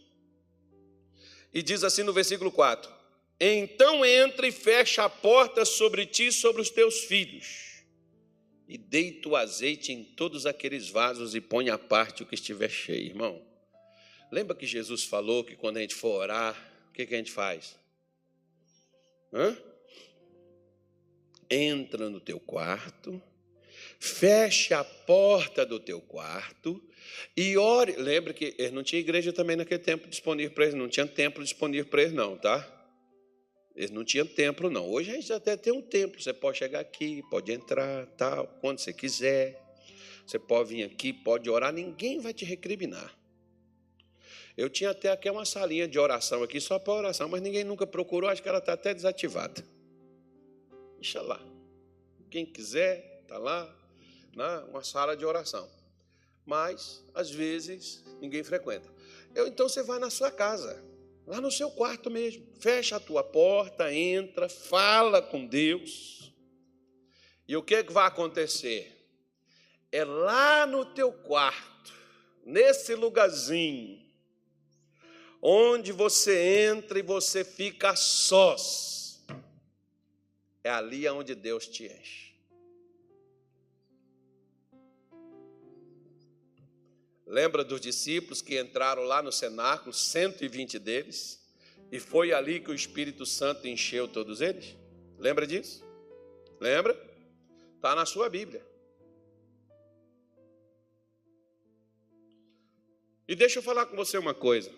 E 1.54 1.64
diz 1.64 1.86
assim 1.86 2.04
no 2.04 2.12
versículo 2.12 2.52
4: 2.52 2.92
Então 3.40 4.04
entra 4.06 4.46
e 4.46 4.52
fecha 4.52 5.06
a 5.06 5.10
porta 5.10 5.64
sobre 5.64 6.06
ti 6.06 6.28
e 6.28 6.34
sobre 6.34 6.62
os 6.62 6.70
teus 6.70 7.06
filhos, 7.06 7.82
e 8.68 8.78
deita 8.78 9.30
o 9.30 9.38
azeite 9.38 9.94
em 9.94 10.04
todos 10.04 10.46
aqueles 10.46 10.90
vasos 10.90 11.34
e 11.34 11.40
põe 11.40 11.70
à 11.70 11.78
parte 11.78 12.24
o 12.24 12.26
que 12.26 12.36
estiver 12.36 12.70
cheio, 12.70 13.08
irmão. 13.08 13.42
Lembra 14.30 14.56
que 14.56 14.68
Jesus 14.68 15.06
falou 15.06 15.46
que 15.46 15.56
quando 15.56 15.78
a 15.78 15.82
gente 15.82 15.96
for 15.96 16.20
orar, 16.20 16.56
o 16.90 16.94
que, 16.94 17.06
que 17.06 17.16
a 17.16 17.18
gente 17.18 17.32
faz? 17.32 17.80
Hã? 19.34 19.58
Entra 21.50 22.10
no 22.10 22.20
teu 22.20 22.40
quarto, 22.40 23.22
feche 24.00 24.74
a 24.74 24.84
porta 24.84 25.66
do 25.66 25.80
teu 25.80 26.00
quarto 26.00 26.82
e 27.36 27.58
ore. 27.58 27.94
Lembra 27.94 28.34
que 28.34 28.54
eles 28.58 28.72
não 28.72 28.84
tinha 28.84 29.00
igreja 29.00 29.34
também 29.34 29.56
naquele 29.56 29.82
tempo 29.82 30.08
disponível 30.08 30.54
para 30.54 30.66
eles, 30.66 30.76
não 30.76 30.88
tinha 30.88 31.08
templo 31.08 31.44
disponível 31.44 31.90
para 31.90 32.02
eles, 32.04 32.14
não, 32.14 32.38
tá? 32.38 32.76
Eles 33.76 33.92
não 33.92 34.04
tinham 34.04 34.26
templo, 34.26 34.70
não. 34.70 34.90
Hoje 34.90 35.12
a 35.12 35.14
gente 35.14 35.32
até 35.32 35.56
tem 35.56 35.72
um 35.72 35.82
templo. 35.82 36.22
Você 36.22 36.34
pode 36.34 36.58
chegar 36.58 36.82
aqui, 36.82 37.24
pode 37.30 37.52
entrar, 37.52 38.06
tal, 38.18 38.46
quando 38.60 38.80
você 38.80 38.92
quiser. 38.92 39.58
Você 40.28 40.38
pode 40.38 40.70
vir 40.70 40.84
aqui, 40.84 41.14
pode 41.14 41.50
orar, 41.50 41.72
ninguém 41.72 42.20
vai 42.20 42.34
te 42.34 42.44
recriminar. 42.44 43.18
Eu 44.56 44.70
tinha 44.70 44.90
até 44.90 45.10
aqui 45.10 45.30
uma 45.30 45.46
salinha 45.46 45.88
de 45.88 45.98
oração 45.98 46.44
aqui, 46.44 46.60
só 46.60 46.78
para 46.78 46.94
oração, 46.94 47.30
mas 47.30 47.42
ninguém 47.42 47.64
nunca 47.64 47.88
procurou, 47.88 48.30
acho 48.30 48.44
que 48.44 48.50
ela 48.50 48.60
está 48.60 48.74
até 48.74 48.94
desativada. 48.94 49.64
Deixa 51.00 51.22
lá. 51.22 51.40
Quem 52.30 52.46
quiser, 52.46 53.22
está 53.22 53.38
lá, 53.38 53.74
né? 54.36 54.58
uma 54.70 54.84
sala 54.84 55.16
de 55.16 55.26
oração. 55.26 55.70
Mas, 56.46 57.02
às 57.14 57.32
vezes, 57.32 58.04
ninguém 58.20 58.44
frequenta. 58.44 58.92
Eu, 59.34 59.48
então 59.48 59.70
você 59.70 59.82
vai 59.82 59.98
na 59.98 60.10
sua 60.10 60.30
casa, 60.30 60.84
lá 61.26 61.40
no 61.40 61.50
seu 61.50 61.72
quarto 61.72 62.10
mesmo. 62.10 62.46
Fecha 62.60 62.98
a 62.98 63.00
tua 63.00 63.24
porta, 63.24 63.94
entra, 63.94 64.50
fala 64.50 65.22
com 65.22 65.46
Deus. 65.46 66.34
E 67.48 67.56
o 67.56 67.64
que, 67.64 67.76
é 67.76 67.84
que 67.84 67.94
vai 67.94 68.06
acontecer? 68.06 68.96
É 69.92 70.04
lá 70.04 70.68
no 70.68 70.86
teu 70.86 71.14
quarto, 71.14 71.94
nesse 72.46 72.94
lugarzinho, 72.94 74.06
onde 75.42 75.94
você 75.94 76.68
entra 76.70 77.00
e 77.00 77.04
você 77.04 77.46
fica 77.46 77.96
sós, 77.96 78.99
é 80.64 80.70
ali 80.70 81.08
onde 81.08 81.36
Deus 81.36 81.68
te 81.68 81.86
enche. 81.86 82.30
Lembra 87.26 87.64
dos 87.64 87.80
discípulos 87.80 88.42
que 88.42 88.60
entraram 88.60 89.04
lá 89.04 89.22
no 89.22 89.32
cenáculo, 89.32 89.94
120 89.94 90.80
deles, 90.80 91.40
e 91.92 92.00
foi 92.00 92.34
ali 92.34 92.60
que 92.60 92.72
o 92.72 92.74
Espírito 92.74 93.26
Santo 93.26 93.68
encheu 93.68 94.08
todos 94.08 94.42
eles? 94.42 94.76
Lembra 95.18 95.46
disso? 95.46 95.84
Lembra? 96.60 96.98
Está 97.76 97.96
na 97.96 98.06
sua 98.06 98.30
Bíblia. 98.30 98.66
E 103.28 103.36
deixa 103.36 103.60
eu 103.60 103.64
falar 103.64 103.86
com 103.86 103.96
você 103.96 104.18
uma 104.18 104.34
coisa. 104.34 104.72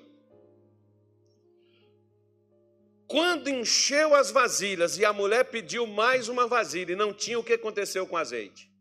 Quando 3.12 3.50
encheu 3.50 4.16
as 4.16 4.32
vasilhas 4.32 4.98
e 4.98 5.04
a 5.04 5.12
mulher 5.12 5.44
pediu 5.44 5.86
mais 5.86 6.30
uma 6.30 6.48
vasilha 6.48 6.94
e 6.94 6.96
não 6.96 7.14
tinha, 7.14 7.38
o 7.38 7.44
que 7.44 7.52
aconteceu 7.52 8.08
com 8.08 8.16
o 8.16 8.18
azeite? 8.18 8.72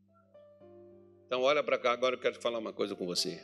Então, 1.26 1.42
olha 1.42 1.64
para 1.64 1.76
cá, 1.76 1.90
agora 1.90 2.14
eu 2.14 2.20
quero 2.20 2.40
falar 2.40 2.60
uma 2.60 2.72
coisa 2.72 2.94
com 2.94 3.04
você. 3.04 3.42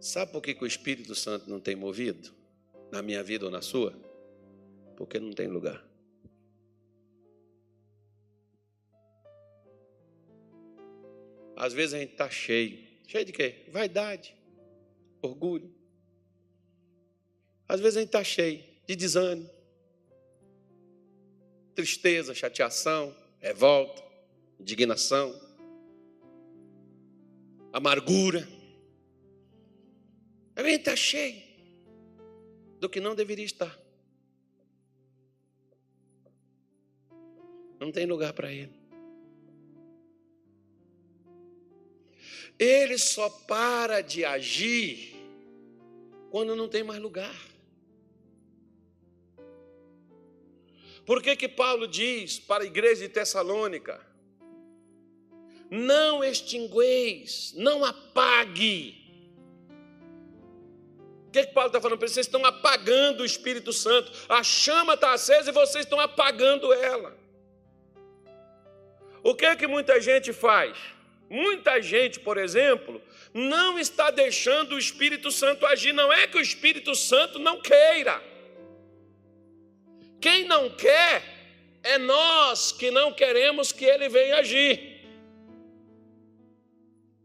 Sabe 0.00 0.32
por 0.32 0.42
que, 0.42 0.52
que 0.52 0.64
o 0.64 0.66
Espírito 0.66 1.14
Santo 1.14 1.48
não 1.48 1.60
tem 1.60 1.76
movido? 1.76 2.34
Na 2.90 3.02
minha 3.02 3.22
vida 3.22 3.44
ou 3.44 3.52
na 3.52 3.62
sua? 3.62 3.94
Porque 4.96 5.20
não 5.20 5.32
tem 5.32 5.46
lugar. 5.46 5.80
Às 11.54 11.72
vezes 11.72 11.94
a 11.94 11.98
gente 12.00 12.12
está 12.14 12.28
cheio. 12.28 12.84
Cheio 13.06 13.24
de 13.24 13.32
quê? 13.32 13.66
Vaidade, 13.68 14.34
orgulho. 15.22 15.72
Às 17.68 17.78
vezes 17.78 17.96
a 17.96 18.00
gente 18.00 18.08
está 18.08 18.24
cheio 18.24 18.64
de 18.84 18.96
desânimo 18.96 19.57
tristeza, 21.78 22.34
chateação, 22.34 23.14
revolta, 23.38 24.02
indignação, 24.58 25.32
amargura. 27.72 28.48
A 30.56 30.62
mente 30.64 30.80
está 30.80 30.96
cheia 30.96 31.40
do 32.80 32.88
que 32.88 32.98
não 32.98 33.14
deveria 33.14 33.44
estar. 33.44 33.78
Não 37.78 37.92
tem 37.92 38.06
lugar 38.06 38.32
para 38.32 38.52
ele. 38.52 38.76
Ele 42.58 42.98
só 42.98 43.30
para 43.30 44.00
de 44.00 44.24
agir 44.24 45.14
quando 46.28 46.56
não 46.56 46.68
tem 46.68 46.82
mais 46.82 47.00
lugar. 47.00 47.47
Por 51.08 51.22
que, 51.22 51.34
que 51.36 51.48
Paulo 51.48 51.88
diz 51.88 52.38
para 52.38 52.64
a 52.64 52.66
igreja 52.66 53.00
de 53.00 53.08
Tessalônica? 53.08 53.98
Não 55.70 56.22
extingueis, 56.22 57.54
não 57.56 57.82
apague. 57.82 58.94
O 61.26 61.30
que, 61.30 61.46
que 61.46 61.54
Paulo 61.54 61.68
está 61.68 61.80
falando 61.80 61.98
para? 61.98 62.08
Vocês 62.08 62.26
estão 62.26 62.44
apagando 62.44 63.22
o 63.22 63.24
Espírito 63.24 63.72
Santo. 63.72 64.12
A 64.28 64.42
chama 64.42 64.92
está 64.92 65.14
acesa 65.14 65.48
e 65.48 65.52
vocês 65.54 65.86
estão 65.86 65.98
apagando 65.98 66.74
ela. 66.74 67.16
O 69.22 69.34
que 69.34 69.56
que 69.56 69.66
muita 69.66 69.98
gente 70.02 70.30
faz? 70.34 70.76
Muita 71.30 71.80
gente, 71.80 72.20
por 72.20 72.36
exemplo, 72.36 73.00
não 73.32 73.78
está 73.78 74.10
deixando 74.10 74.74
o 74.74 74.78
Espírito 74.78 75.30
Santo 75.30 75.64
agir. 75.64 75.94
Não 75.94 76.12
é 76.12 76.26
que 76.26 76.36
o 76.36 76.42
Espírito 76.42 76.94
Santo 76.94 77.38
não 77.38 77.62
queira. 77.62 78.22
Quem 80.20 80.44
não 80.44 80.70
quer 80.70 81.22
é 81.82 81.98
nós 81.98 82.72
que 82.72 82.90
não 82.90 83.12
queremos 83.12 83.72
que 83.72 83.84
ele 83.84 84.08
venha 84.08 84.36
agir. 84.36 84.98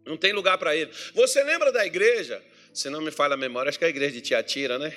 Não 0.06 0.18
tem 0.18 0.34
lugar 0.34 0.58
para 0.58 0.76
ele. 0.76 0.92
Você 1.14 1.44
lembra 1.44 1.72
da 1.72 1.86
igreja? 1.86 2.44
Se 2.74 2.90
não 2.90 3.02
me 3.02 3.12
falha 3.12 3.36
a 3.36 3.38
memória, 3.38 3.70
acho 3.70 3.78
que 3.78 3.86
é 3.86 3.88
a 3.88 3.92
igreja 3.92 4.14
de 4.14 4.22
Tiatira, 4.22 4.78
né? 4.78 4.94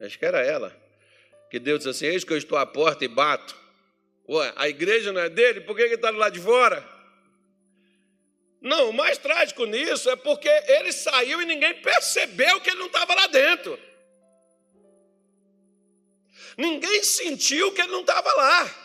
Acho 0.00 0.18
que 0.18 0.24
era 0.24 0.40
ela. 0.40 0.76
Que 1.50 1.58
Deus 1.58 1.80
disse 1.80 1.90
assim: 1.90 2.06
Eis 2.06 2.24
que 2.24 2.32
eu 2.32 2.38
estou 2.38 2.58
à 2.58 2.66
porta 2.66 3.04
e 3.04 3.08
bato. 3.08 3.54
Ué, 4.28 4.52
a 4.56 4.68
igreja 4.68 5.12
não 5.12 5.20
é 5.20 5.28
dele? 5.28 5.60
Por 5.60 5.76
que 5.76 5.82
ele 5.82 5.94
está 5.94 6.10
lado 6.10 6.32
de 6.32 6.40
fora? 6.40 6.84
Não, 8.60 8.88
o 8.88 8.92
mais 8.94 9.18
trágico 9.18 9.66
nisso 9.66 10.08
é 10.08 10.16
porque 10.16 10.48
ele 10.48 10.90
saiu 10.90 11.42
e 11.42 11.44
ninguém 11.44 11.74
percebeu 11.74 12.60
que 12.60 12.70
ele 12.70 12.78
não 12.78 12.86
estava 12.86 13.14
lá 13.14 13.26
dentro. 13.26 13.78
Ninguém 16.56 17.02
sentiu 17.02 17.72
que 17.72 17.80
ele 17.80 17.92
não 17.92 18.00
estava 18.00 18.32
lá. 18.34 18.84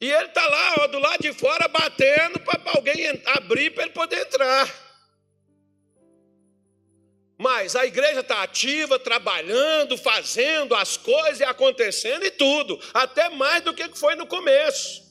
E 0.00 0.10
ele 0.10 0.26
está 0.26 0.46
lá, 0.46 0.74
ó, 0.80 0.86
do 0.86 0.98
lado 0.98 1.20
de 1.20 1.32
fora, 1.32 1.68
batendo 1.68 2.40
para 2.40 2.60
alguém 2.74 3.06
abrir 3.26 3.70
para 3.70 3.84
ele 3.84 3.92
poder 3.92 4.26
entrar. 4.26 4.90
Mas 7.36 7.74
a 7.74 7.86
igreja 7.86 8.20
está 8.20 8.42
ativa, 8.42 8.98
trabalhando, 8.98 9.96
fazendo 9.96 10.74
as 10.74 10.96
coisas 10.96 11.40
e 11.40 11.44
acontecendo 11.44 12.24
e 12.24 12.30
tudo, 12.30 12.78
até 12.92 13.30
mais 13.30 13.62
do 13.62 13.72
que 13.72 13.88
foi 13.96 14.14
no 14.14 14.26
começo. 14.26 15.02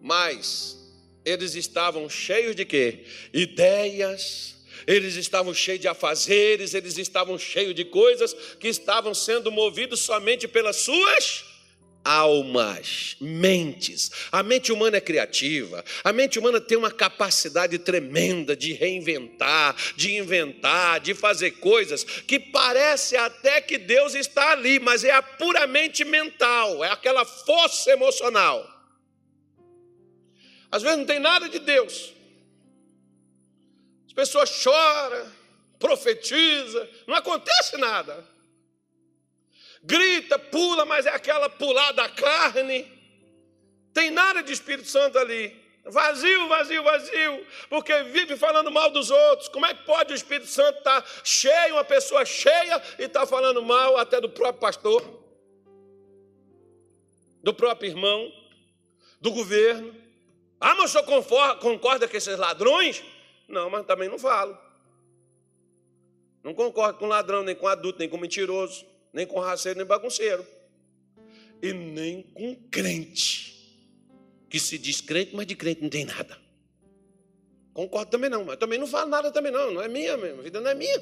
Mas 0.00 0.76
eles 1.24 1.54
estavam 1.54 2.08
cheios 2.08 2.54
de 2.54 2.64
quê? 2.64 3.04
Ideias, 3.32 4.56
eles 4.86 5.16
estavam 5.16 5.52
cheios 5.54 5.80
de 5.80 5.88
afazeres, 5.88 6.74
eles 6.74 6.98
estavam 6.98 7.38
cheios 7.38 7.74
de 7.74 7.84
coisas 7.84 8.34
que 8.58 8.68
estavam 8.68 9.14
sendo 9.14 9.50
movidos 9.50 10.00
somente 10.00 10.46
pelas 10.48 10.76
suas 10.76 11.44
almas, 12.04 13.16
mentes. 13.20 14.10
A 14.32 14.42
mente 14.42 14.72
humana 14.72 14.96
é 14.96 15.00
criativa. 15.00 15.84
A 16.02 16.12
mente 16.12 16.38
humana 16.38 16.58
tem 16.58 16.78
uma 16.78 16.90
capacidade 16.90 17.78
tremenda 17.78 18.56
de 18.56 18.72
reinventar, 18.72 19.76
de 19.94 20.16
inventar, 20.16 21.00
de 21.00 21.14
fazer 21.14 21.52
coisas 21.52 22.04
que 22.04 22.38
parece 22.38 23.16
até 23.16 23.60
que 23.60 23.76
Deus 23.76 24.14
está 24.14 24.52
ali, 24.52 24.78
mas 24.78 25.04
é 25.04 25.20
puramente 25.20 26.04
mental, 26.04 26.82
é 26.82 26.90
aquela 26.90 27.26
força 27.26 27.90
emocional. 27.90 28.66
Às 30.70 30.82
vezes 30.82 30.98
não 30.98 31.06
tem 31.06 31.18
nada 31.18 31.48
de 31.48 31.58
Deus 31.58 32.14
pessoa 34.18 34.44
chora, 34.44 35.30
profetiza, 35.78 36.90
não 37.06 37.14
acontece 37.14 37.76
nada. 37.76 38.26
Grita, 39.80 40.36
pula, 40.36 40.84
mas 40.84 41.06
é 41.06 41.10
aquela 41.10 41.48
pular 41.48 41.92
da 41.92 42.08
carne. 42.08 42.84
Tem 43.94 44.10
nada 44.10 44.42
de 44.42 44.52
Espírito 44.52 44.88
Santo 44.88 45.16
ali. 45.16 45.56
Vazio, 45.84 46.48
vazio, 46.48 46.82
vazio, 46.82 47.46
porque 47.70 48.02
vive 48.02 48.36
falando 48.36 48.72
mal 48.72 48.90
dos 48.90 49.08
outros. 49.08 49.48
Como 49.48 49.64
é 49.64 49.72
que 49.72 49.84
pode 49.84 50.12
o 50.12 50.16
Espírito 50.16 50.48
Santo 50.48 50.78
estar 50.78 51.00
tá 51.00 51.08
cheio, 51.22 51.74
uma 51.74 51.84
pessoa 51.84 52.24
cheia, 52.24 52.82
e 52.98 53.04
estar 53.04 53.20
tá 53.20 53.26
falando 53.26 53.62
mal 53.62 53.96
até 53.98 54.20
do 54.20 54.28
próprio 54.28 54.60
pastor, 54.60 55.00
do 57.40 57.54
próprio 57.54 57.88
irmão? 57.88 58.32
do 59.20 59.32
governo. 59.32 59.94
Ah, 60.60 60.74
mas 60.74 60.94
o 60.94 61.00
senhor 61.00 61.56
concorda 61.58 62.08
com 62.08 62.16
esses 62.16 62.38
ladrões? 62.38 63.02
Não, 63.48 63.70
mas 63.70 63.86
também 63.86 64.08
não 64.08 64.18
falo. 64.18 64.56
Não 66.44 66.54
concordo 66.54 66.98
com 66.98 67.06
ladrão, 67.06 67.42
nem 67.42 67.54
com 67.54 67.66
adulto, 67.66 67.98
nem 67.98 68.08
com 68.08 68.18
mentiroso, 68.18 68.86
nem 69.12 69.26
com 69.26 69.40
raceiro, 69.40 69.78
nem 69.78 69.86
bagunceiro. 69.86 70.46
E 71.60 71.72
nem 71.72 72.22
com 72.22 72.54
crente, 72.70 73.82
que 74.48 74.60
se 74.60 74.78
diz 74.78 75.00
crente, 75.00 75.34
mas 75.34 75.46
de 75.46 75.56
crente 75.56 75.82
não 75.82 75.88
tem 75.88 76.04
nada. 76.04 76.38
Concordo 77.72 78.10
também 78.10 78.30
não, 78.30 78.44
mas 78.44 78.56
também 78.56 78.78
não 78.78 78.86
falo 78.86 79.10
nada 79.10 79.30
também 79.30 79.50
não, 79.50 79.72
não 79.72 79.82
é 79.82 79.88
minha, 79.88 80.14
a 80.14 80.42
vida 80.42 80.60
não 80.60 80.70
é 80.70 80.74
minha. 80.74 81.00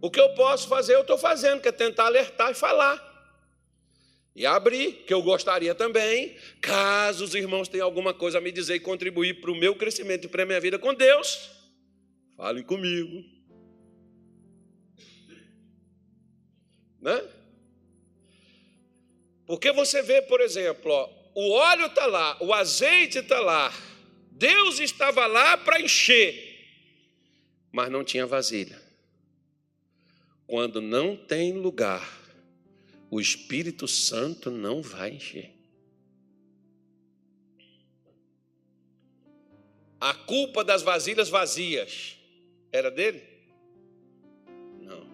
O 0.00 0.10
que 0.10 0.20
eu 0.20 0.34
posso 0.34 0.66
fazer, 0.68 0.96
eu 0.96 1.02
estou 1.02 1.16
fazendo, 1.16 1.60
que 1.60 1.68
é 1.68 1.72
tentar 1.72 2.06
alertar 2.06 2.50
e 2.50 2.54
falar. 2.54 3.11
E 4.34 4.46
abrir, 4.46 5.04
que 5.06 5.12
eu 5.12 5.22
gostaria 5.22 5.74
também, 5.74 6.36
caso 6.60 7.24
os 7.24 7.34
irmãos 7.34 7.68
tenham 7.68 7.84
alguma 7.84 8.14
coisa 8.14 8.38
a 8.38 8.40
me 8.40 8.50
dizer 8.50 8.76
e 8.76 8.80
contribuir 8.80 9.40
para 9.40 9.50
o 9.50 9.54
meu 9.54 9.74
crescimento 9.76 10.24
e 10.24 10.28
para 10.28 10.44
a 10.44 10.46
minha 10.46 10.60
vida 10.60 10.78
com 10.78 10.94
Deus, 10.94 11.50
falem 12.36 12.62
comigo. 12.62 13.22
Né? 17.00 17.28
Porque 19.44 19.70
você 19.70 20.00
vê, 20.02 20.22
por 20.22 20.40
exemplo, 20.40 20.90
ó, 20.90 21.10
o 21.34 21.50
óleo 21.50 21.86
está 21.86 22.06
lá, 22.06 22.38
o 22.40 22.54
azeite 22.54 23.18
está 23.18 23.38
lá, 23.38 23.70
Deus 24.30 24.80
estava 24.80 25.26
lá 25.26 25.58
para 25.58 25.80
encher, 25.80 26.68
mas 27.70 27.90
não 27.90 28.02
tinha 28.02 28.26
vasilha. 28.26 28.80
Quando 30.46 30.80
não 30.80 31.16
tem 31.16 31.52
lugar, 31.52 32.21
o 33.12 33.20
Espírito 33.20 33.86
Santo 33.86 34.50
não 34.50 34.80
vai 34.80 35.10
encher. 35.10 35.52
A 40.00 40.14
culpa 40.14 40.64
das 40.64 40.80
vasilhas 40.80 41.28
vazias 41.28 42.16
era 42.72 42.90
dele? 42.90 43.22
Não. 44.80 45.06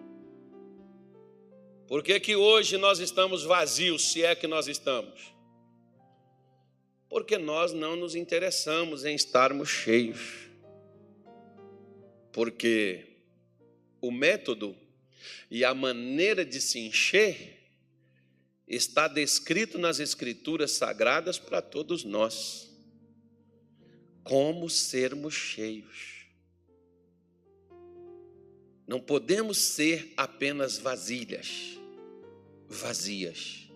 Por 1.89 2.01
que, 2.01 2.17
que 2.21 2.37
hoje 2.37 2.77
nós 2.77 2.99
estamos 2.99 3.43
vazios, 3.43 4.13
se 4.13 4.23
é 4.23 4.33
que 4.33 4.47
nós 4.47 4.69
estamos? 4.69 5.33
Porque 7.09 7.37
nós 7.37 7.73
não 7.73 7.97
nos 7.97 8.15
interessamos 8.15 9.03
em 9.03 9.13
estarmos 9.13 9.67
cheios. 9.67 10.47
Porque 12.31 13.17
o 13.99 14.09
método 14.09 14.73
e 15.51 15.65
a 15.65 15.73
maneira 15.73 16.45
de 16.45 16.61
se 16.61 16.79
encher 16.79 17.58
está 18.69 19.07
descrito 19.07 19.79
nas 19.79 19.99
Escrituras 19.99 20.71
sagradas 20.71 21.39
para 21.39 21.59
todos 21.59 22.03
nós. 22.03 22.69
Como 24.23 24.69
sermos 24.69 25.33
cheios. 25.33 26.27
Não 28.85 28.99
podemos 28.99 29.57
ser 29.57 30.13
apenas 30.15 30.77
vasilhas, 30.77 31.79
vazias. 32.67 33.67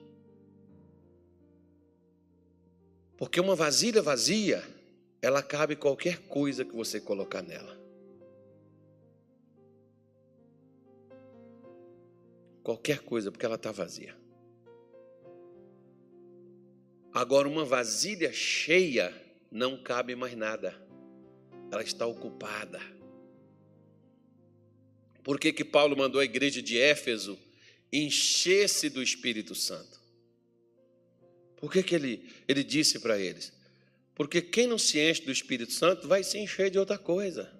Porque 3.17 3.39
uma 3.39 3.55
vasilha 3.55 4.01
vazia, 4.01 4.63
ela 5.21 5.41
cabe 5.41 5.75
qualquer 5.75 6.19
coisa 6.27 6.65
que 6.65 6.75
você 6.75 6.99
colocar 6.99 7.41
nela. 7.41 7.79
Qualquer 12.63 12.99
coisa, 12.99 13.31
porque 13.31 13.45
ela 13.45 13.55
está 13.55 13.71
vazia. 13.71 14.22
Agora, 17.13 17.47
uma 17.47 17.63
vasilha 17.63 18.33
cheia 18.33 19.13
não 19.51 19.77
cabe 19.77 20.15
mais 20.15 20.35
nada, 20.35 20.75
ela 21.71 21.83
está 21.83 22.07
ocupada. 22.07 22.81
Por 25.23 25.39
que, 25.39 25.53
que 25.53 25.63
Paulo 25.63 25.95
mandou 25.95 26.19
a 26.19 26.25
igreja 26.25 26.61
de 26.61 26.77
Éfeso 26.77 27.37
encher-se 27.91 28.89
do 28.89 29.01
Espírito 29.01 29.53
Santo? 29.53 30.01
Por 31.57 31.71
que, 31.71 31.83
que 31.83 31.95
ele, 31.95 32.29
ele 32.47 32.63
disse 32.63 32.99
para 32.99 33.17
eles? 33.17 33.53
Porque 34.15 34.41
quem 34.41 34.67
não 34.67 34.77
se 34.77 34.99
enche 34.99 35.21
do 35.21 35.31
Espírito 35.31 35.71
Santo 35.71 36.07
vai 36.07 36.23
se 36.23 36.37
encher 36.37 36.69
de 36.69 36.79
outra 36.79 36.97
coisa. 36.97 37.53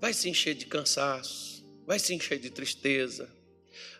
Vai 0.00 0.12
se 0.12 0.28
encher 0.28 0.54
de 0.54 0.66
cansaço, 0.66 1.66
vai 1.84 1.98
se 1.98 2.14
encher 2.14 2.38
de 2.38 2.50
tristeza, 2.50 3.28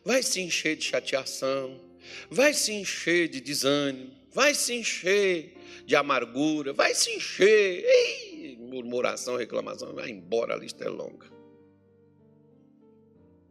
vai 0.05 0.23
se 0.23 0.41
encher 0.41 0.77
de 0.77 0.85
chateação, 0.85 1.88
vai 2.31 2.55
se 2.55 2.73
encher 2.73 3.29
de 3.29 3.41
desânimo, 3.41 4.13
vai 4.33 4.55
se 4.55 4.75
encher 4.75 5.57
de 5.85 5.97
amargura, 5.97 6.73
vai 6.73 6.95
se 6.95 7.11
encher, 7.11 7.85
Ei, 7.85 8.57
murmuração, 8.57 9.37
reclamação, 9.37 9.95
vai 9.95 10.11
embora, 10.11 10.55
a 10.55 10.57
lista 10.57 10.85
é 10.85 10.89
longa. 10.89 11.27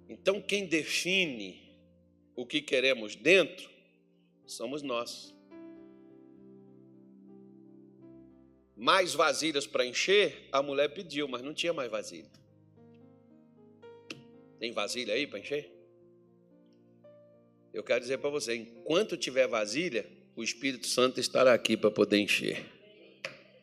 Então, 0.09 0.41
quem 0.41 0.65
define 0.65 1.67
o 2.35 2.45
que 2.45 2.61
queremos 2.61 3.15
dentro 3.15 3.69
somos 4.45 4.81
nós. 4.81 5.35
Mais 8.75 9.13
vasilhas 9.13 9.65
para 9.65 9.85
encher, 9.85 10.47
a 10.51 10.61
mulher 10.61 10.93
pediu, 10.93 11.27
mas 11.27 11.41
não 11.41 11.53
tinha 11.53 11.73
mais 11.73 11.89
vasilha. 11.89 12.29
Tem 14.59 14.71
vasilha 14.71 15.13
aí 15.13 15.25
para 15.25 15.39
encher? 15.39 15.76
Eu 17.73 17.83
quero 17.83 18.01
dizer 18.01 18.17
para 18.17 18.29
você: 18.29 18.55
enquanto 18.55 19.17
tiver 19.17 19.47
vasilha, 19.47 20.05
o 20.35 20.43
Espírito 20.43 20.87
Santo 20.87 21.19
estará 21.19 21.53
aqui 21.53 21.75
para 21.75 21.91
poder 21.91 22.17
encher. 22.17 22.76